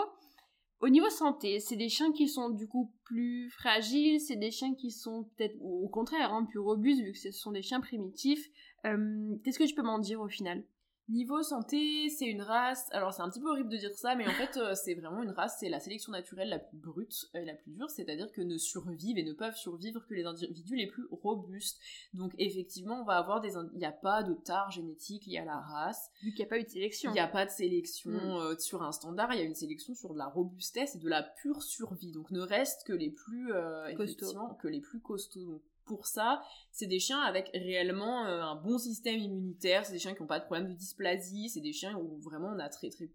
au 0.83 0.89
niveau 0.89 1.09
santé, 1.09 1.61
c'est 1.61 1.77
des 1.77 1.87
chiens 1.87 2.11
qui 2.11 2.27
sont 2.27 2.49
du 2.49 2.67
coup 2.67 2.91
plus 3.05 3.49
fragiles, 3.49 4.19
c'est 4.19 4.35
des 4.35 4.51
chiens 4.51 4.75
qui 4.75 4.91
sont 4.91 5.23
peut-être 5.37 5.55
au 5.61 5.87
contraire 5.87 6.33
hein, 6.33 6.43
plus 6.43 6.59
robustes 6.59 7.01
vu 7.01 7.13
que 7.13 7.17
ce 7.17 7.31
sont 7.31 7.53
des 7.53 7.61
chiens 7.61 7.79
primitifs. 7.79 8.49
Euh, 8.85 9.33
qu'est-ce 9.43 9.59
que 9.59 9.63
tu 9.63 9.75
peux 9.75 9.81
m'en 9.81 9.99
dire 9.99 10.19
au 10.19 10.27
final? 10.27 10.61
Niveau 11.09 11.43
santé, 11.43 12.07
c'est 12.09 12.27
une 12.27 12.41
race. 12.41 12.87
Alors 12.91 13.13
c'est 13.13 13.21
un 13.21 13.29
petit 13.29 13.41
peu 13.41 13.49
horrible 13.49 13.69
de 13.69 13.75
dire 13.75 13.93
ça, 13.93 14.15
mais 14.15 14.25
en 14.25 14.31
fait 14.31 14.55
euh, 14.55 14.73
c'est 14.75 14.93
vraiment 14.93 15.21
une 15.21 15.31
race. 15.31 15.57
C'est 15.59 15.67
la 15.67 15.81
sélection 15.81 16.13
naturelle 16.13 16.47
la 16.47 16.59
plus 16.59 16.77
brute 16.77 17.29
et 17.33 17.43
la 17.43 17.55
plus 17.55 17.71
dure, 17.71 17.89
c'est-à-dire 17.89 18.31
que 18.31 18.41
ne 18.41 18.57
survivent 18.57 19.17
et 19.17 19.23
ne 19.23 19.33
peuvent 19.33 19.55
survivre 19.55 20.05
que 20.07 20.13
les 20.13 20.23
individus 20.23 20.77
les 20.77 20.87
plus 20.87 21.05
robustes. 21.11 21.77
Donc 22.13 22.33
effectivement, 22.37 23.01
on 23.01 23.03
va 23.03 23.17
avoir 23.17 23.41
des. 23.41 23.51
Il 23.73 23.79
n'y 23.79 23.85
a 23.85 23.91
pas 23.91 24.23
de 24.23 24.33
tard 24.33 24.71
génétique 24.71 25.25
lié 25.25 25.39
à 25.39 25.45
la 25.45 25.57
race. 25.57 26.09
Vu 26.21 26.31
qu'il 26.31 26.39
n'y 26.39 26.45
a 26.45 26.49
pas 26.49 26.59
eu 26.59 26.63
de 26.63 26.69
sélection. 26.69 27.11
Il 27.11 27.15
n'y 27.15 27.19
a 27.19 27.27
pas 27.27 27.45
de 27.45 27.51
sélection 27.51 28.11
hmm. 28.11 28.37
euh, 28.37 28.57
sur 28.57 28.81
un 28.81 28.93
standard. 28.93 29.33
Il 29.33 29.39
y 29.39 29.41
a 29.41 29.45
une 29.45 29.55
sélection 29.55 29.93
sur 29.95 30.13
de 30.13 30.17
la 30.17 30.27
robustesse 30.27 30.95
et 30.95 30.99
de 30.99 31.09
la 31.09 31.21
pure 31.21 31.61
survie. 31.63 32.13
Donc 32.13 32.31
ne 32.31 32.39
reste 32.39 32.87
que 32.87 32.93
les 32.93 33.09
plus 33.09 33.51
effectivement 33.89 34.53
que 34.55 34.69
les 34.69 34.79
plus 34.79 35.01
costauds 35.01 35.61
pour 35.85 36.07
ça, 36.07 36.43
c'est 36.71 36.87
des 36.87 36.99
chiens 36.99 37.19
avec 37.19 37.49
réellement 37.53 38.25
euh, 38.25 38.41
un 38.41 38.55
bon 38.55 38.77
système 38.77 39.19
immunitaire, 39.19 39.85
c'est 39.85 39.93
des 39.93 39.99
chiens 39.99 40.13
qui 40.13 40.21
n'ont 40.21 40.27
pas 40.27 40.39
de 40.39 40.45
problème 40.45 40.69
de 40.69 40.73
dysplasie, 40.73 41.49
c'est 41.49 41.61
des 41.61 41.73
chiens 41.73 41.95
où 41.97 42.19
vraiment 42.19 42.51
on 42.55 42.59
a 42.59 42.69
très 42.69 42.89
très 42.89 43.07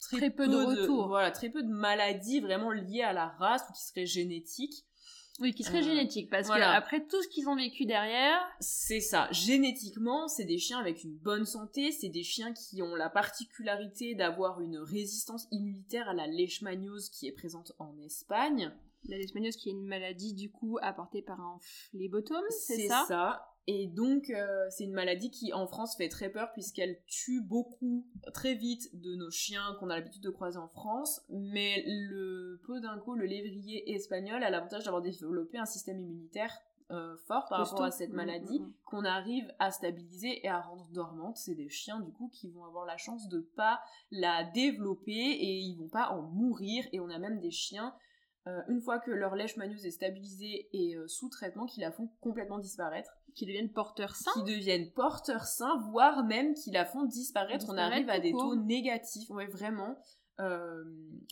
très, 0.00 0.30
peu, 0.30 0.48
de 0.48 0.56
retours. 0.56 1.08
voilà, 1.08 1.30
très 1.30 1.48
peu 1.48 1.62
de 1.62 1.72
maladies 1.72 2.40
vraiment 2.40 2.72
liées 2.72 3.02
à 3.02 3.12
la 3.12 3.28
race 3.28 3.62
ou 3.68 3.72
qui 3.72 3.82
seraient 3.82 4.06
génétiques. 4.06 4.84
Oui, 5.40 5.54
qui 5.54 5.64
seraient 5.64 5.78
euh, 5.78 5.82
génétiques, 5.82 6.28
parce 6.28 6.48
que 6.48 6.60
après 6.60 7.06
tout 7.06 7.20
ce 7.22 7.28
qu'ils 7.28 7.48
ont 7.48 7.56
vécu 7.56 7.86
derrière... 7.86 8.38
C'est 8.60 9.00
ça. 9.00 9.28
Génétiquement, 9.32 10.28
c'est 10.28 10.44
des 10.44 10.58
chiens 10.58 10.78
avec 10.78 11.04
une 11.04 11.16
bonne 11.16 11.46
santé, 11.46 11.90
c'est 11.90 12.10
des 12.10 12.22
chiens 12.22 12.52
qui 12.52 12.82
ont 12.82 12.94
la 12.94 13.08
particularité 13.08 14.14
d'avoir 14.14 14.60
une 14.60 14.76
résistance 14.76 15.48
immunitaire 15.50 16.08
à 16.08 16.12
la 16.12 16.26
leishmaniose 16.26 17.08
qui 17.08 17.26
est 17.26 17.32
présente 17.32 17.72
en 17.78 17.96
Espagne. 17.98 18.72
La 19.08 19.16
leishmaniose 19.16 19.56
qui 19.56 19.68
est 19.68 19.72
une 19.72 19.86
maladie 19.86 20.34
du 20.34 20.50
coup 20.50 20.78
apportée 20.80 21.22
par 21.22 21.40
un 21.40 21.58
phlébotome, 21.60 22.44
c'est 22.50 22.86
ça 22.86 23.04
C'est 23.06 23.12
ça? 23.12 23.48
Et 23.68 23.86
donc 23.86 24.30
euh, 24.30 24.66
c'est 24.70 24.84
une 24.84 24.92
maladie 24.92 25.30
qui 25.30 25.52
en 25.52 25.66
France 25.66 25.96
fait 25.96 26.08
très 26.08 26.30
peur 26.30 26.52
puisqu'elle 26.52 27.00
tue 27.06 27.40
beaucoup 27.40 28.04
très 28.34 28.54
vite 28.54 28.88
de 28.92 29.14
nos 29.14 29.30
chiens 29.30 29.76
qu'on 29.78 29.88
a 29.88 29.96
l'habitude 29.96 30.22
de 30.22 30.30
croiser 30.30 30.58
en 30.58 30.68
France. 30.68 31.22
Mais 31.28 31.84
le 31.86 32.60
podinco, 32.66 33.14
le 33.14 33.26
lévrier 33.26 33.94
espagnol, 33.94 34.42
a 34.42 34.50
l'avantage 34.50 34.84
d'avoir 34.84 35.02
développé 35.02 35.58
un 35.58 35.66
système 35.66 36.00
immunitaire 36.00 36.52
euh, 36.90 37.16
fort 37.26 37.46
par 37.48 37.60
rapport 37.60 37.84
à 37.84 37.90
cette 37.90 38.12
mm, 38.12 38.16
maladie 38.16 38.60
mm, 38.60 38.64
mm. 38.64 38.72
qu'on 38.84 39.04
arrive 39.04 39.50
à 39.60 39.70
stabiliser 39.70 40.44
et 40.44 40.48
à 40.48 40.60
rendre 40.60 40.88
dormante. 40.90 41.36
C'est 41.36 41.54
des 41.54 41.68
chiens 41.68 42.00
du 42.00 42.10
coup 42.12 42.28
qui 42.32 42.50
vont 42.50 42.64
avoir 42.64 42.84
la 42.84 42.96
chance 42.96 43.28
de 43.28 43.40
pas 43.40 43.80
la 44.10 44.44
développer 44.44 45.12
et 45.12 45.58
ils 45.58 45.76
vont 45.76 45.88
pas 45.88 46.10
en 46.10 46.22
mourir. 46.22 46.84
Et 46.92 46.98
on 46.98 47.08
a 47.08 47.18
même 47.18 47.38
des 47.38 47.52
chiens 47.52 47.94
euh, 48.48 48.60
une 48.68 48.80
fois 48.80 48.98
que 48.98 49.10
leur 49.10 49.36
leishmaniose 49.36 49.86
est 49.86 49.92
stabilisée 49.92 50.68
et 50.72 50.96
euh, 50.96 51.06
sous 51.06 51.28
traitement, 51.28 51.66
qui 51.66 51.80
la 51.80 51.92
font 51.92 52.08
complètement 52.20 52.58
disparaître. 52.58 53.10
Qui 53.34 53.46
deviennent 53.46 53.70
porteurs 53.72 54.16
sains 54.16 54.32
Qui 54.34 54.42
deviennent 54.42 54.90
porteurs 54.90 55.46
sains, 55.46 55.78
voire 55.90 56.24
même 56.24 56.54
qui 56.54 56.70
la 56.70 56.84
font 56.84 57.04
disparaître. 57.04 57.66
On 57.68 57.78
arrive 57.78 58.10
à 58.10 58.18
des 58.18 58.32
taux 58.32 58.56
négatifs, 58.56 59.30
ouais, 59.30 59.46
vraiment. 59.46 59.96
Euh, 60.40 60.82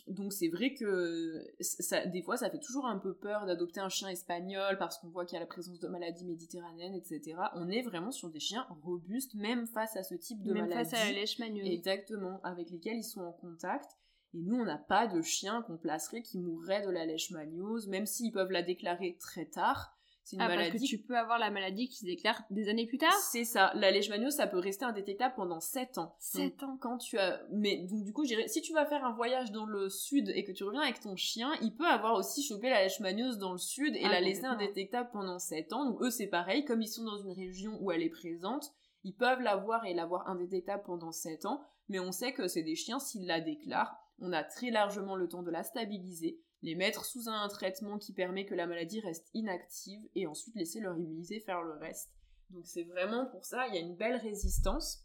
donc 0.07 0.31
c'est 0.31 0.47
vrai 0.47 0.73
que 0.73 1.43
ça, 1.59 2.05
des 2.05 2.21
fois 2.21 2.37
ça 2.37 2.51
fait 2.51 2.59
toujours 2.59 2.85
un 2.85 2.99
peu 2.99 3.15
peur 3.15 3.47
d'adopter 3.47 3.79
un 3.79 3.89
chien 3.89 4.07
espagnol 4.09 4.77
parce 4.77 4.99
qu'on 4.99 5.09
voit 5.09 5.25
qu'il 5.25 5.33
y 5.33 5.37
a 5.37 5.39
la 5.39 5.47
présence 5.47 5.79
de 5.79 5.87
maladies 5.87 6.23
méditerranéennes, 6.23 6.93
etc. 6.93 7.35
On 7.55 7.67
est 7.69 7.81
vraiment 7.81 8.11
sur 8.11 8.29
des 8.29 8.39
chiens 8.39 8.65
robustes, 8.83 9.33
même 9.33 9.65
face 9.67 9.95
à 9.97 10.03
ce 10.03 10.13
type 10.13 10.43
de 10.43 10.53
même 10.53 10.69
maladie. 10.69 10.89
face 10.91 11.01
à 11.01 11.05
la 11.05 11.11
leishmaniose. 11.13 11.67
Exactement, 11.67 12.39
avec 12.43 12.69
lesquels 12.69 12.97
ils 12.97 13.03
sont 13.03 13.21
en 13.21 13.33
contact. 13.33 13.97
Et 14.33 14.41
nous, 14.41 14.55
on 14.55 14.65
n'a 14.65 14.77
pas 14.77 15.07
de 15.07 15.21
chien 15.21 15.61
qu'on 15.63 15.77
placerait 15.77 16.21
qui 16.21 16.39
mourrait 16.39 16.85
de 16.85 16.89
la 16.89 17.05
leishmaniose, 17.05 17.87
même 17.87 18.05
s'ils 18.05 18.31
peuvent 18.31 18.51
la 18.51 18.61
déclarer 18.61 19.17
très 19.19 19.45
tard. 19.45 19.93
C'est 20.23 20.35
une 20.35 20.43
ah, 20.43 20.47
maladie. 20.47 20.71
Parce 20.71 20.83
que 20.83 20.87
tu 20.87 20.97
peux 20.99 21.17
avoir 21.17 21.39
la 21.39 21.49
maladie 21.49 21.89
qui 21.89 21.97
se 21.97 22.05
déclare 22.05 22.43
des 22.51 22.69
années 22.69 22.85
plus 22.85 22.99
tard? 22.99 23.13
C'est 23.13 23.43
ça. 23.43 23.71
La 23.75 23.91
leishmaniose, 23.91 24.35
ça 24.35 24.47
peut 24.47 24.59
rester 24.59 24.85
indétectable 24.85 25.33
pendant 25.35 25.59
7 25.59 25.97
ans. 25.97 26.15
7 26.19 26.63
ans 26.63 26.77
Quand 26.79 26.97
tu 26.99 27.17
as. 27.17 27.41
Mais 27.51 27.77
donc, 27.89 28.03
du 28.03 28.13
coup, 28.13 28.23
si 28.23 28.61
tu 28.61 28.73
vas 28.73 28.85
faire 28.85 29.03
un 29.03 29.13
voyage 29.13 29.51
dans 29.51 29.65
le 29.65 29.89
sud 29.89 30.29
et 30.29 30.43
que 30.43 30.51
tu 30.51 30.63
reviens 30.63 30.81
avec 30.81 30.99
ton 30.99 31.15
chien, 31.15 31.51
il 31.61 31.75
peut 31.75 31.87
avoir 31.87 32.13
aussi 32.13 32.43
chopé 32.43 32.69
la 32.69 32.83
leishmaniose 32.83 33.39
dans 33.39 33.51
le 33.51 33.57
sud 33.57 33.95
et 33.95 34.05
ah, 34.05 34.09
la 34.09 34.21
laisser 34.21 34.45
indétectable 34.45 35.09
pendant 35.11 35.39
7 35.39 35.73
ans. 35.73 35.85
Donc, 35.85 36.01
eux, 36.01 36.11
c'est 36.11 36.27
pareil. 36.27 36.65
Comme 36.65 36.81
ils 36.81 36.87
sont 36.87 37.03
dans 37.03 37.17
une 37.17 37.33
région 37.33 37.77
où 37.81 37.91
elle 37.91 38.03
est 38.03 38.09
présente, 38.09 38.71
ils 39.03 39.15
peuvent 39.15 39.41
l'avoir 39.41 39.85
et 39.85 39.93
l'avoir 39.93 40.29
indétectable 40.29 40.83
pendant 40.85 41.11
7 41.11 41.45
ans. 41.45 41.61
Mais 41.89 41.99
on 41.99 42.11
sait 42.11 42.31
que 42.31 42.47
c'est 42.47 42.63
des 42.63 42.75
chiens, 42.75 42.99
s'ils 42.99 43.25
la 43.25 43.41
déclarent, 43.41 44.00
on 44.19 44.33
a 44.33 44.43
très 44.43 44.71
largement 44.71 45.15
le 45.15 45.27
temps 45.27 45.43
de 45.43 45.51
la 45.51 45.63
stabiliser, 45.63 46.39
les 46.61 46.75
mettre 46.75 47.05
sous 47.05 47.27
un 47.27 47.47
traitement 47.47 47.97
qui 47.97 48.13
permet 48.13 48.45
que 48.45 48.55
la 48.55 48.67
maladie 48.67 48.99
reste 48.99 49.29
inactive 49.33 50.01
et 50.15 50.27
ensuite 50.27 50.55
laisser 50.55 50.79
leur 50.79 50.97
immunité 50.97 51.39
faire 51.39 51.61
le 51.61 51.73
reste. 51.73 52.11
Donc 52.49 52.67
c'est 52.67 52.83
vraiment 52.83 53.25
pour 53.27 53.45
ça, 53.45 53.67
il 53.67 53.75
y 53.75 53.77
a 53.77 53.81
une 53.81 53.95
belle 53.95 54.17
résistance. 54.17 55.03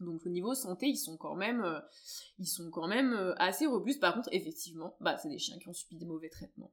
Donc 0.00 0.26
au 0.26 0.30
niveau 0.30 0.54
santé, 0.54 0.86
ils 0.86 0.96
sont 0.96 1.16
quand 1.16 1.36
même, 1.36 1.62
euh, 1.62 1.80
euh, 2.40 3.34
assez 3.38 3.66
robustes. 3.66 4.00
Par 4.00 4.14
contre, 4.14 4.28
effectivement, 4.32 4.96
bah, 5.00 5.16
c'est 5.18 5.28
des 5.28 5.38
chiens 5.38 5.58
qui 5.58 5.68
ont 5.68 5.72
subi 5.72 5.96
des 5.96 6.06
mauvais 6.06 6.30
traitements 6.30 6.72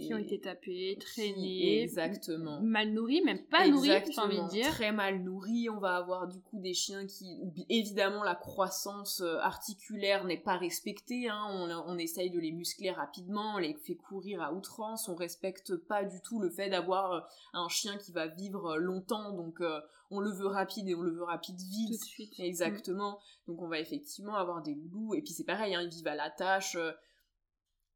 qui 0.00 0.14
ont 0.14 0.18
été 0.18 0.40
tapés, 0.40 0.96
traînés, 0.98 1.82
exactement, 1.82 2.60
mal 2.62 2.92
nourris, 2.92 3.22
même 3.22 3.44
pas 3.46 3.68
nourris, 3.68 3.88
j'ai 3.88 4.20
envie 4.20 4.40
de 4.40 4.48
dire. 4.48 4.68
Très 4.68 4.92
mal 4.92 5.22
nourris, 5.22 5.68
on 5.68 5.78
va 5.78 5.96
avoir 5.96 6.26
du 6.28 6.40
coup 6.40 6.58
des 6.58 6.74
chiens 6.74 7.06
qui, 7.06 7.38
évidemment, 7.68 8.22
la 8.22 8.34
croissance 8.34 9.20
euh, 9.20 9.38
articulaire 9.38 10.24
n'est 10.24 10.40
pas 10.40 10.56
respectée. 10.56 11.28
Hein. 11.28 11.42
on, 11.50 11.70
on, 11.70 11.98
essaye 11.98 12.30
de 12.30 12.40
les 12.40 12.52
muscler 12.52 12.90
rapidement, 12.90 13.54
on 13.56 13.58
les 13.58 13.74
fait 13.74 13.94
courir 13.94 14.42
à 14.42 14.52
outrance, 14.52 15.08
on 15.08 15.14
respecte 15.14 15.76
pas 15.76 16.04
du 16.04 16.20
tout 16.22 16.40
le 16.40 16.50
fait 16.50 16.70
d'avoir 16.70 17.12
euh, 17.12 17.20
un 17.52 17.68
chien 17.68 17.98
qui 17.98 18.12
va 18.12 18.26
vivre 18.26 18.78
longtemps, 18.78 19.32
donc 19.32 19.60
euh, 19.60 19.80
on 20.10 20.20
le 20.20 20.30
veut 20.30 20.46
rapide 20.46 20.88
et 20.88 20.94
on 20.94 21.02
le 21.02 21.12
veut 21.12 21.24
rapide 21.24 21.58
vite. 21.58 21.88
Tout 21.88 21.98
de 21.98 22.04
suite. 22.04 22.34
Exactement. 22.38 23.18
Donc 23.46 23.60
on 23.60 23.68
va 23.68 23.78
effectivement 23.78 24.36
avoir 24.36 24.62
des 24.62 24.74
loups, 24.74 25.14
et 25.14 25.22
puis 25.22 25.32
c'est 25.32 25.44
pareil, 25.44 25.74
hein, 25.74 25.82
ils 25.82 25.90
vivent 25.90 26.08
à 26.08 26.14
la 26.14 26.30
tâche 26.30 26.76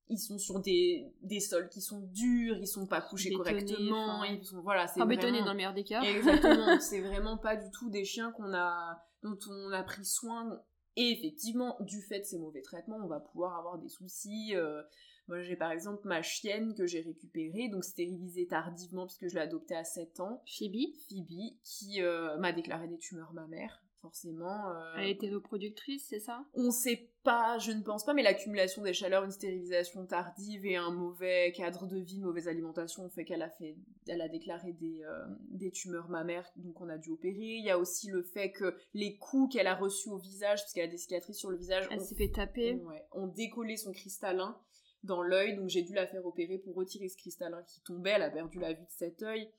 ils 0.08 0.18
sont 0.18 0.38
sur 0.38 0.60
des, 0.60 1.12
des 1.22 1.40
sols 1.40 1.68
qui 1.68 1.80
sont 1.80 2.00
durs, 2.12 2.56
ils 2.58 2.66
sont 2.66 2.86
pas 2.86 3.00
couchés 3.00 3.32
correctement, 3.32 4.24
ils 4.24 4.44
sont 4.44 4.60
voilà, 4.62 4.86
c'est 4.86 5.04
bétonné 5.04 5.40
dans 5.40 5.50
le 5.50 5.56
meilleur 5.56 5.74
des 5.74 5.84
cas. 5.84 6.02
Exactement, 6.02 6.78
c'est 6.80 7.00
vraiment 7.00 7.36
pas 7.36 7.56
du 7.56 7.70
tout 7.70 7.90
des 7.90 8.04
chiens 8.04 8.32
qu'on 8.32 8.54
a 8.54 9.02
dont 9.22 9.38
on 9.50 9.72
a 9.72 9.82
pris 9.82 10.04
soin 10.04 10.60
et 10.96 11.10
effectivement, 11.10 11.76
du 11.80 12.00
fait 12.00 12.20
de 12.20 12.24
ces 12.24 12.38
mauvais 12.38 12.62
traitements, 12.62 12.98
on 13.02 13.08
va 13.08 13.20
pouvoir 13.20 13.58
avoir 13.58 13.78
des 13.78 13.88
soucis 13.88 14.54
euh, 14.54 14.82
moi, 15.28 15.42
j'ai 15.42 15.56
par 15.56 15.72
exemple 15.72 16.06
ma 16.06 16.22
chienne 16.22 16.74
que 16.74 16.86
j'ai 16.86 17.00
récupérée, 17.00 17.68
donc 17.68 17.84
stérilisée 17.84 18.46
tardivement 18.46 19.06
puisque 19.06 19.28
je 19.28 19.34
l'ai 19.34 19.40
adoptée 19.40 19.74
à 19.74 19.82
7 19.82 20.20
ans. 20.20 20.42
Phoebe 20.46 20.94
Phoebe, 21.08 21.56
qui 21.64 22.00
euh, 22.00 22.36
m'a 22.38 22.52
déclaré 22.52 22.86
des 22.86 22.98
tumeurs 22.98 23.32
mammaires 23.32 23.82
forcément. 24.06 24.70
Euh, 24.70 24.94
Elle 24.98 25.08
était 25.08 25.30
reproductrice, 25.30 26.06
c'est 26.08 26.20
ça? 26.20 26.44
On 26.54 26.70
sait 26.70 27.10
pas, 27.24 27.58
je 27.58 27.72
ne 27.72 27.82
pense 27.82 28.04
pas, 28.04 28.14
mais 28.14 28.22
l'accumulation 28.22 28.82
des 28.82 28.92
chaleurs, 28.92 29.24
une 29.24 29.32
stérilisation 29.32 30.06
tardive 30.06 30.64
et 30.64 30.76
un 30.76 30.90
mauvais 30.90 31.52
cadre 31.52 31.86
de 31.86 31.98
vie, 31.98 32.20
mauvaise 32.20 32.46
alimentation 32.46 33.04
ont 33.04 33.10
fait 33.10 33.24
qu'elle 33.24 33.42
a 33.42 33.50
fait, 33.50 33.76
elle 34.06 34.20
a 34.20 34.28
déclaré 34.28 34.72
des, 34.72 35.02
euh, 35.02 35.26
des 35.50 35.72
tumeurs 35.72 36.08
mammaires, 36.08 36.48
donc 36.56 36.80
on 36.80 36.88
a 36.88 36.98
dû 36.98 37.10
opérer. 37.10 37.56
Il 37.58 37.64
y 37.64 37.70
a 37.70 37.78
aussi 37.78 38.08
le 38.10 38.22
fait 38.22 38.52
que 38.52 38.76
les 38.94 39.16
coups 39.16 39.54
qu'elle 39.54 39.66
a 39.66 39.74
reçus 39.74 40.08
au 40.08 40.18
visage, 40.18 40.60
parce 40.60 40.72
qu'elle 40.72 40.88
a 40.88 40.92
des 40.92 40.98
cicatrices 40.98 41.38
sur 41.38 41.50
le 41.50 41.56
visage, 41.56 41.88
elle 41.90 42.00
s'est 42.00 42.14
fait 42.14 42.30
taper, 42.30 42.80
ont 43.12 43.26
décollé 43.26 43.76
son 43.76 43.92
cristallin 43.92 44.56
dans 45.02 45.22
l'œil, 45.22 45.56
donc 45.56 45.68
j'ai 45.68 45.82
dû 45.82 45.94
la 45.94 46.06
faire 46.06 46.24
opérer 46.24 46.58
pour 46.58 46.74
retirer 46.76 47.08
ce 47.08 47.16
cristallin 47.16 47.62
qui 47.64 47.80
tombait. 47.80 48.10
Elle 48.10 48.22
a 48.22 48.30
perdu 48.30 48.58
la 48.60 48.72
vue 48.72 48.84
de 48.84 48.90
cet 48.90 49.22
œil. 49.22 49.50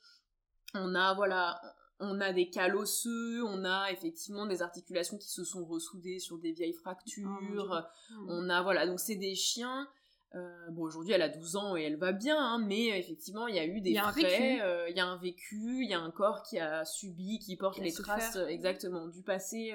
On 0.74 0.96
a 0.96 1.14
voilà 1.16 1.62
on 2.00 2.22
a 2.22 2.32
des 2.34 2.50
cales 2.50 2.76
osseux, 2.76 3.44
on 3.44 3.66
a 3.66 3.92
effectivement 3.92 4.46
des 4.46 4.62
articulations 4.62 5.18
qui 5.18 5.30
se 5.30 5.44
sont 5.44 5.66
ressoudées 5.66 6.20
sur 6.20 6.38
des 6.38 6.52
vieilles 6.52 6.74
fractures. 6.74 7.88
Oh, 8.12 8.26
on 8.28 8.50
a, 8.50 8.62
voilà, 8.62 8.86
donc 8.86 9.00
c'est 9.00 9.16
des 9.16 9.36
chiens. 9.36 9.88
Euh, 10.36 10.70
bon, 10.72 10.84
aujourd'hui, 10.84 11.14
elle 11.14 11.22
a 11.22 11.30
12 11.30 11.56
ans 11.56 11.78
et 11.78 11.84
elle 11.84 11.96
va 11.96 12.12
bien, 12.12 12.38
hein, 12.38 12.60
mais 12.60 13.00
effectivement, 13.00 13.48
il 13.48 13.56
y 13.56 13.60
a 13.60 13.66
eu 13.66 13.82
des 13.82 13.96
frais, 13.96 14.62
euh, 14.62 14.90
il 14.90 14.96
y 14.96 15.00
a 15.00 15.06
un 15.06 15.18
vécu, 15.18 15.84
il 15.84 15.90
y 15.90 15.94
a 15.94 16.00
un 16.00 16.12
corps 16.12 16.44
qui 16.44 16.60
a 16.60 16.84
subi, 16.86 17.40
qui 17.40 17.56
porte 17.56 17.80
les 17.80 17.94
traces 17.94 18.36
euh, 18.36 18.48
exactement 18.48 19.08
du 19.08 19.24
passé, 19.24 19.74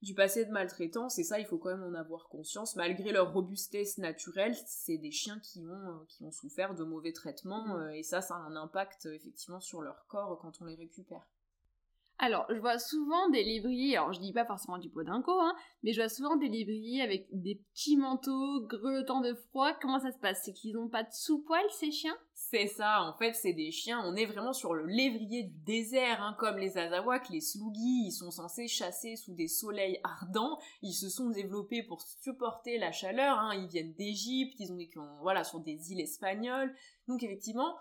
du 0.00 0.14
passé 0.14 0.46
de 0.46 0.50
maltraitance. 0.50 1.18
Et 1.18 1.24
ça, 1.24 1.40
il 1.40 1.44
faut 1.44 1.58
quand 1.58 1.76
même 1.76 1.82
en 1.82 1.94
avoir 1.94 2.28
conscience. 2.28 2.76
Malgré 2.76 3.10
leur 3.10 3.32
robustesse 3.32 3.98
naturelle, 3.98 4.54
c'est 4.66 4.96
des 4.96 5.10
chiens 5.10 5.40
qui 5.40 5.66
ont, 5.66 6.06
qui 6.08 6.24
ont 6.24 6.32
souffert 6.32 6.74
de 6.74 6.84
mauvais 6.84 7.12
traitements, 7.12 7.66
mm. 7.66 7.90
et 7.90 8.02
ça, 8.02 8.20
ça 8.20 8.36
a 8.36 8.38
un 8.38 8.56
impact 8.56 9.06
effectivement 9.06 9.60
sur 9.60 9.82
leur 9.82 10.06
corps 10.06 10.38
quand 10.38 10.62
on 10.62 10.66
les 10.66 10.76
récupère. 10.76 11.26
Alors, 12.22 12.44
je 12.50 12.58
vois 12.60 12.78
souvent 12.78 13.30
des 13.30 13.42
lévriers, 13.42 13.96
alors 13.96 14.12
je 14.12 14.20
dis 14.20 14.34
pas 14.34 14.44
forcément 14.44 14.76
du 14.76 14.90
pot 14.90 15.02
d'inco, 15.02 15.32
hein, 15.32 15.54
mais 15.82 15.94
je 15.94 16.02
vois 16.02 16.10
souvent 16.10 16.36
des 16.36 16.50
lévriers 16.50 17.00
avec 17.00 17.26
des 17.32 17.54
petits 17.54 17.96
manteaux 17.96 18.60
grelottant 18.66 19.22
de 19.22 19.32
froid. 19.32 19.72
Comment 19.80 19.98
ça 20.00 20.12
se 20.12 20.18
passe? 20.18 20.42
C'est 20.44 20.52
qu'ils 20.52 20.74
n'ont 20.74 20.90
pas 20.90 21.02
de 21.02 21.08
sous-poil, 21.12 21.64
ces 21.70 21.90
chiens? 21.90 22.14
C'est 22.34 22.66
ça, 22.66 23.04
en 23.04 23.16
fait, 23.16 23.32
c'est 23.32 23.54
des 23.54 23.70
chiens, 23.70 24.02
on 24.04 24.16
est 24.16 24.26
vraiment 24.26 24.52
sur 24.52 24.74
le 24.74 24.84
lévrier 24.84 25.44
du 25.44 25.58
désert, 25.64 26.22
hein, 26.22 26.36
comme 26.38 26.58
les 26.58 26.76
Azawaks, 26.76 27.30
les 27.30 27.40
Slougis, 27.40 28.08
ils 28.08 28.12
sont 28.12 28.30
censés 28.30 28.68
chasser 28.68 29.16
sous 29.16 29.34
des 29.34 29.48
soleils 29.48 29.98
ardents, 30.04 30.58
ils 30.82 30.92
se 30.92 31.08
sont 31.08 31.30
développés 31.30 31.82
pour 31.82 32.02
supporter 32.02 32.76
la 32.76 32.92
chaleur, 32.92 33.38
hein, 33.38 33.54
ils 33.54 33.68
viennent 33.68 33.94
d'Égypte, 33.94 34.56
ils 34.58 34.72
ont 34.72 34.78
voilà, 35.22 35.44
sur 35.44 35.60
des 35.60 35.92
îles 35.92 36.00
espagnoles, 36.00 36.74
donc 37.08 37.22
effectivement, 37.22 37.76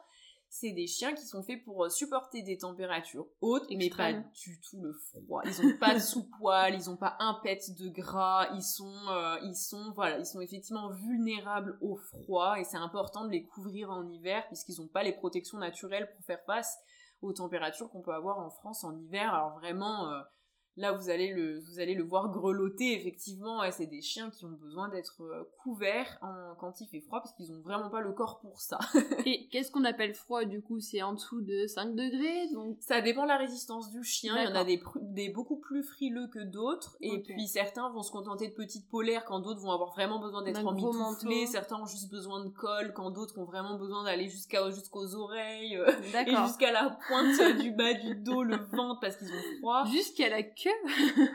c'est 0.50 0.72
des 0.72 0.88
chiens 0.88 1.14
qui 1.14 1.26
sont 1.26 1.44
faits 1.44 1.64
pour 1.64 1.86
euh, 1.86 1.90
supporter 1.90 2.42
des 2.42 2.58
températures 2.58 3.28
hautes, 3.40 3.68
mais 3.70 3.90
pas 3.90 4.14
du 4.14 4.60
tout 4.62 4.82
le 4.82 4.94
froid. 4.94 5.42
Ils 5.46 5.62
ont 5.62 5.78
pas 5.80 5.94
de 5.94 6.00
sous-poil, 6.00 6.74
ils 6.74 6.90
ont 6.90 6.98
pas 6.98 7.16
un 7.20 7.40
pet 7.44 7.60
de 7.78 7.88
gras, 7.90 8.50
ils 8.56 8.64
sont, 8.64 8.96
euh, 9.10 9.38
ils 9.44 9.56
sont, 9.56 9.92
voilà, 9.96 10.18
ils 10.18 10.26
sont 10.26 10.42
effectivement 10.42 10.90
vulnérables 10.90 11.78
au 11.82 11.96
froid 11.96 12.60
et 12.60 12.64
c'est 12.64 12.78
important 12.78 13.26
de 13.26 13.30
les 13.30 13.46
couvrir 13.46 13.92
en 13.92 14.10
hiver 14.10 14.46
puisqu'ils 14.48 14.82
n'ont 14.82 14.88
pas 14.88 15.04
les 15.04 15.14
protections 15.14 15.60
naturelles 15.60 16.10
pour 16.16 16.26
faire 16.26 16.42
face 16.46 16.78
aux 17.22 17.34
températures 17.34 17.90
qu'on 17.92 18.02
peut 18.02 18.14
avoir 18.14 18.40
en 18.40 18.50
France 18.50 18.84
en 18.84 18.98
hiver. 18.98 19.34
Alors 19.34 19.60
vraiment, 19.60 20.12
euh, 20.12 20.22
Là, 20.80 20.94
vous 20.94 21.10
allez 21.10 21.34
le, 21.34 21.60
vous 21.60 21.82
allez 21.82 21.94
le 21.94 22.04
voir 22.04 22.30
grelotter, 22.30 22.94
effectivement. 22.98 23.60
c'est 23.70 23.86
des 23.86 24.02
chiens 24.02 24.30
qui 24.30 24.46
ont 24.46 24.58
besoin 24.62 24.88
d'être 24.88 25.22
euh, 25.22 25.44
couverts 25.58 26.22
quand 26.58 26.80
il 26.80 26.88
fait 26.88 27.02
froid, 27.02 27.20
parce 27.20 27.34
qu'ils 27.34 27.52
ont 27.52 27.60
vraiment 27.60 27.90
pas 27.90 28.00
le 28.00 28.14
corps 28.14 28.40
pour 28.40 28.62
ça. 28.62 28.80
Et 29.26 29.50
qu'est-ce 29.50 29.72
qu'on 29.72 29.84
appelle 29.84 30.14
froid, 30.14 30.46
du 30.46 30.62
coup? 30.62 30.80
C'est 30.80 31.02
en 31.02 31.12
dessous 31.12 31.42
de 31.42 31.68
5 31.68 31.96
degrés 31.96 32.48
donc... 32.54 32.78
Ça 32.80 33.02
dépend 33.02 33.24
de 33.24 33.28
la 33.28 33.36
résistance 33.36 33.92
du 33.92 34.06
chien. 34.06 34.36
Il 34.38 34.50
y 34.50 34.54
en 34.54 34.56
a 34.56 34.64
des, 34.64 34.82
des 35.02 35.28
beaucoup 35.28 35.58
plus 35.58 35.84
frileux 35.84 36.28
que 36.28 36.40
d'autres. 36.40 36.96
Et 37.02 37.20
puis, 37.20 37.48
certains 37.48 37.90
vont 37.90 38.02
se 38.02 38.12
contenter 38.12 38.48
de 38.48 38.54
petites 38.54 38.90
polaires 38.90 39.26
quand 39.26 39.42
d'autres 39.42 39.60
vont 39.60 39.72
avoir 39.72 39.92
vraiment 39.92 40.20
besoin 40.20 40.44
d'être 40.44 40.66
emmitouflés. 40.66 41.46
Certains 41.46 41.82
ont 41.82 41.88
juste 41.88 42.10
besoin 42.10 42.46
de 42.46 42.50
colle 42.50 42.94
quand 42.94 43.12
d'autres 43.12 43.38
ont 43.38 43.46
vraiment 43.46 43.78
besoin 43.78 44.06
d'aller 44.06 44.30
jusqu'à, 44.30 44.70
jusqu'aux 44.72 45.16
oreilles. 45.16 45.76
Euh, 45.76 45.92
et 46.26 46.36
jusqu'à 46.48 46.72
la 46.72 46.98
pointe 47.06 47.60
du 47.60 47.72
bas 47.72 47.94
du 47.96 48.16
dos, 48.16 48.44
le 48.44 48.56
ventre, 48.56 49.02
parce 49.02 49.18
qu'ils 49.18 49.28
ont 49.28 49.58
froid. 49.60 49.84
Jusqu'à 49.88 50.30
la 50.30 50.44
queue 50.44 50.69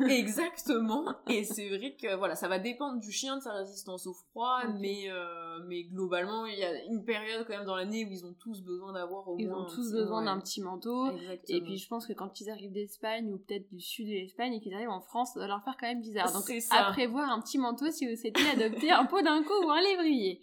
Exactement. 0.09 1.05
Et 1.29 1.45
c'est 1.45 1.69
vrai 1.69 1.97
que 2.01 2.17
voilà, 2.17 2.35
ça 2.35 2.49
va 2.49 2.59
dépendre 2.59 3.01
du 3.01 3.13
chien, 3.13 3.37
de 3.37 3.43
sa 3.43 3.53
résistance 3.53 4.07
au 4.07 4.13
froid, 4.13 4.63
mais 4.79 5.11
euh, 5.11 5.59
mais 5.67 5.85
globalement, 5.85 6.47
il 6.47 6.59
y 6.59 6.65
a 6.65 6.85
une 6.85 7.05
période 7.05 7.47
quand 7.47 7.57
même 7.57 7.67
dans 7.67 7.77
l'année 7.77 8.05
où 8.05 8.11
ils 8.11 8.25
ont 8.25 8.35
tous 8.35 8.63
besoin 8.63 8.93
d'avoir 8.93 9.29
au 9.29 9.39
ils 9.39 9.49
moins. 9.49 9.59
Ils 9.59 9.63
ont 9.63 9.75
tous 9.75 9.93
besoin 9.93 10.25
d'un 10.25 10.39
petit 10.41 10.61
manteau. 10.61 11.11
Et 11.49 11.61
puis 11.61 11.79
je 11.79 11.89
pense 11.89 12.07
que 12.07 12.13
quand 12.13 12.41
ils 12.41 12.51
arrivent 12.51 12.73
d'Espagne 12.73 13.33
ou 13.33 13.39
peut-être 13.39 13.69
du 13.69 13.81
sud 13.81 14.07
de 14.07 14.13
l'Espagne 14.13 14.55
et 14.55 14.61
qu'ils 14.61 14.75
arrivent 14.75 14.91
en 14.91 15.01
France, 15.01 15.33
ça 15.35 15.41
va 15.41 15.47
leur 15.47 15.63
faire 15.65 15.77
quand 15.79 15.87
même 15.87 16.01
bizarre. 16.01 16.33
Donc 16.33 16.51
à 16.71 16.93
prévoir 16.93 17.31
un 17.31 17.41
petit 17.41 17.59
manteau 17.59 17.91
si 17.91 18.09
vous 18.09 18.17
souhaitez 18.17 18.49
adopter 18.51 18.91
un 18.91 19.07
pot 19.07 19.23
d'un 19.23 19.43
coup 19.43 19.65
ou 19.65 19.71
un 19.71 19.81
lévrier. 19.81 20.41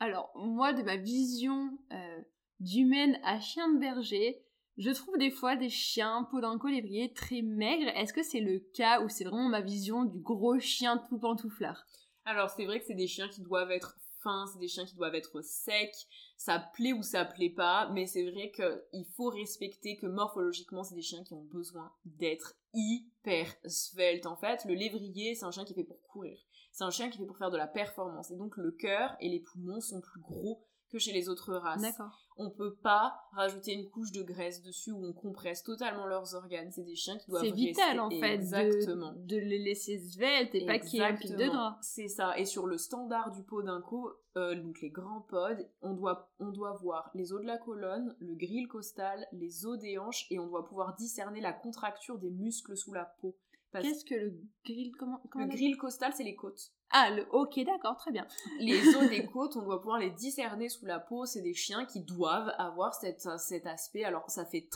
Alors 0.00 0.30
moi, 0.36 0.72
de 0.72 0.82
ma 0.82 0.96
vision 0.96 1.70
euh, 1.92 2.20
d'humaine 2.60 3.18
à 3.24 3.40
chien 3.40 3.72
de 3.72 3.78
berger, 3.78 4.44
je 4.78 4.90
trouve 4.90 5.18
des 5.18 5.30
fois 5.30 5.56
des 5.56 5.68
chiens 5.68 6.26
podenco 6.30 6.68
lévriers 6.68 7.12
très 7.12 7.42
maigres. 7.42 7.90
Est-ce 7.96 8.12
que 8.12 8.22
c'est 8.22 8.40
le 8.40 8.60
cas 8.60 9.02
ou 9.02 9.08
c'est 9.08 9.24
vraiment 9.24 9.48
ma 9.48 9.60
vision 9.60 10.04
du 10.04 10.20
gros 10.20 10.58
chien 10.60 10.98
tout 11.08 11.18
pantouflard? 11.18 11.84
Alors 12.24 12.50
c'est 12.50 12.64
vrai 12.64 12.78
que 12.78 12.86
c'est 12.86 12.94
des 12.94 13.08
chiens 13.08 13.28
qui 13.28 13.42
doivent 13.42 13.72
être 13.72 13.96
fins, 14.22 14.46
c'est 14.52 14.60
des 14.60 14.68
chiens 14.68 14.84
qui 14.84 14.94
doivent 14.94 15.16
être 15.16 15.42
secs. 15.42 16.06
Ça 16.36 16.60
plaît 16.74 16.92
ou 16.92 17.02
ça 17.02 17.24
plaît 17.24 17.50
pas, 17.50 17.90
mais 17.92 18.06
c'est 18.06 18.30
vrai 18.30 18.52
qu'il 18.52 19.06
faut 19.16 19.30
respecter 19.30 19.96
que 19.96 20.06
morphologiquement 20.06 20.84
c'est 20.84 20.94
des 20.94 21.02
chiens 21.02 21.24
qui 21.24 21.34
ont 21.34 21.44
besoin 21.44 21.92
d'être 22.04 22.54
hyper 22.72 23.46
sveltes. 23.64 24.26
En 24.26 24.36
fait, 24.36 24.64
le 24.64 24.74
lévrier 24.74 25.34
c'est 25.34 25.44
un 25.44 25.50
chien 25.50 25.64
qui 25.64 25.72
est 25.72 25.76
fait 25.76 25.84
pour 25.84 26.00
courir. 26.02 26.38
C'est 26.70 26.84
un 26.84 26.90
chien 26.90 27.08
qui 27.08 27.16
est 27.16 27.20
fait 27.20 27.26
pour 27.26 27.38
faire 27.38 27.50
de 27.50 27.56
la 27.56 27.66
performance. 27.66 28.30
Et 28.30 28.36
donc 28.36 28.56
le 28.56 28.70
cœur 28.70 29.16
et 29.20 29.28
les 29.28 29.40
poumons 29.40 29.80
sont 29.80 30.00
plus 30.00 30.20
gros 30.20 30.64
que 30.90 30.98
chez 30.98 31.12
les 31.12 31.28
autres 31.28 31.54
races. 31.54 31.82
D'accord. 31.82 32.27
On 32.38 32.50
peut 32.50 32.74
pas 32.74 33.14
rajouter 33.32 33.72
une 33.72 33.88
couche 33.90 34.12
de 34.12 34.22
graisse 34.22 34.62
dessus 34.62 34.92
où 34.92 35.04
on 35.04 35.12
compresse 35.12 35.64
totalement 35.64 36.06
leurs 36.06 36.34
organes. 36.34 36.70
C'est 36.70 36.84
des 36.84 36.94
chiens 36.94 37.18
qui 37.18 37.30
doivent 37.30 37.44
C'est 37.44 37.50
vital 37.50 37.98
en 38.00 38.10
fait 38.10 38.34
Exactement. 38.34 39.12
De, 39.16 39.36
les 39.36 39.58
laisser 39.58 39.98
sveltes 39.98 40.54
et 40.54 40.64
pas 40.64 40.78
qu'il 40.78 41.00
y 41.00 41.02
ait 41.02 41.06
un 41.06 41.14
pic 41.14 41.34
de. 41.34 41.50
C'est 41.80 42.08
ça. 42.08 42.38
Et 42.38 42.44
sur 42.44 42.66
le 42.66 42.78
standard 42.78 43.32
du 43.32 43.42
pot 43.42 43.62
d'un 43.62 43.82
euh, 44.36 44.54
donc 44.54 44.80
les 44.80 44.90
grands 44.90 45.22
pods, 45.22 45.64
on 45.82 45.94
doit, 45.94 46.30
on 46.38 46.50
doit 46.50 46.74
voir 46.74 47.10
les 47.14 47.32
os 47.32 47.40
de 47.40 47.46
la 47.46 47.58
colonne, 47.58 48.14
le 48.20 48.34
grille 48.34 48.68
costal, 48.68 49.26
les 49.32 49.66
os 49.66 49.78
des 49.78 49.98
hanches 49.98 50.26
et 50.30 50.38
on 50.38 50.46
doit 50.46 50.64
pouvoir 50.64 50.94
discerner 50.94 51.40
la 51.40 51.52
contracture 51.52 52.18
des 52.18 52.30
muscles 52.30 52.76
sous 52.76 52.92
la 52.92 53.04
peau. 53.04 53.36
Qu'est-ce 53.72 54.04
que 54.04 54.14
le 54.14 54.40
grill 54.64 54.92
comment, 54.98 55.20
Le 55.34 55.46
grill 55.46 55.76
costal, 55.76 56.12
c'est 56.16 56.24
les 56.24 56.34
côtes. 56.34 56.72
Ah, 56.90 57.10
le 57.10 57.26
ok, 57.32 57.60
d'accord, 57.64 57.96
très 57.96 58.12
bien. 58.12 58.26
Les 58.60 58.80
os 58.94 59.08
des 59.10 59.26
côtes, 59.26 59.56
on 59.56 59.62
doit 59.62 59.80
pouvoir 59.80 59.98
les 59.98 60.10
discerner 60.10 60.68
sous 60.68 60.86
la 60.86 60.98
peau. 60.98 61.26
C'est 61.26 61.42
des 61.42 61.54
chiens 61.54 61.84
qui 61.84 62.00
doivent 62.00 62.52
avoir 62.58 62.94
cet 62.94 63.26
aspect. 63.66 64.04
Alors, 64.04 64.30
ça 64.30 64.46
fait 64.46 64.68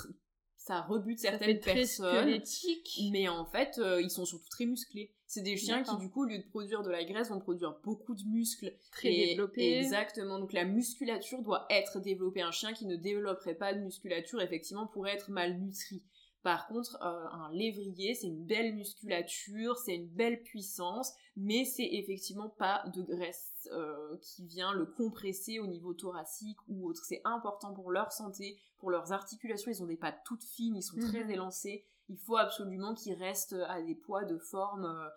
ça 0.64 0.80
rebute 0.82 1.18
certaines 1.18 1.58
personnes. 1.58 2.20
Squelettique. 2.20 3.00
Mais 3.10 3.28
en 3.28 3.44
fait, 3.44 3.78
euh, 3.78 4.00
ils 4.00 4.10
sont 4.10 4.24
surtout 4.24 4.48
très 4.48 4.66
musclés. 4.66 5.12
C'est 5.26 5.42
des 5.42 5.56
chiens 5.56 5.82
qui, 5.82 5.96
du 5.96 6.08
coup, 6.08 6.22
au 6.22 6.26
lieu 6.26 6.38
de 6.38 6.46
produire 6.46 6.82
de 6.82 6.90
la 6.90 7.04
graisse, 7.04 7.30
vont 7.30 7.40
produire 7.40 7.80
beaucoup 7.82 8.14
de 8.14 8.22
muscles. 8.24 8.72
Très 8.92 9.10
développés. 9.10 9.78
Exactement. 9.78 10.38
Donc 10.38 10.52
la 10.52 10.64
musculature 10.64 11.42
doit 11.42 11.66
être 11.68 11.98
développée. 11.98 12.42
Un 12.42 12.52
chien 12.52 12.72
qui 12.74 12.86
ne 12.86 12.94
développerait 12.94 13.56
pas 13.56 13.74
de 13.74 13.80
musculature, 13.80 14.40
effectivement, 14.40 14.86
pourrait 14.86 15.14
être 15.14 15.30
malnutri. 15.30 16.04
Par 16.42 16.66
contre, 16.66 16.98
euh, 17.02 17.28
un 17.30 17.52
lévrier, 17.52 18.14
c'est 18.14 18.26
une 18.26 18.44
belle 18.44 18.74
musculature, 18.74 19.76
c'est 19.76 19.94
une 19.94 20.08
belle 20.08 20.42
puissance, 20.42 21.12
mais 21.36 21.64
c'est 21.64 21.88
effectivement 21.92 22.48
pas 22.48 22.82
de 22.94 23.02
graisse 23.02 23.68
euh, 23.72 24.16
qui 24.20 24.44
vient 24.46 24.72
le 24.72 24.86
compresser 24.86 25.60
au 25.60 25.68
niveau 25.68 25.94
thoracique 25.94 26.58
ou 26.66 26.88
autre. 26.88 27.04
C'est 27.04 27.20
important 27.24 27.72
pour 27.72 27.92
leur 27.92 28.10
santé, 28.10 28.58
pour 28.78 28.90
leurs 28.90 29.12
articulations. 29.12 29.70
Ils 29.70 29.82
ont 29.84 29.86
des 29.86 29.96
pattes 29.96 30.20
toutes 30.24 30.42
fines, 30.42 30.74
ils 30.74 30.82
sont 30.82 30.98
très 30.98 31.22
mhm. 31.22 31.30
élancés. 31.30 31.84
Il 32.08 32.18
faut 32.18 32.36
absolument 32.36 32.94
qu'ils 32.94 33.14
restent 33.14 33.56
à 33.68 33.80
des 33.80 33.94
poids 33.94 34.24
de 34.24 34.36
forme 34.36 34.84
euh, 34.84 35.08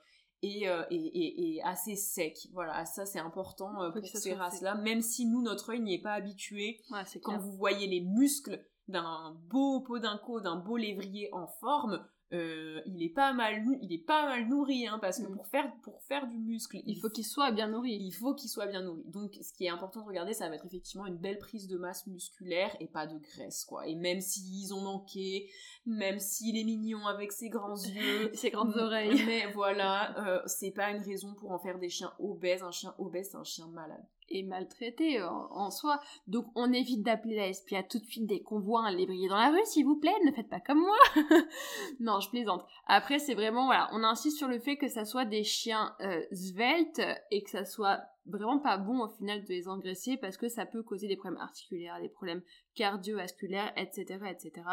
et, 0.44 1.56
et, 1.56 1.62
assez 1.64 1.96
secs. 1.96 2.50
Voilà, 2.54 2.86
ça 2.86 3.08
c'est 3.08 3.18
important 3.18 3.92
pour 3.92 4.06
ces 4.06 4.36
races-là. 4.36 4.76
Même 4.76 5.02
si 5.02 5.26
nous, 5.26 5.42
notre 5.42 5.72
œil 5.72 5.80
n'y 5.80 5.96
est 5.96 6.02
pas 6.04 6.14
habitué, 6.14 6.80
quand 7.24 7.40
vous 7.40 7.54
voyez 7.54 7.88
les 7.88 8.02
muscles 8.02 8.64
d'un 8.88 9.36
beau 9.50 9.82
podinco, 9.82 10.40
d'un 10.40 10.58
beau 10.58 10.78
lévrier 10.78 11.30
en 11.34 11.48
forme, 11.48 12.06
euh, 12.34 12.82
il 12.88 13.04
est 13.04 13.14
pas 13.14 13.34
mal 13.34 13.64
il 13.82 13.94
est 13.94 14.04
pas 14.04 14.26
mal 14.26 14.48
nourri 14.48 14.88
hein, 14.88 14.98
parce 15.00 15.20
que 15.20 15.28
mm. 15.28 15.36
pour 15.36 15.46
faire 15.46 15.72
pour 15.84 16.02
faire 16.02 16.28
du 16.28 16.40
muscle 16.40 16.82
il, 16.84 17.00
faut 17.00 17.10
qu'il 17.10 17.24
soit 17.24 17.52
bien 17.52 17.68
nourri. 17.68 17.94
il 18.02 18.12
faut 18.12 18.34
qu'il 18.34 18.50
soit 18.50 18.66
bien 18.66 18.82
nourri. 18.82 19.04
Donc 19.06 19.38
ce 19.42 19.54
qui 19.54 19.66
est 19.66 19.70
important 19.70 20.02
de 20.02 20.08
regarder 20.08 20.34
ça 20.34 20.50
va 20.50 20.56
être 20.56 20.66
effectivement 20.66 21.06
une 21.06 21.18
belle 21.18 21.38
prise 21.38 21.68
de 21.68 21.78
masse 21.78 22.08
musculaire 22.08 22.76
et 22.80 22.88
pas 22.88 23.06
de 23.06 23.20
graisse 23.20 23.64
quoi. 23.64 23.88
Et 23.88 23.94
même 23.94 24.22
s'ils 24.22 24.74
ont 24.74 24.82
manqué 24.82 25.52
même 25.86 26.18
s'il 26.18 26.58
est 26.58 26.64
mignon 26.64 27.06
avec 27.06 27.32
ses 27.32 27.50
grands 27.50 27.78
yeux 27.86 28.32
ses 28.34 28.50
grandes 28.50 28.76
oreilles. 28.76 29.24
mais 29.28 29.52
voilà 29.54 30.20
euh, 30.28 30.42
c'est 30.48 30.72
pas 30.72 30.90
une 30.90 31.04
raison 31.04 31.36
pour 31.36 31.52
en 31.52 31.60
faire 31.60 31.78
des 31.78 31.90
chiens 31.90 32.14
obèses. 32.18 32.64
Un 32.64 32.72
chien 32.72 32.96
obèse 32.98 33.30
c'est 33.32 33.38
un 33.38 33.44
chien 33.44 33.68
malade 33.68 34.04
et 34.30 34.44
maltraité 34.44 35.22
en, 35.22 35.70
soi. 35.72 36.00
Donc 36.28 36.46
on 36.56 36.72
évite 36.74 37.04
d'appeler 37.04 37.36
la 37.36 37.54
SPA 37.54 37.84
tout 37.84 38.00
de 38.00 38.06
suite 38.06 38.26
dès 38.26 38.42
qu'on 38.42 38.60
voit 38.60 38.86
un 38.86 38.92
lévrier 38.92 39.28
dans 39.28 39.38
la 39.38 39.50
rue, 39.50 39.66
s'il 39.66 39.86
vous 39.86 39.98
plaît, 39.98 40.14
ne 40.26 40.32
faites 40.32 40.50
pas 40.50 40.60
comme 40.60 40.80
moi. 40.80 40.98
non, 42.00 42.20
je 42.20 42.30
plaisante. 42.30 42.66
Après, 42.88 43.20
c'est 43.20 43.34
vraiment, 43.34 43.66
voilà, 43.66 43.90
on 43.94 44.04
insiste 44.04 44.38
sur 44.38 44.48
le 44.48 44.60
fait 44.60 44.78
que 44.78 44.88
ça 44.88 45.06
soit 45.06 45.26
des 45.26 45.44
chiens 45.44 45.96
euh, 46.02 46.22
sveltes 46.32 47.02
et 47.32 47.44
que 47.44 47.50
ça 47.50 47.66
soit 47.66 48.02
vraiment 48.26 48.60
pas 48.60 48.78
bon 48.78 49.04
au 49.04 49.08
final 49.08 49.44
de 49.44 49.50
les 49.50 49.68
engraisser 49.68 50.18
parce 50.18 50.38
que 50.38 50.48
ça 50.48 50.66
peut 50.66 50.84
causer 50.84 51.08
des 51.08 51.16
problèmes 51.16 51.42
articulaires, 51.42 52.00
des 52.02 52.10
problèmes 52.10 52.42
cardiovasculaires, 52.74 53.72
etc., 53.78 54.26
etc. 54.30 54.66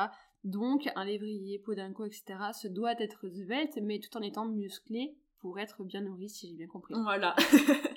Donc 0.44 0.88
un 0.96 1.04
lévrier, 1.04 1.58
podinco, 1.58 2.04
etc. 2.04 2.24
se 2.52 2.68
doit 2.68 3.00
être 3.00 3.28
svelte, 3.28 3.78
mais 3.82 4.00
tout 4.00 4.16
en 4.16 4.22
étant 4.22 4.46
musclé 4.46 5.14
pour 5.40 5.58
être 5.58 5.84
bien 5.84 6.00
nourri, 6.00 6.28
si 6.28 6.48
j'ai 6.48 6.54
bien 6.54 6.66
compris. 6.66 6.94
Voilà. 6.94 7.34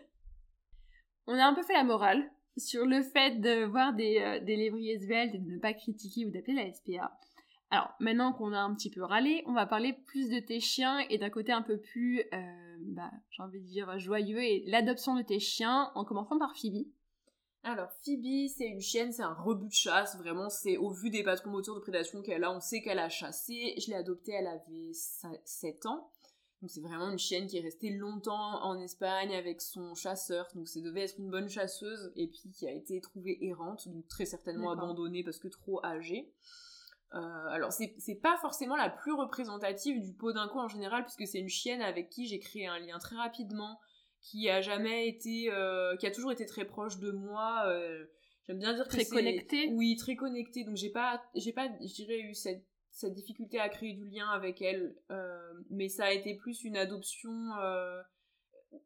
on 1.28 1.38
a 1.38 1.45
un 1.45 1.53
peu 1.53 1.63
fait 1.63 1.73
la 1.73 1.84
morale 1.84 2.30
sur 2.57 2.86
le 2.86 3.01
fait 3.01 3.41
de 3.41 3.65
voir 3.65 3.93
des, 3.93 4.19
euh, 4.19 4.39
lévriers 4.39 4.99
sveltes 4.99 5.36
et 5.36 5.39
de 5.39 5.51
ne 5.51 5.59
pas 5.59 5.73
critiquer 5.73 6.26
ou 6.26 6.32
d'appeler 6.32 6.55
la 6.55 6.71
SPA. 6.71 7.17
Alors, 7.71 7.91
maintenant 7.99 8.32
qu'on 8.32 8.53
a 8.53 8.59
un 8.59 8.73
petit 8.76 8.89
peu 8.89 9.03
râlé, 9.03 9.43
on 9.47 9.53
va 9.53 9.65
parler 9.65 9.93
plus 9.93 10.30
de 10.30 10.39
tes 10.39 10.59
chiens 10.59 10.99
et 11.09 11.17
d'un 11.17 11.30
côté 11.30 11.51
un 11.51 11.63
peu 11.63 11.78
plus, 11.80 12.21
euh, 12.34 12.78
bah, 12.82 13.11
j'ai 13.32 13.43
envie 13.43 13.59
de 13.59 13.67
dire, 13.67 13.97
joyeux 13.99 14.41
et 14.41 14.63
l'adoption 14.67 15.15
de 15.15 15.23
tes 15.23 15.39
chiens, 15.39 15.91
en 15.95 16.05
commençant 16.05 16.38
par 16.38 16.55
Phoebe. 16.55 16.86
Alors, 17.63 17.91
Phoebe, 18.03 18.47
c'est 18.55 18.67
une 18.67 18.80
chienne, 18.80 19.11
c'est 19.11 19.23
un 19.23 19.34
rebut 19.34 19.67
de 19.67 19.73
chasse, 19.73 20.15
vraiment, 20.17 20.49
c'est 20.49 20.78
au 20.78 20.91
vu 20.91 21.09
des 21.09 21.23
patrons 21.23 21.49
moteurs 21.49 21.76
de 21.76 21.80
prédation 21.80 22.21
qu'elle 22.21 22.43
a, 22.43 22.55
on 22.55 22.61
sait 22.61 22.82
qu'elle 22.82 22.99
a 22.99 23.09
chassé. 23.09 23.73
Je 23.80 23.88
l'ai 23.88 23.95
adoptée, 23.95 24.34
elle 24.34 24.47
avait 24.47 24.91
7 24.93 25.88
ans. 25.88 26.11
Donc 26.62 26.72
c'est 26.72 26.82
vraiment 26.82 27.12
une 27.12 27.20
chienne 27.20 27.47
qui 27.47 27.58
est 27.58 27.62
restée 27.62 27.91
longtemps 27.91 28.64
en 28.64 28.80
Espagne 28.80 29.36
avec 29.36 29.62
son 29.62 29.93
chasseur, 29.93 30.47
donc 30.56 30.68
c'est 30.68 30.82
devait 30.82 31.01
être 31.01 31.20
une 31.20 31.30
bonne 31.30 31.49
chasseuse, 31.49 32.12
et 32.16 32.28
puis 32.28 32.49
qui 32.51 32.68
a 32.68 32.72
été 32.72 32.99
trouvée 33.01 33.38
errante, 33.45 33.88
donc 33.89 34.08
très 34.08 34.26
certainement 34.26 34.72
abandonnée 34.72 35.24
parce 35.24 35.38
que 35.38 35.47
trop 35.47 35.84
âgée. 35.86 36.32
Euh, 37.14 37.47
alors 37.49 37.72
c'est 37.72 38.20
pas 38.22 38.38
forcément 38.38 38.76
la 38.76 38.89
plus 38.89 39.14
représentative 39.14 40.01
du 40.01 40.14
pot 40.14 40.34
d'un 40.34 40.49
en 40.49 40.68
général, 40.68 41.03
puisque 41.03 41.28
c'est 41.28 41.39
une 41.39 41.49
chienne 41.49 41.82
avec 41.82 42.10
qui 42.10 42.26
j'ai 42.26 42.39
créé 42.39 42.68
un 42.68 42.80
lien 42.80 42.97
très 42.99 43.16
rapidement, 43.16 43.80
qui 44.22 44.49
a 44.49 44.62
jamais 44.62 45.08
été, 45.08 45.51
euh, 45.51 45.95
qui 45.97 46.08
a 46.08 46.12
toujours 46.12 46.32
été 46.32 46.45
très 46.45 46.66
proche 46.66 46.97
de 46.97 47.12
moi. 47.12 47.64
Euh, 47.68 48.06
j'aime 48.47 48.58
bien 48.58 48.74
dire 48.74 48.88
très 48.88 49.06
que 49.06 49.12
connectée. 49.12 49.70
Oui, 49.74 49.95
très 49.97 50.16
connectée. 50.16 50.64
Donc 50.64 50.78
j'ai 50.78 50.89
pas, 50.89 51.24
j'ai 51.36 51.53
pas, 51.53 51.68
je 51.80 51.93
dirais 51.93 52.20
eu 52.20 52.34
cette 52.34 52.66
cette 52.96 53.14
difficulté 53.14 53.60
à 53.60 53.68
créer 53.68 53.91
du 53.91 54.08
lien 54.08 54.30
avec 54.30 54.62
elle, 54.62 54.96
euh, 55.12 55.54
mais 55.70 55.89
ça 55.89 56.06
a 56.06 56.12
été 56.12 56.34
plus 56.34 56.64
une 56.64 56.78
adoption 56.78 57.52
euh, 57.60 58.02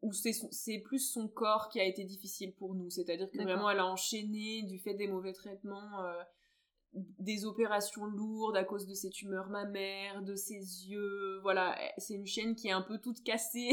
où 0.02 0.12
c'est 0.14 0.80
plus 0.80 1.12
son 1.12 1.28
corps 1.28 1.70
qui 1.70 1.80
a 1.80 1.84
été 1.84 2.04
difficile 2.04 2.54
pour 2.56 2.74
nous. 2.74 2.90
C'est-à-dire 2.90 3.30
que 3.30 3.42
vraiment, 3.44 3.70
elle 3.70 3.78
a 3.78 3.86
enchaîné 3.86 4.64
du 4.64 4.80
fait 4.80 4.96
des 4.96 5.08
mauvais 5.08 5.32
traitements, 5.32 6.04
euh, 6.04 6.24
des 7.20 7.46
opérations 7.46 8.06
lourdes 8.06 8.58
à 8.58 8.64
cause 8.64 8.88
de 8.88 8.96
ses 8.96 9.12
tumeurs 9.12 9.50
mammaires, 9.50 10.24
de 10.24 10.34
ses 10.34 10.56
yeux. 10.56 11.40
Voilà, 11.44 11.78
c'est 12.00 12.16
une 12.16 12.26
chaîne 12.26 12.56
qui 12.56 12.70
est 12.70 12.72
un 12.72 12.82
peu 12.82 12.98
toute 12.98 13.24
cassée. 13.24 13.70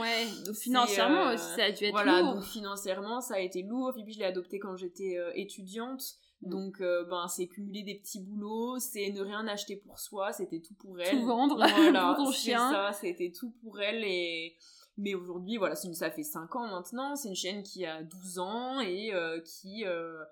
ouais, 0.00 0.26
donc 0.46 0.54
financièrement 0.54 1.34
aussi, 1.34 1.44
ça 1.56 1.64
a 1.64 1.72
dû 1.72 1.84
être 1.84 1.92
voilà, 1.92 2.22
lourd. 2.22 2.36
donc 2.36 2.44
financièrement, 2.44 3.20
ça 3.20 3.34
a 3.34 3.40
été 3.40 3.60
lourd. 3.60 3.92
Et 3.98 4.02
puis 4.02 4.14
je 4.14 4.18
l'ai 4.20 4.24
adoptée 4.24 4.58
quand 4.58 4.76
j'étais 4.76 5.18
étudiante. 5.34 6.16
Mm. 6.44 6.50
Donc, 6.50 6.80
euh, 6.80 7.04
ben, 7.04 7.26
c'est 7.28 7.46
cumuler 7.46 7.82
des 7.82 7.96
petits 7.96 8.20
boulots, 8.20 8.78
c'est 8.78 9.10
ne 9.10 9.22
rien 9.22 9.46
acheter 9.46 9.76
pour 9.76 9.98
soi, 9.98 10.32
c'était 10.32 10.60
tout 10.60 10.74
pour 10.74 11.00
elle. 11.00 11.10
Tout 11.10 11.26
vendre 11.26 11.56
pour 12.16 12.24
ton 12.24 12.32
chien. 12.32 12.70
ça, 12.70 12.92
c'était 12.92 13.32
tout 13.32 13.50
pour 13.62 13.80
elle 13.80 14.04
et... 14.04 14.56
Mais 14.96 15.14
aujourd'hui, 15.14 15.56
voilà, 15.56 15.74
une, 15.82 15.92
ça 15.92 16.08
fait 16.12 16.22
5 16.22 16.54
ans 16.54 16.68
maintenant, 16.68 17.16
c'est 17.16 17.28
une 17.28 17.34
chienne 17.34 17.64
qui 17.64 17.84
a 17.84 18.04
12 18.04 18.38
ans 18.38 18.78
et 18.78 19.12
euh, 19.12 19.40
qui, 19.40 19.84
euh, 19.84 20.22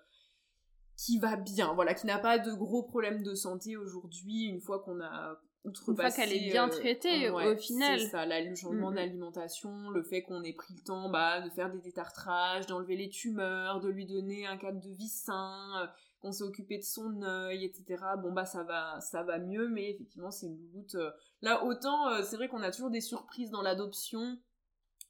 qui 0.96 1.18
va 1.18 1.34
bien, 1.34 1.74
voilà, 1.74 1.94
qui 1.94 2.06
n'a 2.06 2.18
pas 2.18 2.38
de 2.38 2.52
gros 2.52 2.84
problèmes 2.84 3.24
de 3.24 3.34
santé 3.34 3.76
aujourd'hui, 3.76 4.44
une 4.44 4.60
fois 4.60 4.78
qu'on 4.78 5.00
a 5.00 5.40
une 5.64 5.94
fois 5.94 6.10
qu'elle 6.10 6.32
est 6.32 6.50
bien 6.50 6.68
traitée 6.68 7.30
au 7.30 7.56
final. 7.56 8.00
C'est 8.00 8.08
ça, 8.08 8.26
le 8.26 8.54
changement 8.54 8.90
mm, 8.90 8.94
d'alimentation, 8.94 9.90
le 9.90 10.02
fait 10.02 10.22
qu'on 10.22 10.42
ait 10.42 10.52
pris 10.52 10.74
le 10.74 10.82
temps 10.82 11.08
bah, 11.10 11.40
de 11.40 11.50
faire 11.50 11.70
des 11.70 11.80
détartrages, 11.80 12.66
d'enlever 12.66 12.96
les 12.96 13.08
tumeurs, 13.08 13.80
de 13.80 13.88
lui 13.88 14.06
donner 14.06 14.46
un 14.46 14.56
cadre 14.56 14.80
de 14.80 14.90
vie 14.90 15.08
sain, 15.08 15.82
euh, 15.82 15.86
qu'on 16.20 16.32
s'est 16.32 16.44
occupé 16.44 16.78
de 16.78 16.84
son 16.84 17.22
œil, 17.22 17.64
etc. 17.64 18.02
Bon 18.18 18.32
bah 18.32 18.44
ça 18.44 18.62
va, 18.62 19.00
ça 19.00 19.22
va 19.22 19.38
mieux, 19.38 19.68
mais 19.68 19.90
effectivement 19.90 20.30
c'est 20.30 20.46
une 20.46 20.58
louloute. 20.58 20.94
Euh, 20.96 21.10
là 21.42 21.64
autant, 21.64 22.08
euh, 22.08 22.22
c'est 22.22 22.36
vrai 22.36 22.48
qu'on 22.48 22.62
a 22.62 22.70
toujours 22.70 22.90
des 22.90 23.00
surprises 23.00 23.50
dans 23.50 23.62
l'adoption, 23.62 24.38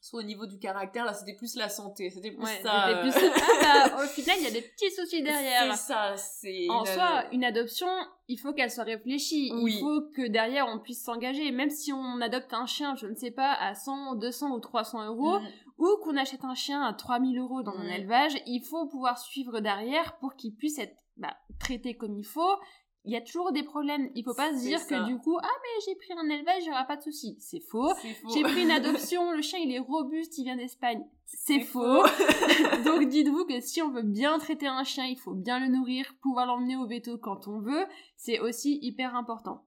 soit 0.02 0.20
au 0.20 0.24
niveau 0.24 0.46
du 0.46 0.58
caractère, 0.58 1.04
là 1.04 1.14
c'était 1.14 1.34
plus 1.34 1.54
la 1.54 1.68
santé, 1.68 2.10
c'était 2.10 2.32
plus 2.32 2.44
ça. 2.62 3.00
Plus... 3.00 3.12
Ah, 3.64 3.88
bah, 3.88 4.04
au 4.04 4.06
final, 4.08 4.36
il 4.38 4.44
y 4.44 4.46
a 4.48 4.50
des 4.50 4.60
petits 4.60 4.90
soucis 4.90 5.22
derrière. 5.22 5.74
C'est 5.76 5.92
ça, 5.92 6.16
c'est. 6.16 6.66
En 6.68 6.84
soi, 6.84 7.24
une 7.30 7.44
adoption, 7.44 7.86
il 8.26 8.36
faut 8.36 8.52
qu'elle 8.52 8.70
soit 8.70 8.84
réfléchie. 8.84 9.52
Il 9.54 9.78
faut 9.78 10.02
que 10.14 10.26
derrière 10.26 10.66
on 10.66 10.80
puisse 10.80 11.04
s'engager. 11.04 11.52
Même 11.52 11.70
si 11.70 11.92
on 11.92 12.20
adopte 12.20 12.52
un 12.52 12.66
chien, 12.66 12.96
je 12.96 13.06
ne 13.06 13.14
sais 13.14 13.30
pas, 13.30 13.52
à 13.52 13.74
100, 13.74 14.16
200 14.16 14.50
ou 14.50 14.58
300 14.58 15.06
euros, 15.06 15.38
mm. 15.38 15.46
ou 15.78 15.96
qu'on 16.02 16.16
achète 16.16 16.44
un 16.44 16.54
chien 16.54 16.82
à 16.82 16.92
3000 16.92 17.38
euros 17.38 17.62
dans 17.62 17.76
un 17.78 17.86
élevage, 17.86 18.32
il 18.46 18.62
faut 18.62 18.86
pouvoir 18.88 19.18
suivre 19.18 19.60
derrière 19.60 20.18
pour 20.18 20.34
qu'il 20.34 20.54
puisse 20.54 20.78
être 20.78 20.96
bah, 21.16 21.36
traité 21.60 21.96
comme 21.96 22.16
il 22.16 22.26
faut 22.26 22.56
il 23.04 23.12
y 23.12 23.16
a 23.16 23.20
toujours 23.20 23.52
des 23.52 23.62
problèmes. 23.62 24.10
Il 24.14 24.24
faut 24.24 24.34
pas 24.34 24.52
se 24.52 24.60
dire 24.60 24.86
que 24.86 25.06
du 25.06 25.18
coup, 25.18 25.36
ah 25.38 25.48
mais 25.62 25.84
j'ai 25.84 25.94
pris 25.96 26.12
un 26.12 26.28
élevage, 26.28 26.62
il 26.62 26.66
n'y 26.66 26.70
aura 26.70 26.84
pas 26.84 26.96
de 26.96 27.02
souci. 27.02 27.36
C'est 27.40 27.60
faux. 27.60 27.92
J'ai 28.32 28.42
pris 28.42 28.62
une 28.62 28.70
adoption, 28.80 29.32
le 29.32 29.42
chien 29.42 29.58
il 29.58 29.72
est 29.72 29.80
robuste, 29.80 30.38
il 30.38 30.44
vient 30.44 30.56
d'Espagne. 30.56 31.04
C'est 31.24 31.60
faux. 31.60 32.02
Donc 32.84 33.04
dites-vous 33.08 33.44
que 33.44 33.60
si 33.60 33.82
on 33.82 33.90
veut 33.90 34.02
bien 34.02 34.38
traiter 34.38 34.68
un 34.68 34.84
chien, 34.84 35.04
il 35.06 35.18
faut 35.18 35.34
bien 35.34 35.58
le 35.58 35.66
nourrir, 35.66 36.14
pouvoir 36.20 36.46
l'emmener 36.46 36.76
au 36.76 36.86
veto 36.86 37.18
quand 37.18 37.48
on 37.48 37.60
veut. 37.60 37.86
C'est 38.16 38.38
aussi 38.38 38.78
hyper 38.82 39.16
important. 39.16 39.66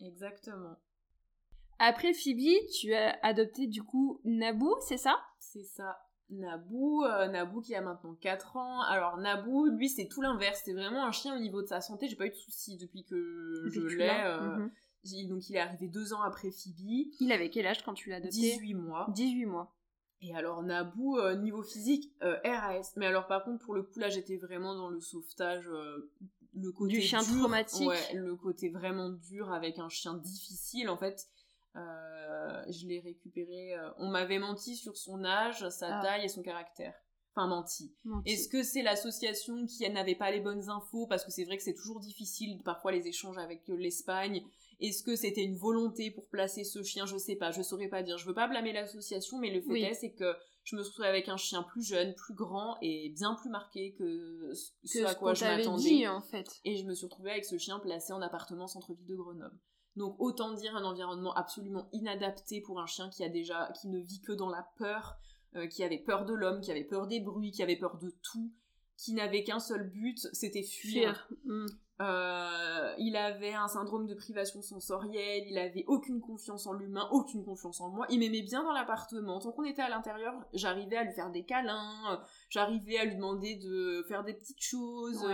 Exactement. 0.00 0.76
Après 1.78 2.12
Phoebe, 2.12 2.66
tu 2.80 2.94
as 2.94 3.18
adopté 3.22 3.66
du 3.66 3.82
coup 3.82 4.20
Naboo, 4.24 4.76
c'est 4.80 4.96
ça? 4.96 5.16
C'est 5.38 5.64
ça. 5.64 5.98
Naboo, 6.30 7.04
euh, 7.04 7.28
Naboo 7.28 7.60
qui 7.60 7.74
a 7.74 7.80
maintenant 7.80 8.14
4 8.14 8.56
ans. 8.56 8.80
Alors 8.82 9.16
Naboo, 9.18 9.66
lui 9.66 9.88
c'est 9.88 10.06
tout 10.06 10.22
l'inverse, 10.22 10.62
c'est 10.64 10.72
vraiment 10.72 11.06
un 11.06 11.12
chien 11.12 11.36
au 11.36 11.40
niveau 11.40 11.62
de 11.62 11.66
sa 11.66 11.80
santé, 11.80 12.08
j'ai 12.08 12.16
pas 12.16 12.26
eu 12.26 12.30
de 12.30 12.34
soucis 12.34 12.76
depuis 12.76 13.04
que 13.04 13.68
je 13.68 13.80
l'ai. 13.96 14.10
Euh, 14.10 14.56
mhm. 14.56 15.28
Donc 15.28 15.48
il 15.48 15.56
est 15.56 15.60
arrivé 15.60 15.88
2 15.88 16.12
ans 16.14 16.22
après 16.22 16.50
Phoebe. 16.50 17.10
Il 17.20 17.30
avait 17.30 17.50
quel 17.50 17.66
âge 17.66 17.84
quand 17.84 17.94
tu 17.94 18.10
l'as 18.10 18.16
adopté? 18.16 18.36
18 18.36 18.74
mois. 18.74 19.06
18 19.14 19.46
mois. 19.46 19.72
Et 20.20 20.34
alors 20.34 20.62
Naboo, 20.62 21.18
euh, 21.18 21.36
niveau 21.36 21.62
physique, 21.62 22.12
RAS. 22.20 22.94
Mais 22.96 23.06
alors 23.06 23.26
par 23.26 23.44
contre 23.44 23.64
pour 23.64 23.74
le 23.74 23.82
coup 23.82 24.00
là 24.00 24.08
j'étais 24.08 24.36
vraiment 24.36 24.74
dans 24.74 24.90
le 24.90 25.00
sauvetage, 25.00 25.70
le 26.54 26.72
côté 26.72 26.94
du 26.94 27.00
chien 27.02 27.22
traumatique. 27.22 27.86
Ouais, 27.86 28.14
le 28.14 28.34
côté 28.34 28.68
vraiment 28.68 29.10
dur 29.10 29.52
avec 29.52 29.78
un 29.78 29.88
chien 29.88 30.14
difficile 30.14 30.88
en 30.88 30.96
fait 30.96 31.28
euh, 31.76 32.62
je 32.70 32.86
l'ai 32.86 33.00
récupéré. 33.00 33.74
Euh, 33.74 33.90
on 33.98 34.08
m'avait 34.08 34.38
menti 34.38 34.76
sur 34.76 34.96
son 34.96 35.24
âge, 35.24 35.68
sa 35.68 35.98
ah. 35.98 36.02
taille 36.02 36.24
et 36.24 36.28
son 36.28 36.42
caractère. 36.42 36.94
Enfin, 37.34 37.48
menti. 37.48 37.94
Est-ce 38.24 38.48
que 38.48 38.62
c'est 38.62 38.82
l'association 38.82 39.66
qui 39.66 39.88
n'avait 39.90 40.14
pas 40.14 40.30
les 40.30 40.40
bonnes 40.40 40.70
infos? 40.70 41.06
Parce 41.06 41.22
que 41.22 41.30
c'est 41.30 41.44
vrai 41.44 41.58
que 41.58 41.62
c'est 41.62 41.74
toujours 41.74 42.00
difficile, 42.00 42.62
parfois, 42.64 42.92
les 42.92 43.06
échanges 43.08 43.36
avec 43.36 43.68
euh, 43.68 43.76
l'Espagne. 43.76 44.42
Est-ce 44.80 45.02
que 45.02 45.16
c'était 45.16 45.44
une 45.44 45.56
volonté 45.56 46.10
pour 46.10 46.28
placer 46.28 46.64
ce 46.64 46.82
chien? 46.82 47.04
Je 47.04 47.18
sais 47.18 47.36
pas, 47.36 47.50
je 47.50 47.60
saurais 47.60 47.88
pas 47.88 48.02
dire. 48.02 48.16
Je 48.16 48.26
veux 48.26 48.34
pas 48.34 48.48
blâmer 48.48 48.72
l'association, 48.72 49.38
mais 49.38 49.50
le 49.50 49.60
fait 49.60 49.80
est, 49.80 49.94
c'est 49.94 50.12
que 50.12 50.34
je 50.64 50.76
me 50.76 50.82
suis 50.82 50.90
retrouvée 50.90 51.08
avec 51.08 51.28
un 51.28 51.36
chien 51.36 51.62
plus 51.62 51.82
jeune, 51.82 52.14
plus 52.14 52.34
grand 52.34 52.76
et 52.80 53.10
bien 53.10 53.34
plus 53.34 53.50
marqué 53.50 53.92
que 53.92 54.52
ce, 54.84 55.04
à 55.04 55.14
quoi 55.14 55.34
je 55.34 55.44
m'attendais. 55.44 56.06
en 56.08 56.22
fait. 56.22 56.48
Et 56.64 56.76
je 56.76 56.84
me 56.84 56.94
suis 56.94 57.04
retrouvée 57.04 57.30
avec 57.32 57.44
ce 57.44 57.58
chien 57.58 57.78
placé 57.78 58.12
en 58.12 58.22
appartement 58.22 58.66
centre-ville 58.66 59.06
de 59.06 59.14
Grenoble. 59.14 59.58
Donc 59.96 60.16
autant 60.18 60.52
dire 60.52 60.76
un 60.76 60.84
environnement 60.84 61.34
absolument 61.34 61.88
inadapté 61.92 62.60
pour 62.60 62.80
un 62.80 62.86
chien 62.86 63.08
qui 63.08 63.24
a 63.24 63.28
déjà, 63.28 63.72
qui 63.80 63.88
ne 63.88 63.98
vit 63.98 64.20
que 64.20 64.32
dans 64.32 64.50
la 64.50 64.68
peur, 64.76 65.16
euh, 65.54 65.66
qui 65.66 65.82
avait 65.82 65.98
peur 65.98 66.26
de 66.26 66.34
l'homme, 66.34 66.60
qui 66.60 66.70
avait 66.70 66.84
peur 66.84 67.06
des 67.06 67.20
bruits, 67.20 67.50
qui 67.50 67.62
avait 67.62 67.76
peur 67.76 67.96
de 67.98 68.14
tout, 68.22 68.52
qui 68.96 69.14
n'avait 69.14 69.42
qu'un 69.42 69.60
seul 69.60 69.88
but, 69.88 70.18
c'était 70.32 70.62
fuir. 70.62 71.28
Mm. 71.44 71.66
Euh, 72.00 72.92
il 72.98 73.16
avait 73.16 73.54
un 73.54 73.68
syndrome 73.68 74.06
de 74.06 74.14
privation 74.14 74.60
sensorielle, 74.60 75.44
il 75.48 75.56
avait 75.56 75.84
aucune 75.86 76.20
confiance 76.20 76.66
en 76.66 76.74
l'humain, 76.74 77.08
aucune 77.10 77.42
confiance 77.42 77.80
en 77.80 77.88
moi. 77.88 78.06
Il 78.10 78.18
m'aimait 78.18 78.42
bien 78.42 78.62
dans 78.62 78.72
l'appartement. 78.72 79.38
Tant 79.38 79.52
qu'on 79.52 79.64
était 79.64 79.82
à 79.82 79.88
l'intérieur, 79.88 80.34
j'arrivais 80.52 80.96
à 80.96 81.04
lui 81.04 81.12
faire 81.12 81.30
des 81.30 81.44
câlins, 81.44 82.22
j'arrivais 82.50 82.98
à 82.98 83.04
lui 83.06 83.16
demander 83.16 83.56
de 83.56 84.04
faire 84.08 84.24
des 84.24 84.34
petites 84.34 84.62
choses. 84.62 85.26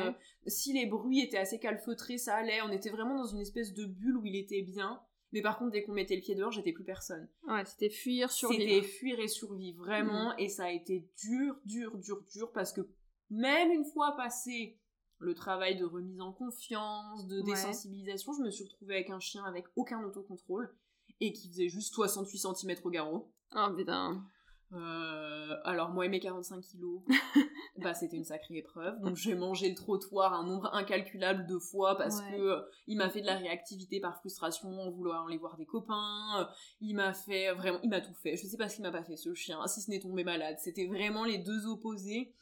Si 0.46 0.72
les 0.72 0.86
bruits 0.86 1.20
étaient 1.20 1.38
assez 1.38 1.58
calfeutrés, 1.58 2.18
ça 2.18 2.36
allait. 2.36 2.62
On 2.62 2.70
était 2.70 2.90
vraiment 2.90 3.16
dans 3.16 3.26
une 3.26 3.40
espèce 3.40 3.74
de 3.74 3.84
bulle 3.84 4.16
où 4.18 4.26
il 4.26 4.36
était 4.36 4.62
bien. 4.62 5.00
Mais 5.32 5.40
par 5.40 5.58
contre, 5.58 5.72
dès 5.72 5.82
qu'on 5.82 5.94
mettait 5.94 6.14
le 6.14 6.20
pied 6.20 6.34
dehors, 6.34 6.52
j'étais 6.52 6.72
plus 6.72 6.84
personne. 6.84 7.26
Ouais, 7.48 7.64
c'était 7.64 7.88
fuir, 7.88 8.30
survivre. 8.30 8.62
C'était 8.62 8.82
fuir 8.86 9.18
et 9.18 9.28
survivre, 9.28 9.82
vraiment. 9.82 10.30
Mm. 10.34 10.38
Et 10.38 10.48
ça 10.48 10.64
a 10.64 10.70
été 10.70 11.08
dur, 11.16 11.56
dur, 11.64 11.96
dur, 11.96 12.22
dur, 12.30 12.52
parce 12.52 12.72
que 12.72 12.82
même 13.30 13.70
une 13.70 13.86
fois 13.86 14.14
passé 14.14 14.78
le 15.22 15.34
travail 15.34 15.76
de 15.76 15.84
remise 15.84 16.20
en 16.20 16.32
confiance, 16.32 17.26
de 17.26 17.40
désensibilisation, 17.40 18.32
je 18.32 18.42
me 18.42 18.50
suis 18.50 18.64
retrouvée 18.64 18.96
avec 18.96 19.10
un 19.10 19.20
chien 19.20 19.44
avec 19.44 19.66
aucun 19.76 20.02
autocontrôle 20.04 20.74
et 21.20 21.32
qui 21.32 21.48
faisait 21.48 21.68
juste 21.68 21.94
68 21.94 22.38
cm 22.38 22.76
au 22.84 22.90
garrot. 22.90 23.32
Oh 23.54 23.68
putain. 23.76 24.24
Euh, 24.74 25.56
alors 25.64 25.90
moi 25.90 26.06
et 26.06 26.08
mes 26.08 26.18
45 26.18 26.62
kilos, 26.62 27.02
bah 27.78 27.92
c'était 27.92 28.16
une 28.16 28.24
sacrée 28.24 28.56
épreuve. 28.56 28.98
Donc 29.00 29.16
j'ai 29.16 29.34
mangé 29.34 29.68
le 29.68 29.74
trottoir 29.74 30.32
un 30.32 30.46
nombre 30.46 30.74
incalculable 30.74 31.46
de 31.46 31.58
fois 31.58 31.96
parce 31.98 32.22
que 32.22 32.34
euh, 32.34 32.62
il 32.86 32.96
m'a 32.96 33.10
fait 33.10 33.20
de 33.20 33.26
la 33.26 33.36
réactivité 33.36 34.00
par 34.00 34.16
frustration 34.16 34.70
en 34.80 34.90
vouloir 34.90 35.26
aller 35.26 35.36
voir 35.36 35.56
des 35.58 35.66
copains. 35.66 36.40
Euh, 36.40 36.44
il 36.80 36.94
m'a 36.94 37.12
fait 37.12 37.52
vraiment, 37.52 37.80
il 37.82 37.90
m'a 37.90 38.00
tout 38.00 38.14
fait. 38.14 38.36
Je 38.36 38.46
sais 38.46 38.56
pas 38.56 38.68
ce 38.68 38.76
qu'il 38.76 38.84
m'a 38.84 38.90
pas 38.90 39.04
fait 39.04 39.16
ce 39.16 39.34
chien, 39.34 39.64
si 39.66 39.82
ce 39.82 39.90
n'est 39.90 40.00
tombé 40.00 40.24
malade. 40.24 40.56
C'était 40.58 40.86
vraiment 40.86 41.24
les 41.24 41.38
deux 41.38 41.66
opposés. 41.66 42.32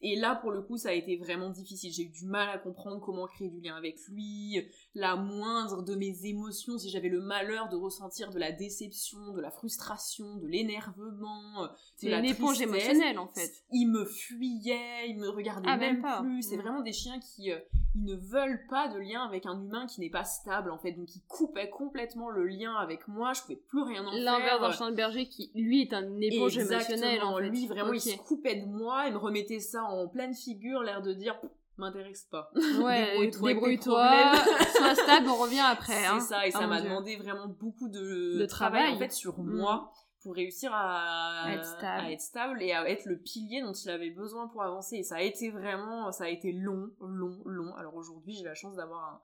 Et 0.00 0.16
là, 0.16 0.36
pour 0.36 0.52
le 0.52 0.62
coup, 0.62 0.76
ça 0.76 0.90
a 0.90 0.92
été 0.92 1.16
vraiment 1.16 1.50
difficile. 1.50 1.92
J'ai 1.92 2.04
eu 2.04 2.08
du 2.08 2.24
mal 2.24 2.48
à 2.48 2.58
comprendre 2.58 3.00
comment 3.00 3.26
créer 3.26 3.48
du 3.48 3.60
lien 3.60 3.74
avec 3.74 3.98
lui. 4.08 4.64
La 4.94 5.16
moindre 5.16 5.82
de 5.82 5.94
mes 5.94 6.26
émotions, 6.26 6.78
si 6.78 6.88
j'avais 6.88 7.08
le 7.08 7.20
malheur 7.20 7.68
de 7.68 7.76
ressentir 7.76 8.30
de 8.30 8.38
la 8.38 8.52
déception, 8.52 9.32
de 9.32 9.40
la 9.40 9.50
frustration, 9.50 10.36
de 10.36 10.46
l'énervement, 10.46 11.68
c'est 11.96 12.12
une 12.12 12.24
éponge 12.24 12.60
émotionnelle 12.60 13.18
en 13.18 13.26
fait. 13.26 13.50
Il 13.72 13.86
me 13.86 14.04
fuyait, 14.04 15.08
il 15.08 15.18
me 15.18 15.28
regardait 15.28 15.68
ah, 15.70 15.76
même, 15.76 16.04
plus. 16.20 16.42
C'est 16.42 16.56
mm. 16.56 16.60
vraiment 16.60 16.80
des 16.80 16.92
chiens 16.92 17.18
qui 17.18 17.50
euh, 17.50 17.58
ils 17.94 18.04
ne 18.04 18.14
veulent 18.14 18.64
pas 18.68 18.88
de 18.88 18.98
lien 18.98 19.22
avec 19.24 19.46
un 19.46 19.60
humain 19.60 19.86
qui 19.86 20.00
n'est 20.00 20.10
pas 20.10 20.24
stable 20.24 20.70
en 20.70 20.78
fait. 20.78 20.92
Donc 20.92 21.14
ils 21.16 21.22
coupaient 21.26 21.70
complètement 21.70 22.30
le 22.30 22.46
lien 22.46 22.74
avec 22.76 23.08
moi. 23.08 23.32
Je 23.32 23.42
pouvais 23.42 23.56
plus 23.56 23.82
rien 23.82 24.06
en 24.06 24.10
faire. 24.12 24.20
L'inverse 24.20 24.60
d'un 24.60 24.72
chien 24.72 24.90
de 24.90 24.96
berger 24.96 25.28
qui 25.28 25.50
lui 25.54 25.82
est 25.82 25.92
un 25.92 26.20
éponge 26.20 26.56
émotionnelle 26.58 27.22
en 27.22 27.36
fait. 27.36 27.48
Lui 27.48 27.66
vraiment 27.66 27.92
il 27.92 28.00
se 28.00 28.16
coupait 28.16 28.56
de 28.56 28.66
moi, 28.66 29.04
il 29.06 29.12
me 29.14 29.18
remettait 29.18 29.60
ça 29.60 29.82
en 29.88 30.08
pleine 30.08 30.34
figure, 30.34 30.82
l'air 30.82 31.02
de 31.02 31.12
dire 31.12 31.40
m'intéresse 31.78 32.26
pas. 32.30 32.50
Ouais, 32.82 33.30
débrouille-toi, 33.30 34.34
sois 34.76 34.94
stable, 34.94 35.28
on 35.28 35.36
revient 35.36 35.64
après. 35.64 35.94
C'est 35.94 36.06
hein. 36.06 36.20
ça, 36.20 36.46
et 36.46 36.50
ça 36.50 36.66
m'a 36.66 36.80
demandé 36.80 37.16
vraiment 37.16 37.46
beaucoup 37.46 37.88
de, 37.88 38.44
travail, 38.46 38.94
en 38.94 38.98
fait 38.98 39.12
sur 39.12 39.38
mm. 39.38 39.56
moi 39.56 39.92
pour 40.22 40.34
réussir 40.34 40.72
à, 40.74 41.44
être 41.52 42.20
stable. 42.20 42.62
et 42.62 42.72
à 42.72 42.88
être 42.90 43.06
le 43.06 43.18
pilier 43.18 43.62
dont 43.62 43.72
il 43.72 43.88
avait 43.88 44.10
besoin 44.10 44.48
pour 44.48 44.62
avancer. 44.62 44.96
Et 44.96 45.02
ça 45.04 45.16
a 45.16 45.22
été 45.22 45.50
vraiment, 45.50 46.10
ça 46.10 46.24
a 46.24 46.28
été 46.28 46.52
long, 46.52 46.90
long, 47.00 47.40
long. 47.44 47.74
Alors 47.76 47.94
aujourd'hui, 47.94 48.34
j'ai 48.34 48.44
la 48.44 48.54
chance 48.54 48.74
d'avoir 48.74 49.04
un, 49.04 49.20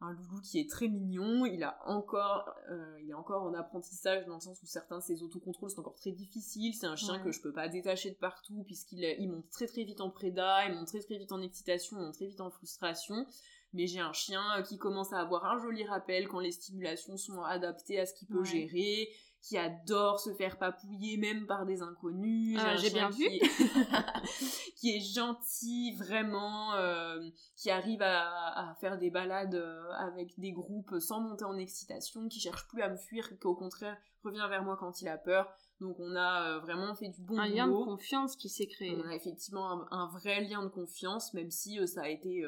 un 0.00 0.12
loulou 0.12 0.40
qui 0.42 0.60
est 0.60 0.70
très 0.70 0.88
mignon. 0.88 1.44
Il 1.46 1.62
a 1.62 1.78
encore, 1.86 2.54
euh, 2.70 3.00
il 3.02 3.10
est 3.10 3.14
encore 3.14 3.42
en 3.42 3.54
apprentissage 3.54 4.26
dans 4.26 4.34
le 4.34 4.40
sens 4.40 4.62
où 4.62 4.66
certains 4.66 4.98
de 4.98 5.02
ses 5.02 5.22
autocontrôles 5.22 5.70
sont 5.70 5.80
encore 5.80 5.96
très 5.96 6.12
difficiles. 6.12 6.74
C'est 6.74 6.86
un 6.86 6.96
chien 6.96 7.18
que 7.18 7.32
je 7.32 7.40
peux 7.40 7.52
pas 7.52 7.68
détacher 7.68 8.10
de 8.10 8.16
partout 8.16 8.62
puisqu'il 8.64 9.04
il 9.18 9.30
monte 9.30 9.48
très 9.50 9.66
très 9.66 9.84
vite 9.84 10.00
en 10.00 10.10
préda, 10.10 10.66
il 10.66 10.74
monte 10.74 10.88
très 10.88 11.00
très 11.00 11.18
vite 11.18 11.32
en 11.32 11.42
excitation, 11.42 11.98
il 11.98 12.04
monte 12.04 12.14
très 12.14 12.26
vite 12.26 12.40
en 12.40 12.50
frustration. 12.50 13.26
Mais 13.74 13.86
j'ai 13.86 14.00
un 14.00 14.14
chien 14.14 14.62
qui 14.66 14.78
commence 14.78 15.12
à 15.12 15.20
avoir 15.20 15.44
un 15.44 15.58
joli 15.58 15.84
rappel 15.84 16.26
quand 16.28 16.40
les 16.40 16.52
stimulations 16.52 17.18
sont 17.18 17.42
adaptées 17.42 18.00
à 18.00 18.06
ce 18.06 18.14
qu'il 18.14 18.28
peut 18.28 18.44
gérer 18.44 19.10
qui 19.40 19.56
adore 19.56 20.20
se 20.20 20.34
faire 20.34 20.58
papouiller 20.58 21.16
même 21.16 21.46
par 21.46 21.64
des 21.64 21.80
inconnus. 21.82 22.58
Ah, 22.60 22.76
j'ai 22.76 22.90
bien 22.90 23.10
vu. 23.10 23.24
Qui 24.76 24.96
est, 24.96 25.00
gentil, 25.00 25.96
vraiment, 25.96 26.74
euh, 26.74 27.18
qui 27.56 27.68
arrive 27.68 28.00
à, 28.00 28.76
faire 28.80 28.96
des 28.96 29.10
balades 29.10 29.56
euh, 29.56 29.90
avec 29.98 30.38
des 30.38 30.52
groupes 30.52 31.00
sans 31.00 31.20
monter 31.20 31.44
en 31.44 31.56
excitation, 31.56 32.28
qui 32.28 32.38
cherche 32.38 32.68
plus 32.68 32.82
à 32.82 32.88
me 32.88 32.96
fuir, 32.96 33.28
qui 33.28 33.46
au 33.46 33.56
contraire 33.56 33.96
revient 34.22 34.46
vers 34.48 34.62
moi 34.62 34.76
quand 34.78 35.00
il 35.02 35.08
a 35.08 35.18
peur. 35.18 35.52
Donc 35.80 35.98
on 35.98 36.14
a 36.14 36.42
euh, 36.42 36.58
vraiment 36.60 36.94
fait 36.94 37.08
du 37.08 37.22
bon 37.22 37.38
un 37.38 37.48
lien 37.48 37.66
de 37.66 37.72
confiance 37.72 38.36
qui 38.36 38.48
s'est 38.48 38.68
créé. 38.68 38.96
On 38.96 39.08
a 39.08 39.14
effectivement 39.16 39.92
un, 39.92 40.08
vrai 40.10 40.42
lien 40.42 40.62
de 40.62 40.68
confiance, 40.68 41.34
même 41.34 41.50
si 41.50 41.84
ça 41.88 42.02
a 42.02 42.08
été 42.08 42.44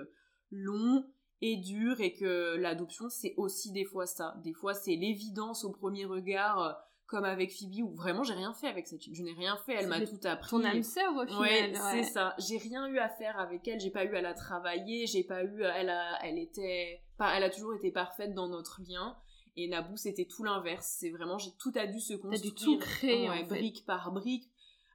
long 0.53 1.05
et 1.43 2.12
que 2.12 2.57
l'adoption 2.57 3.09
c'est 3.09 3.34
aussi 3.36 3.72
des 3.72 3.84
fois 3.84 4.07
ça. 4.07 4.34
Des 4.45 4.53
fois 4.53 4.74
c'est 4.74 4.97
l'évidence 4.97 5.64
au 5.64 5.70
premier 5.70 6.05
regard 6.05 6.78
comme 7.07 7.24
avec 7.24 7.51
Phoebe 7.53 7.82
où 7.82 7.95
vraiment 7.95 8.22
j'ai 8.22 8.34
rien 8.34 8.53
fait 8.55 8.68
avec 8.68 8.86
cette 8.86 9.03
fille. 9.03 9.14
Je 9.14 9.22
n'ai 9.22 9.32
rien 9.32 9.57
fait, 9.66 9.74
elle 9.74 9.88
m'a 9.88 10.01
tout 10.01 10.20
appris. 10.24 10.51
Ton 10.51 10.64
âme 10.64 10.82
sœur 10.82 11.12
au 11.16 11.26
final. 11.26 11.41
Ouais, 11.41 11.72
c'est 11.93 12.05
ça. 12.05 12.34
J'ai 12.38 12.59
rien 12.59 12.86
eu 12.86 12.99
à 12.99 13.09
faire 13.09 13.38
avec 13.38 13.66
elle, 13.66 13.80
j'ai 13.80 13.91
pas 13.91 14.05
eu 14.05 14.14
à 14.14 14.20
la 14.20 14.34
travailler, 14.34 15.07
j'ai 15.07 15.24
pas 15.24 15.43
eu 15.43 15.62
elle 15.62 15.91
a 15.91 16.18
elle 16.22 16.38
était 16.38 17.03
pas 17.16 17.36
elle 17.36 17.43
a 17.43 17.51
toujours 17.51 17.74
été 17.74 17.91
parfaite 17.91 18.34
dans 18.34 18.49
notre 18.49 18.80
lien. 18.88 19.16
Et 19.57 19.66
Naboo 19.68 19.97
c'était 19.97 20.26
tout 20.26 20.45
l'inverse, 20.45 20.97
c'est 21.01 21.11
vraiment 21.11 21.38
j'ai 21.38 21.51
tout 21.59 21.72
a 21.74 21.86
dû 21.86 22.01
se 22.01 22.14
construire. 22.14 22.41
T'as 22.41 22.49
dû 22.49 22.55
tout 22.55 22.78
créer 22.78 23.28
brique 23.45 23.84
par 23.86 24.12
brique. 24.12 24.49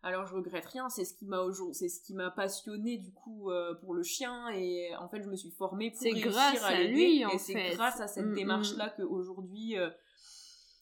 Alors 0.05 0.27
je 0.27 0.35
regrette 0.35 0.67
rien, 0.67 0.87
c'est 0.87 1.03
ce 1.03 1.15
qui 1.15 1.25
m'a 1.25 1.43
c'est 1.73 1.89
ce 1.89 1.99
qui 1.99 2.13
m'a 2.13 2.29
passionné 2.29 2.97
du 2.97 3.11
coup 3.11 3.49
euh, 3.49 3.73
pour 3.73 3.95
le 3.95 4.03
chien 4.03 4.49
et 4.49 4.95
en 4.97 5.09
fait 5.09 5.23
je 5.23 5.27
me 5.27 5.35
suis 5.35 5.49
formée 5.49 5.89
pour 5.89 6.01
réussir 6.03 6.29
grâce 6.29 6.63
à, 6.63 6.83
lui 6.83 7.25
en 7.25 7.29
et 7.29 7.39
c'est 7.39 7.71
grâce 7.71 7.99
à 7.99 8.07
cette 8.07 8.27
mm, 8.27 8.35
démarche 8.35 8.75
là 8.75 8.85
mm. 8.85 8.91
qu'aujourd'hui 8.97 9.79
euh, 9.79 9.89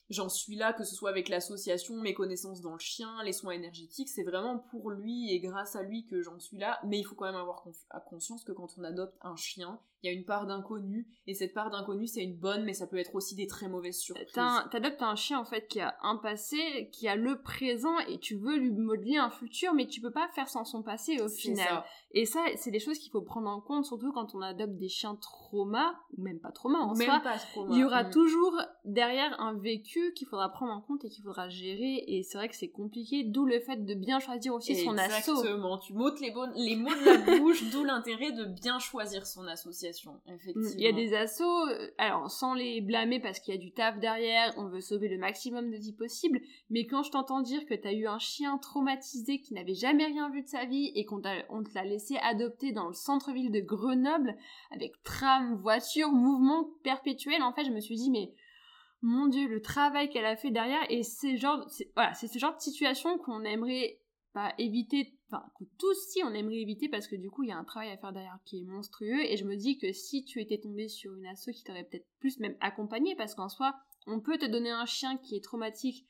j'en 0.09 0.28
suis 0.28 0.55
là, 0.55 0.74
que 0.74 0.84
ce 0.84 0.93
soit 0.93 1.09
avec 1.09 1.30
l'association, 1.30 1.95
mes 2.01 2.13
connaissances 2.13 2.59
dans 2.59 2.74
le 2.74 2.80
chien, 2.80 3.24
les 3.24 3.32
soins 3.32 3.53
énergétiques, 3.53 4.09
c'est 4.09 4.24
vraiment 4.24 4.57
pour 4.57 4.91
lui 4.91 5.32
et 5.32 5.39
grâce 5.39 5.78
à 5.78 5.84
lui 5.84 6.05
que 6.05 6.21
j'en 6.21 6.38
suis 6.39 6.57
là. 6.57 6.82
Mais 6.86 6.99
il 6.99 7.03
faut 7.03 7.15
quand 7.15 7.26
même 7.26 7.36
avoir 7.36 7.63
conscience 8.05 8.43
que 8.43 8.51
quand 8.51 8.76
on 8.78 8.84
adopte 8.84 9.15
un 9.21 9.38
chien, 9.38 9.80
il 10.04 10.08
y 10.08 10.10
a 10.10 10.14
une 10.14 10.26
part 10.26 10.45
d'inconnu, 10.45 11.08
et 11.28 11.34
cette 11.34 11.54
part 11.54 11.72
d'inconnu, 11.72 12.08
c'est 12.08 12.22
une 12.22 12.36
bonne, 12.36 12.66
mais 12.66 12.74
ça 12.74 12.88
peut 12.88 12.97
être 12.97 13.16
aussi 13.16 13.36
des 13.36 13.47
très 13.47 13.70
mauvaises 13.70 13.97
surprises. 13.97 14.34
T'adoptes 14.34 15.01
un 15.01 15.16
chien, 15.16 15.39
en 15.39 15.45
fait, 15.45 15.68
qui 15.68 15.80
a 15.80 15.95
un 16.04 16.18
passé, 16.18 16.89
qui 16.91 17.08
a 17.08 17.16
le 17.16 17.41
présent, 17.41 17.97
et 18.10 18.20
tu 18.20 18.36
veux 18.36 18.58
lui 18.58 18.72
modeler 18.72 19.16
un 19.16 19.30
futur, 19.30 19.74
mais 19.74 19.88
tu 19.88 20.01
peux 20.01 20.12
pas 20.12 20.28
faire 20.36 20.49
sans 20.49 20.66
son 20.66 20.84
passé, 20.84 21.22
au 21.22 21.30
final. 21.30 21.84
Et 22.12 22.26
ça, 22.26 22.43
c'est 22.58 22.70
des 22.70 22.80
choses 22.80 22.99
qu'il 22.99 23.12
faut 23.12 23.22
prendre 23.22 23.49
en 23.49 23.62
compte, 23.62 23.86
surtout 23.86 24.12
quand 24.12 24.36
on 24.36 24.41
adopte 24.41 24.76
des 24.76 24.89
chiens 24.89 25.16
trauma, 25.16 25.95
ou 26.18 26.22
même 26.22 26.39
pas 26.39 26.51
trauma 26.51 26.80
en 26.80 26.95
même 26.95 27.08
soi. 27.08 27.22
Pas 27.22 27.38
trauma. 27.38 27.74
Il 27.74 27.80
y 27.80 27.84
aura 27.86 28.04
mm. 28.04 28.12
toujours 28.12 28.62
derrière 28.84 29.39
un 29.39 29.54
vécu 29.54 30.14
qu'il 30.14 30.28
faudra 30.28 30.49
prendre 30.49 30.74
en 30.74 30.82
compte 30.82 31.06
et 31.06 31.10
qu'il 31.10 31.24
faudra 31.24 31.47
gérer, 31.47 32.04
et 32.08 32.24
c'est 32.24 32.38
vrai 32.38 32.49
que 32.49 32.56
c'est 32.56 32.70
compliqué, 32.70 33.24
d'où 33.24 33.45
le 33.45 33.62
fait 33.62 33.78
de 33.78 33.93
bien 33.93 34.20
choisir 34.20 34.54
aussi 34.54 34.76
son 34.76 34.97
asso. 34.97 35.32
Exactement, 35.32 35.78
tu 35.78 35.93
m'ôtes 35.93 36.20
les, 36.20 36.34
les 36.58 36.76
mots 36.76 36.89
de 36.89 37.06
la 37.06 37.39
bouche, 37.39 37.64
d'où 37.72 37.86
l'intérêt 37.86 38.34
de 38.34 38.43
bien 38.43 38.80
choisir 38.80 39.26
son 39.26 39.47
association 39.47 39.92
effectivement. 40.27 40.69
Il 40.77 40.83
y 40.83 40.87
a 40.87 40.91
des 40.91 41.13
assos, 41.13 41.67
euh, 41.67 41.89
alors 41.97 42.29
sans 42.29 42.53
les 42.53 42.81
blâmer 42.81 43.19
parce 43.19 43.39
qu'il 43.39 43.53
y 43.53 43.57
a 43.57 43.59
du 43.59 43.71
taf 43.71 43.99
derrière, 43.99 44.53
on 44.57 44.67
veut 44.67 44.81
sauver 44.81 45.07
le 45.07 45.17
maximum 45.17 45.71
de 45.71 45.77
vie 45.77 45.93
possible, 45.93 46.41
mais 46.69 46.85
quand 46.85 47.03
je 47.03 47.11
t'entends 47.11 47.41
dire 47.41 47.65
que 47.65 47.73
t'as 47.73 47.93
eu 47.93 48.07
un 48.07 48.19
chien 48.19 48.57
traumatisé 48.57 49.39
qui 49.39 49.53
n'avait 49.53 49.73
jamais 49.73 50.05
rien 50.05 50.29
vu 50.29 50.43
de 50.43 50.47
sa 50.47 50.65
vie 50.65 50.91
et 50.95 51.05
qu'on 51.05 51.21
te 51.21 51.73
l'a 51.75 51.83
laissé 51.83 52.17
adopter 52.17 52.71
dans 52.71 52.87
le 52.87 52.93
centre-ville 52.93 53.51
de 53.51 53.61
Grenoble, 53.61 54.35
avec 54.71 55.01
tram, 55.03 55.55
voiture, 55.55 56.11
mouvement 56.11 56.69
perpétuel, 56.83 57.41
en 57.43 57.53
fait, 57.53 57.65
je 57.65 57.71
me 57.71 57.79
suis 57.79 57.95
dit, 57.95 58.11
mais 58.11 58.31
mon 59.01 59.27
dieu, 59.27 59.47
le 59.47 59.61
travail 59.61 60.09
qu'elle 60.09 60.25
a 60.25 60.35
fait 60.35 60.51
derrière, 60.51 60.83
et 60.89 61.03
c'est 61.03 61.37
genre, 61.37 61.67
voilà, 61.95 62.13
c'est 62.13 62.27
ce 62.27 62.39
genre 62.39 62.55
de 62.55 62.61
situation 62.61 63.17
qu'on 63.17 63.43
aimerait 63.43 63.99
pas 64.33 64.53
éviter 64.57 65.13
enfin 65.34 65.45
que 65.57 65.63
tous 65.79 65.97
si 66.09 66.23
on 66.23 66.34
aimerait 66.34 66.61
éviter 66.61 66.89
parce 66.89 67.07
que 67.07 67.15
du 67.15 67.29
coup 67.29 67.43
il 67.43 67.49
y 67.49 67.51
a 67.51 67.57
un 67.57 67.63
travail 67.63 67.89
à 67.89 67.97
faire 67.97 68.13
derrière 68.13 68.39
qui 68.45 68.59
est 68.59 68.63
monstrueux. 68.63 69.21
Et 69.21 69.38
je 69.38 69.45
me 69.45 69.55
dis 69.55 69.77
que 69.77 69.91
si 69.91 70.23
tu 70.23 70.41
étais 70.41 70.59
tombé 70.59 70.88
sur 70.88 71.13
une 71.15 71.25
asso 71.25 71.49
qui 71.53 71.63
t'aurait 71.63 71.84
peut-être 71.84 72.07
plus 72.19 72.39
même 72.39 72.55
accompagné 72.61 73.15
parce 73.15 73.36
qu'en 73.36 73.49
soi 73.49 73.75
on 74.07 74.19
peut 74.19 74.38
te 74.38 74.45
donner 74.45 74.71
un 74.71 74.86
chien 74.86 75.17
qui 75.17 75.36
est 75.36 75.43
traumatique 75.43 76.05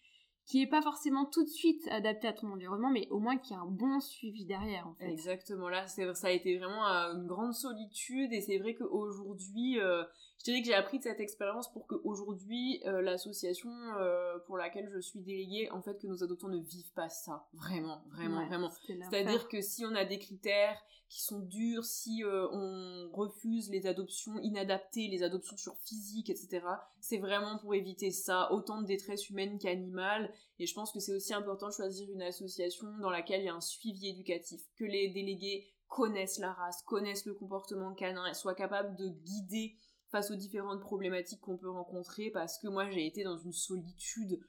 qui 0.46 0.62
est 0.62 0.68
pas 0.68 0.82
forcément 0.82 1.26
tout 1.26 1.44
de 1.44 1.50
suite 1.50 1.88
adapté 1.90 2.28
à 2.28 2.34
ton 2.34 2.52
environnement, 2.52 2.92
mais 2.92 3.08
au 3.10 3.20
moins 3.20 3.38
qui 3.38 3.54
a 3.54 3.60
un 3.60 3.66
bon 3.66 4.00
suivi 4.02 4.46
derrière. 4.46 4.88
Exactement, 5.00 5.70
là, 5.70 5.88
ça 5.88 6.28
a 6.28 6.32
été 6.32 6.58
vraiment 6.58 6.86
euh, 6.86 7.14
une 7.14 7.28
grande 7.28 7.54
solitude, 7.54 8.34
et 8.34 8.42
c'est 8.42 8.58
vrai 8.58 8.76
qu'aujourd'hui, 8.76 9.80
euh, 9.80 10.04
je 10.44 10.52
dirais 10.52 10.62
que 10.62 10.68
j'ai 10.68 10.74
appris 10.74 10.98
de 10.98 11.04
cette 11.04 11.22
expérience 11.22 11.72
pour 11.72 11.88
qu'aujourd'hui, 11.88 12.82
euh, 12.86 13.02
l'association 13.02 13.72
euh, 13.98 14.38
pour 14.40 14.58
laquelle 14.58 14.92
je 14.94 15.00
suis 15.00 15.22
déléguée, 15.22 15.72
en 15.72 15.82
fait, 15.82 15.98
que 16.02 16.06
nos 16.06 16.22
adoptants 16.22 16.50
ne 16.50 16.60
vivent 16.60 16.92
pas 16.92 17.08
ça. 17.08 17.48
Vraiment, 17.54 18.04
vraiment, 18.10 18.46
vraiment. 18.48 18.70
C'est-à-dire 19.10 19.48
que 19.48 19.62
si 19.62 19.86
on 19.86 19.96
a 19.96 20.04
des 20.04 20.20
critères 20.20 20.78
qui 21.08 21.22
sont 21.24 21.40
durs, 21.40 21.86
si 21.86 22.26
euh, 22.26 22.50
on 22.52 23.10
refuse 23.14 23.70
les 23.70 23.88
adoptions 23.88 24.38
inadaptées, 24.40 25.08
les 25.08 25.24
adoptions 25.24 25.56
sur 25.56 25.78
physique, 25.78 26.30
etc., 26.30 26.66
c'est 27.00 27.20
vraiment 27.20 27.58
pour 27.60 27.74
éviter 27.74 28.12
ça, 28.12 28.52
autant 28.52 28.82
de 28.82 28.86
détresse 28.86 29.30
humaine 29.30 29.58
qu'animale. 29.60 30.30
Et 30.60 30.66
je 30.66 30.74
pense 30.74 30.92
que 30.92 31.00
c'est 31.00 31.14
aussi 31.14 31.34
important 31.34 31.68
de 31.68 31.74
choisir 31.74 32.12
une 32.12 32.22
association 32.22 32.88
dans 33.00 33.12
laquelle 33.12 33.42
il 33.42 33.46
y 33.46 33.50
a 33.50 33.56
un 33.56 33.62
suivi 33.62 34.10
éducatif, 34.10 34.62
que 34.76 34.84
les 34.84 35.08
délégués 35.08 35.70
connaissent 35.88 36.40
la 36.40 36.52
race, 36.52 36.82
connaissent 36.82 37.26
le 37.26 37.34
comportement 37.34 37.94
canin 37.94 38.26
et 38.26 38.34
soient 38.34 38.56
capables 38.56 38.98
de 38.98 39.08
guider 39.08 39.78
face 40.14 40.30
aux 40.30 40.36
différentes 40.36 40.80
problématiques 40.80 41.42
qu'on 41.42 41.58
peut 41.58 41.70
rencontrer 41.70 42.30
parce 42.30 42.60
que 42.60 42.68
moi 42.68 42.90
j'ai 42.90 43.06
été 43.06 43.24
dans 43.24 43.38
une 43.38 43.52
solitude. 43.52 44.40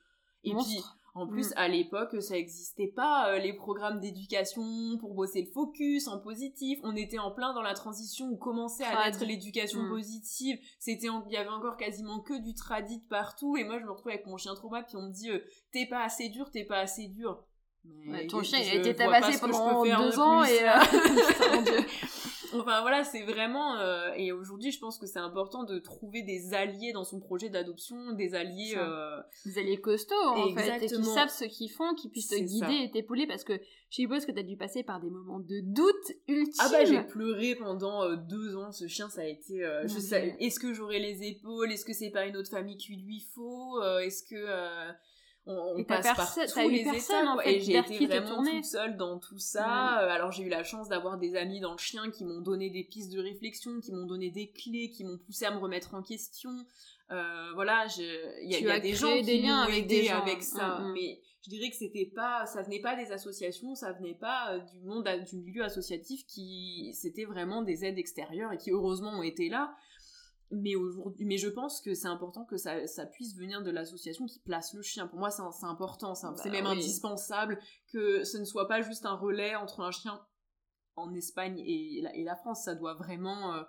Et 0.44 0.52
puis 0.52 0.84
en 1.14 1.26
plus 1.26 1.50
mm. 1.50 1.54
à 1.56 1.68
l'époque 1.68 2.20
ça 2.20 2.34
n'existait 2.34 2.92
pas 2.94 3.30
euh, 3.30 3.38
les 3.38 3.54
programmes 3.54 3.98
d'éducation 3.98 4.98
pour 5.00 5.14
bosser 5.14 5.40
le 5.40 5.50
focus 5.50 6.06
en 6.06 6.20
positif. 6.20 6.78
On 6.82 6.94
était 6.94 7.18
en 7.18 7.30
plein 7.30 7.54
dans 7.54 7.62
la 7.62 7.72
transition 7.72 8.28
où 8.28 8.36
commençait 8.36 8.84
à 8.84 9.08
être 9.08 9.24
l'éducation 9.24 9.82
mm. 9.82 9.88
positive. 9.88 10.58
C'était 10.78 11.08
il 11.26 11.32
y 11.32 11.36
avait 11.38 11.48
encore 11.48 11.78
quasiment 11.78 12.20
que 12.20 12.38
du 12.44 12.54
tradit 12.54 13.00
partout. 13.08 13.56
Et 13.56 13.64
moi 13.64 13.78
je 13.80 13.84
me 13.84 13.90
retrouvais 13.90 14.14
avec 14.14 14.26
mon 14.26 14.36
chien 14.36 14.54
trauma 14.54 14.82
puis 14.82 14.96
on 14.96 15.02
me 15.02 15.12
dit 15.12 15.30
euh, 15.30 15.40
t'es 15.72 15.86
pas 15.86 16.04
assez 16.04 16.28
dur 16.28 16.50
t'es 16.50 16.64
pas 16.64 16.80
assez 16.80 17.08
dur. 17.08 17.42
Ton 18.28 18.42
chien 18.42 18.58
a 18.58 18.74
été 18.74 18.94
tabassé 18.94 19.40
pendant 19.40 19.82
deux 19.82 20.18
ans 20.18 20.44
et 20.44 20.62
euh... 20.62 21.82
Enfin 22.60 22.80
voilà, 22.82 23.04
c'est 23.04 23.22
vraiment 23.22 23.76
euh, 23.78 24.12
et 24.16 24.32
aujourd'hui, 24.32 24.70
je 24.70 24.78
pense 24.78 24.98
que 24.98 25.06
c'est 25.06 25.18
important 25.18 25.64
de 25.64 25.78
trouver 25.78 26.22
des 26.22 26.54
alliés 26.54 26.92
dans 26.92 27.04
son 27.04 27.20
projet 27.20 27.48
d'adoption, 27.48 28.12
des 28.12 28.34
alliés 28.34 28.74
euh, 28.76 29.20
des 29.44 29.58
alliés 29.58 29.80
costauds 29.80 30.14
en 30.14 30.54
fait, 30.54 30.84
et 30.84 30.86
qui 30.86 31.04
savent 31.04 31.30
ce 31.30 31.44
qu'ils 31.44 31.70
font, 31.70 31.94
qui 31.94 32.08
puissent 32.08 32.28
te 32.28 32.38
guider 32.38 32.84
et 32.84 32.90
t'épauler 32.90 33.26
parce 33.26 33.44
que 33.44 33.54
je 33.54 33.96
suppose 33.96 34.26
que 34.26 34.32
t'as 34.32 34.42
dû 34.42 34.56
passer 34.56 34.82
par 34.82 35.00
des 35.00 35.10
moments 35.10 35.40
de 35.40 35.60
doute 35.62 36.12
ultime. 36.28 36.54
Ah 36.58 36.68
bah 36.70 36.84
j'ai 36.84 37.02
pleuré 37.02 37.54
pendant 37.54 38.02
euh, 38.04 38.16
deux 38.16 38.56
ans. 38.56 38.72
Ce 38.72 38.86
chien, 38.86 39.08
ça 39.08 39.22
a 39.22 39.26
été. 39.26 39.60
je 39.84 39.98
sais, 39.98 40.36
est-ce 40.40 40.60
que 40.60 40.72
j'aurai 40.72 40.98
les 40.98 41.22
épaules? 41.24 41.70
Est-ce 41.72 41.84
que 41.84 41.92
c'est 41.92 42.10
pas 42.10 42.26
une 42.26 42.36
autre 42.36 42.50
famille 42.50 42.76
qu'il 42.76 43.04
lui 43.04 43.20
faut? 43.34 43.82
Est-ce 43.82 44.22
que 44.22 44.94
on, 45.46 45.84
passe 45.84 46.06
par 46.16 46.34
tous 46.34 46.68
les 46.68 46.80
étapes 46.80 47.40
et 47.44 47.60
j'ai 47.60 47.76
été 47.76 48.06
vraiment 48.06 48.42
toute 48.42 48.64
seule 48.64 48.96
dans 48.96 49.18
tout 49.18 49.38
ça. 49.38 50.02
Euh, 50.02 50.10
alors 50.10 50.32
j'ai 50.32 50.42
eu 50.44 50.48
la 50.48 50.64
chance 50.64 50.88
d'avoir 50.88 51.18
des 51.18 51.36
amis 51.36 51.60
dans 51.60 51.72
le 51.72 51.78
chien 51.78 52.10
qui 52.10 52.24
m'ont 52.24 52.40
donné 52.40 52.70
des 52.70 52.84
pistes 52.84 53.12
de 53.12 53.20
réflexion 53.20 53.80
qui 53.80 53.92
m'ont 53.92 54.06
donné 54.06 54.30
des 54.30 54.48
clés 54.50 54.90
qui 54.90 55.04
m'ont 55.04 55.18
poussé 55.18 55.44
à 55.44 55.50
me 55.50 55.58
remettre 55.58 55.94
en 55.94 56.02
question. 56.02 56.50
Euh, 57.10 57.52
voilà 57.54 57.86
il 57.98 58.50
y 58.50 58.70
a, 58.70 58.80
des 58.80 58.94
gens 58.94 59.12
qui 59.20 59.42
m'ont 59.42 59.66
aidé 59.66 60.08
avec 60.08 60.42
ça. 60.42 60.78
Mm, 60.78 60.88
mm. 60.88 60.92
mais 60.94 61.20
je 61.44 61.50
dirais 61.50 61.68
que 61.68 61.76
c'était 61.76 62.06
pas 62.06 62.46
ça 62.46 62.62
venait 62.62 62.80
pas 62.80 62.96
des 62.96 63.12
associations 63.12 63.74
ça 63.74 63.92
venait 63.92 64.14
pas 64.14 64.54
euh, 64.54 64.58
du 64.60 64.80
monde 64.80 65.06
du 65.30 65.36
milieu 65.36 65.64
associatif 65.64 66.24
qui 66.26 66.94
c'était 66.94 67.26
vraiment 67.26 67.60
des 67.60 67.84
aides 67.84 67.98
extérieures 67.98 68.52
et 68.52 68.56
qui 68.56 68.70
heureusement 68.70 69.18
ont 69.18 69.22
été 69.22 69.50
là 69.50 69.74
mais 70.50 70.74
aujourd'hui 70.74 71.24
mais 71.24 71.38
je 71.38 71.48
pense 71.48 71.80
que 71.80 71.94
c'est 71.94 72.08
important 72.08 72.44
que 72.44 72.56
ça, 72.56 72.86
ça, 72.86 73.06
puisse 73.06 73.36
venir 73.36 73.62
de 73.62 73.70
l'association 73.70 74.26
qui 74.26 74.38
place 74.40 74.74
le 74.74 74.82
chien. 74.82 75.06
Pour 75.06 75.18
moi 75.18 75.30
c'est 75.30 75.42
important 75.64 76.14
c'est 76.14 76.26
bah 76.26 76.50
même 76.50 76.66
indispensable 76.66 77.58
que 77.92 78.24
ce 78.24 78.38
ne 78.38 78.44
soit 78.44 78.68
pas 78.68 78.82
juste 78.82 79.06
un 79.06 79.14
relais 79.14 79.54
entre 79.54 79.80
un 79.80 79.90
chien 79.90 80.20
en 80.96 81.12
Espagne 81.14 81.58
et 81.58 82.00
la, 82.02 82.14
et 82.14 82.24
la 82.24 82.36
France. 82.36 82.64
Ça 82.64 82.74
doit 82.74 82.94
vraiment 82.94 83.54
euh, 83.54 83.62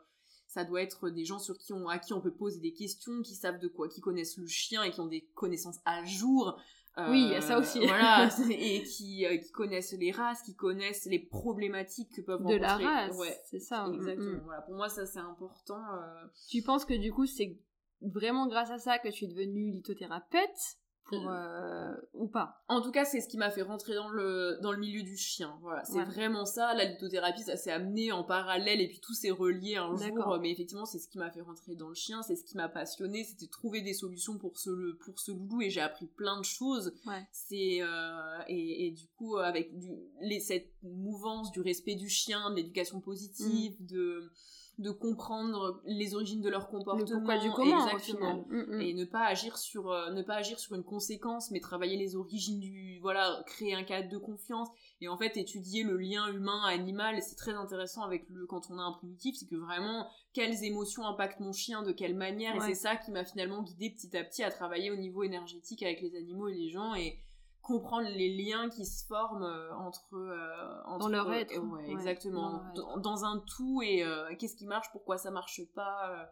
ça 0.47 0.63
doit 0.63 0.81
être 0.81 1.09
des 1.09 1.25
gens 1.25 1.39
sur 1.39 1.57
qui 1.57 1.73
on, 1.73 1.87
à 1.87 1.99
qui 1.99 2.13
on 2.13 2.21
peut 2.21 2.33
poser 2.33 2.59
des 2.59 2.73
questions 2.73 3.21
qui 3.21 3.35
savent 3.35 3.59
de 3.59 3.67
quoi 3.67 3.89
qui 3.89 4.01
connaissent 4.01 4.37
le 4.37 4.47
chien 4.47 4.83
et 4.83 4.91
qui 4.91 5.01
ont 5.01 5.07
des 5.07 5.25
connaissances 5.33 5.79
à 5.85 6.03
jour 6.05 6.59
oui, 6.97 7.23
il 7.23 7.31
y 7.31 7.35
a 7.35 7.41
ça 7.41 7.59
aussi. 7.59 7.79
Voilà, 7.79 8.29
et 8.49 8.83
qui, 8.83 9.25
euh, 9.25 9.37
qui 9.37 9.51
connaissent 9.51 9.93
les 9.93 10.11
races, 10.11 10.41
qui 10.43 10.55
connaissent 10.55 11.05
les 11.05 11.19
problématiques 11.19 12.11
que 12.15 12.21
peuvent 12.21 12.41
rencontrer. 12.41 12.57
De 12.57 12.61
la 12.61 12.77
race, 12.77 13.17
ouais, 13.17 13.37
c'est 13.45 13.59
ça. 13.59 13.89
Exactement. 13.93 14.31
Mm, 14.31 14.35
mm. 14.35 14.43
Voilà, 14.45 14.61
pour 14.61 14.75
moi, 14.75 14.87
ça 14.87 15.05
c'est 15.05 15.19
important. 15.19 15.81
Euh. 15.93 16.27
Tu 16.49 16.61
penses 16.61 16.85
que 16.85 16.93
du 16.93 17.11
coup, 17.11 17.25
c'est 17.25 17.57
vraiment 18.01 18.47
grâce 18.47 18.71
à 18.71 18.77
ça 18.77 18.97
que 18.99 19.09
tu 19.09 19.25
es 19.25 19.27
devenue 19.27 19.71
lithothérapeute 19.71 20.77
pour, 21.05 21.29
euh, 21.29 21.93
ou 22.15 22.27
pas. 22.27 22.63
En 22.67 22.81
tout 22.81 22.91
cas, 22.91 23.05
c'est 23.05 23.21
ce 23.21 23.27
qui 23.27 23.37
m'a 23.37 23.51
fait 23.51 23.61
rentrer 23.61 23.93
dans 23.93 24.09
le, 24.09 24.57
dans 24.61 24.71
le 24.71 24.79
milieu 24.79 25.03
du 25.03 25.15
chien. 25.15 25.55
Voilà, 25.61 25.83
c'est 25.83 26.03
vraiment 26.03 26.45
ça. 26.45 26.73
La 26.73 26.85
lithothérapie, 26.85 27.43
ça 27.43 27.57
s'est 27.57 27.71
amené 27.71 28.11
en 28.11 28.23
parallèle 28.23 28.81
et 28.81 28.87
puis 28.87 28.99
tout 28.99 29.13
s'est 29.13 29.29
relié 29.29 29.75
un 29.75 29.95
jour. 29.95 30.37
Mais 30.41 30.51
effectivement, 30.51 30.85
c'est 30.85 30.97
ce 30.97 31.07
qui 31.07 31.19
m'a 31.19 31.29
fait 31.29 31.41
rentrer 31.41 31.75
dans 31.75 31.89
le 31.89 31.95
chien. 31.95 32.23
C'est 32.23 32.35
ce 32.35 32.43
qui 32.43 32.57
m'a 32.57 32.69
passionné. 32.69 33.23
C'était 33.23 33.47
trouver 33.47 33.81
des 33.81 33.93
solutions 33.93 34.37
pour 34.37 34.57
ce, 34.57 34.93
pour 35.03 35.19
ce 35.19 35.31
loulou 35.31 35.61
et 35.61 35.69
j'ai 35.69 35.81
appris 35.81 36.07
plein 36.07 36.39
de 36.39 36.45
choses. 36.45 36.93
C'est, 37.31 37.81
euh, 37.81 38.39
et, 38.47 38.87
et, 38.87 38.91
du 38.91 39.07
coup, 39.17 39.37
avec 39.37 39.77
du, 39.77 39.91
les, 40.21 40.39
cette 40.39 40.71
mouvance 40.81 41.51
du 41.51 41.61
respect 41.61 41.95
du 41.95 42.09
chien, 42.09 42.49
de 42.49 42.55
l'éducation 42.55 42.99
positive, 42.99 43.75
mm. 43.79 43.85
de, 43.85 44.31
de 44.77 44.91
comprendre 44.91 45.81
les 45.85 46.15
origines 46.15 46.41
de 46.41 46.49
leur 46.49 46.67
comportement 46.67 47.39
du 47.39 47.51
comment 47.51 47.85
exactement. 47.85 48.45
mm, 48.49 48.75
mm. 48.75 48.81
et 48.81 48.93
ne 48.93 49.05
pas 49.05 49.25
agir 49.25 49.57
sur 49.57 49.91
euh, 49.91 50.11
ne 50.11 50.21
pas 50.21 50.35
agir 50.35 50.59
sur 50.59 50.75
une 50.75 50.83
conséquence 50.83 51.49
mais 51.51 51.59
travailler 51.59 51.97
les 51.97 52.15
origines 52.15 52.59
du 52.59 52.99
voilà 53.01 53.41
créer 53.45 53.73
un 53.73 53.83
cadre 53.83 54.09
de 54.09 54.17
confiance 54.17 54.67
et 55.01 55.07
en 55.07 55.17
fait 55.17 55.37
étudier 55.37 55.83
le 55.83 55.97
lien 55.97 56.27
humain 56.27 56.63
animal. 56.65 57.21
C'est 57.21 57.35
très 57.35 57.53
intéressant 57.53 58.03
avec 58.03 58.25
le 58.29 58.45
quand 58.45 58.69
on 58.69 58.77
a 58.79 58.81
un 58.81 58.93
primitif 58.93 59.35
c'est 59.37 59.47
que 59.47 59.55
vraiment 59.55 60.07
quelles 60.33 60.63
émotions 60.63 61.05
impactent 61.05 61.39
mon 61.39 61.53
chien 61.53 61.83
de 61.83 61.91
quelle 61.91 62.15
manière. 62.15 62.55
Et 62.55 62.59
c'est 62.59 62.75
ça 62.75 62.95
qui 62.95 63.11
m'a 63.11 63.23
finalement 63.23 63.63
guidé 63.63 63.89
petit 63.89 64.15
à 64.17 64.23
petit 64.23 64.43
à 64.43 64.51
travailler 64.51 64.91
au 64.91 64.97
niveau 64.97 65.23
énergétique 65.23 65.83
avec 65.83 66.01
les 66.01 66.15
animaux 66.15 66.47
et 66.47 66.53
les 66.53 66.69
gens 66.69 66.95
et 66.95 67.19
comprendre 67.65 68.07
les 68.09 68.29
liens 68.29 68.69
qui 68.69 68.85
se 68.85 69.05
forment 69.05 69.43
euh, 69.43 69.75
entre, 69.75 70.13
euh, 70.13 70.83
entre 70.85 71.05
dans 71.05 71.07
leur 71.09 71.33
être 71.33 71.57
ouais, 71.57 71.89
exactement 71.89 72.61
dans, 72.75 73.25
un 73.25 73.39
tout 73.39 73.81
et 73.81 74.03
euh, 74.03 74.35
qu'est-ce 74.37 74.55
qui 74.55 74.67
marche 74.67 74.87
pourquoi 74.91 75.17
ça 75.17 75.31
marche 75.31 75.61
pas 75.73 76.29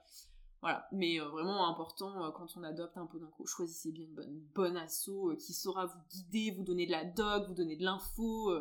voilà 0.62 0.88
mais 0.92 1.20
vraiment 1.20 1.68
important 1.68 2.32
quand 2.34 2.56
on 2.56 2.64
adopte 2.64 2.98
un 2.98 3.08
peu 3.08 3.20
d'un 3.20 3.28
coup 3.28 3.48
choisissez 3.48 3.92
bien 3.92 4.06
une 4.06 4.14
bonne, 4.14 4.42
bonne 4.54 4.78
asso 4.78 5.36
qui 5.40 5.54
saura 5.54 5.88
vous 5.88 6.00
guider 6.12 6.56
vous 6.56 6.64
donner 6.64 6.86
de 6.86 6.92
la 6.92 7.04
doc 7.04 7.48
vous 7.48 7.56
donner 7.56 7.76
de 7.76 7.84
l'info 7.84 8.54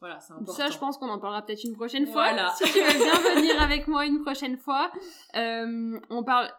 voilà, 0.00 0.18
c'est 0.18 0.32
important. 0.32 0.54
Ça, 0.54 0.68
je 0.68 0.78
pense 0.78 0.98
qu'on 0.98 1.08
en 1.08 1.20
parlera 1.20 1.42
peut-être 1.42 1.62
une 1.62 1.76
prochaine 1.76 2.06
fois. 2.06 2.32
Voilà. 2.32 2.52
Si 2.56 2.64
tu 2.64 2.80
veux 2.80 2.98
bien 2.98 3.34
venir 3.36 3.62
avec 3.62 3.86
moi 3.86 4.04
une 4.04 4.20
prochaine 4.20 4.56
fois. 4.56 4.90
on 5.32 6.24
parle 6.26 6.52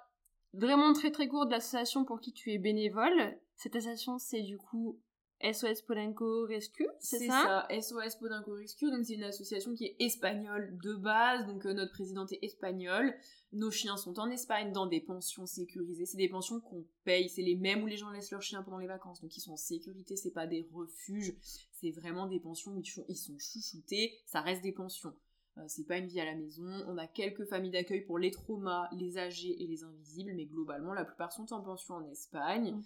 vraiment 0.54 0.94
très 0.94 1.12
très 1.12 1.28
court 1.28 1.46
de 1.46 1.52
l'association 1.52 2.06
pour 2.06 2.22
qui 2.22 2.32
tu 2.32 2.54
es 2.54 2.58
bénévole. 2.58 3.38
Cette 3.58 3.76
association, 3.76 4.18
c'est 4.18 4.44
du 4.44 4.58
coup 4.58 4.98
SOS 5.44 5.82
Podenco 5.82 6.46
Rescue, 6.46 6.88
c'est 7.00 7.28
ça, 7.28 7.68
ça 7.70 7.82
SOS 7.82 8.16
Podenco 8.16 8.54
Rescue, 8.54 8.90
donc 8.90 9.06
c'est 9.06 9.16
une 9.16 9.24
association 9.24 9.74
qui 9.74 9.86
est 9.86 9.96
espagnole 10.00 10.78
de 10.82 10.94
base, 10.96 11.46
donc 11.46 11.66
euh, 11.66 11.74
notre 11.74 11.92
présidente 11.92 12.32
est 12.32 12.40
espagnole. 12.42 13.14
Nos 13.52 13.70
chiens 13.70 13.98
sont 13.98 14.20
en 14.20 14.30
Espagne 14.32 14.72
dans 14.72 14.88
des 14.88 15.02
pensions 15.02 15.46
sécurisées. 15.46 16.06
C'est 16.06 16.18
des 16.18 16.30
pensions 16.30 16.60
qu'on 16.60 16.86
paye, 17.04 17.30
c'est 17.30 17.42
les 17.42 17.56
mêmes 17.56 17.84
où 17.84 17.88
les 17.88 17.98
gens 17.98 18.10
laissent 18.10 18.32
leurs 18.32 18.42
chiens 18.42 18.64
pendant 18.64 18.80
les 18.80 18.88
vacances, 18.88 19.22
donc 19.22 19.36
ils 19.36 19.42
sont 19.42 19.54
en 19.54 19.58
sécurité, 19.58 20.16
c'est 20.16 20.32
pas 20.32 20.48
des 20.48 20.68
refuges, 20.74 21.36
c'est 21.72 21.92
vraiment 21.92 22.28
des 22.28 22.40
pensions 22.40 22.72
où 22.72 22.82
ils 23.10 23.16
sont 23.18 23.38
chouchoutés, 23.38 24.18
ça 24.26 24.42
reste 24.42 24.64
des 24.64 24.72
pensions. 24.72 25.14
Euh, 25.58 25.62
c'est 25.68 25.86
pas 25.86 25.98
une 25.98 26.08
vie 26.08 26.20
à 26.20 26.26
la 26.26 26.36
maison. 26.36 26.68
On 26.88 26.98
a 26.98 27.06
quelques 27.06 27.46
familles 27.46 27.72
d'accueil 27.72 28.02
pour 28.02 28.18
les 28.18 28.32
traumas, 28.32 28.90
les 28.92 29.18
âgés 29.20 29.62
et 29.62 29.68
les 29.68 29.84
invisibles, 29.84 30.34
mais 30.36 30.46
globalement, 30.46 30.94
la 30.94 31.06
plupart 31.06 31.32
sont 31.32 31.54
en 31.54 31.62
pension 31.62 31.96
en 31.96 32.06
Espagne. 32.06 32.82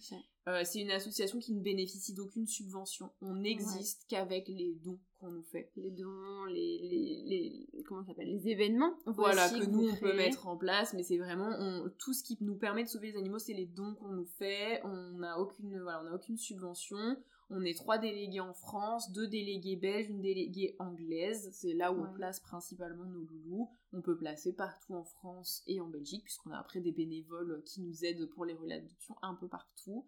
Euh, 0.49 0.63
c'est 0.65 0.81
une 0.81 0.91
association 0.91 1.39
qui 1.39 1.53
ne 1.53 1.61
bénéficie 1.61 2.13
d'aucune 2.13 2.45
subvention. 2.45 3.09
On 3.21 3.35
n'existe 3.35 4.05
qu'avec 4.09 4.49
les 4.49 4.75
dons 4.83 4.99
qu'on 5.19 5.31
nous 5.31 5.43
fait. 5.43 5.71
Les 5.77 5.91
dons, 5.91 6.45
les, 6.45 6.79
les, 6.79 7.67
les 7.73 7.83
comment 7.83 8.03
s'appelle, 8.03 8.27
les 8.27 8.49
événements. 8.49 8.93
Voilà 9.05 9.49
que 9.49 9.65
nous 9.65 9.89
on 9.89 9.95
peut 9.95 10.15
mettre 10.15 10.47
en 10.47 10.57
place, 10.57 10.93
mais 10.93 11.03
c'est 11.03 11.17
vraiment 11.17 11.49
tout 11.97 12.13
ce 12.13 12.23
qui 12.23 12.37
nous 12.41 12.55
permet 12.55 12.83
de 12.83 12.89
sauver 12.89 13.11
les 13.11 13.17
animaux, 13.17 13.39
c'est 13.39 13.53
les 13.53 13.65
dons 13.65 13.95
qu'on 13.95 14.09
nous 14.09 14.27
fait. 14.37 14.81
On 14.83 15.11
n'a 15.19 15.39
aucune, 15.39 15.81
voilà, 15.81 16.01
on 16.01 16.03
n'a 16.03 16.15
aucune 16.15 16.37
subvention. 16.37 17.17
On 17.49 17.63
est 17.63 17.77
trois 17.77 17.97
délégués 17.97 18.41
en 18.41 18.53
France, 18.53 19.11
deux 19.13 19.27
délégués 19.27 19.77
belges, 19.77 20.09
une 20.09 20.21
déléguée 20.21 20.75
anglaise. 20.79 21.49
C'est 21.53 21.73
là 21.73 21.93
où 21.93 22.03
on 22.03 22.13
place 22.13 22.41
principalement 22.41 23.05
nos 23.05 23.23
loulous. 23.23 23.69
On 23.93 24.01
peut 24.01 24.17
placer 24.17 24.51
partout 24.51 24.95
en 24.95 25.03
France 25.03 25.63
et 25.65 25.79
en 25.79 25.87
Belgique, 25.87 26.25
puisqu'on 26.25 26.51
a 26.51 26.57
après 26.57 26.81
des 26.81 26.91
bénévoles 26.91 27.63
qui 27.65 27.81
nous 27.81 28.03
aident 28.03 28.25
pour 28.25 28.43
les 28.43 28.53
relais 28.53 28.79
d'adoption 28.79 29.15
un 29.21 29.33
peu 29.33 29.47
partout. 29.47 30.05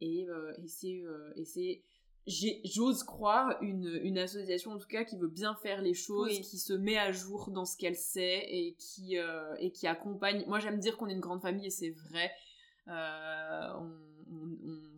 Et, 0.00 0.28
euh, 0.28 0.52
euh, 0.84 1.32
et 1.36 1.44
c'est 1.44 1.82
j'ose 2.26 3.02
croire 3.04 3.62
une, 3.62 4.00
une, 4.02 4.16
association 4.16 4.72
en 4.72 4.78
tout 4.78 4.88
cas 4.88 5.04
qui 5.04 5.16
veut 5.16 5.28
bien 5.28 5.54
faire 5.56 5.82
les 5.82 5.92
choses, 5.92 6.40
qui 6.40 6.58
se 6.58 6.72
met 6.72 6.96
à 6.96 7.12
jour 7.12 7.50
dans 7.50 7.66
ce 7.66 7.76
qu'elle 7.76 7.96
sait 7.96 8.46
et 8.48 8.74
qui, 8.78 9.18
euh, 9.18 9.54
et 9.60 9.70
qui 9.70 9.86
accompagne. 9.86 10.42
Moi 10.48 10.58
j'aime 10.58 10.80
dire 10.80 10.96
qu'on 10.96 11.06
est 11.08 11.12
une 11.12 11.20
grande 11.20 11.42
famille 11.42 11.66
et 11.66 11.70
c'est 11.70 11.90
vrai. 11.90 12.32
on, 12.88 13.90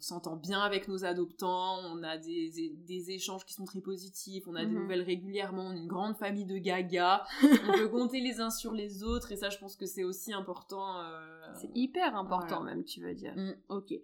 s'entend 0.01 0.37
bien 0.37 0.61
avec 0.61 0.89
nos 0.89 1.05
adoptants, 1.05 1.79
on 1.93 2.03
a 2.03 2.17
des, 2.19 2.51
des, 2.87 3.11
échanges 3.11 3.45
qui 3.45 3.55
sont 3.55 3.65
très 3.65 3.81
positifs, 3.81 4.45
on 4.47 4.55
a 4.55 4.65
des 4.65 4.71
Mhm. 4.71 4.83
nouvelles 4.83 5.03
régulièrement, 5.03 5.67
on 5.67 5.73
est 5.73 5.79
une 5.79 5.87
grande 5.87 6.17
famille 6.17 6.45
de 6.47 6.59
gaga, 6.59 7.25
on 7.69 7.73
peut 7.73 7.89
compter 7.89 8.21
les 8.21 8.41
uns 8.41 8.51
sur 8.51 8.73
les 8.73 9.03
autres, 9.03 9.33
et 9.33 9.37
ça, 9.37 9.51
je 9.51 9.59
pense 9.59 9.77
que 9.77 9.87
c'est 9.87 10.05
aussi 10.05 10.33
important. 10.33 11.01
euh, 11.01 11.53
C'est 11.55 11.71
hyper 11.75 12.17
important 12.17 12.61
Voilà. 12.61 12.75
même, 12.75 12.85
tu 12.85 13.01
veux 13.01 13.15
dire. 13.15 13.35
Mm. 13.37 13.55
Ok. 13.69 13.95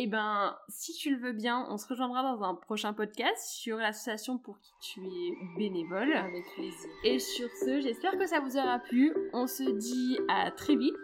Eh 0.00 0.06
ben, 0.06 0.56
si 0.68 0.92
tu 0.92 1.10
le 1.10 1.20
veux 1.20 1.32
bien, 1.32 1.66
on 1.70 1.76
se 1.76 1.88
rejoindra 1.88 2.22
dans 2.22 2.42
un 2.44 2.54
prochain 2.54 2.92
podcast 2.92 3.38
sur 3.50 3.78
l'association 3.78 4.38
pour 4.38 4.60
qui 4.60 4.70
tu 4.80 5.00
es 5.00 5.32
bénévole. 5.56 6.12
Avec 6.12 6.44
plaisir. 6.54 6.90
Et 7.04 7.18
sur 7.18 7.48
ce, 7.64 7.80
j'espère 7.80 8.16
que 8.16 8.26
ça 8.26 8.38
vous 8.40 8.56
aura 8.56 8.78
plu. 8.78 9.12
On 9.32 9.46
se 9.48 9.64
dit 9.64 10.18
à 10.28 10.50
très 10.52 10.76
vite. 10.76 10.94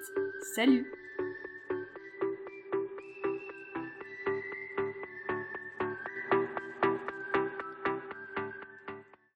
Salut 0.54 0.86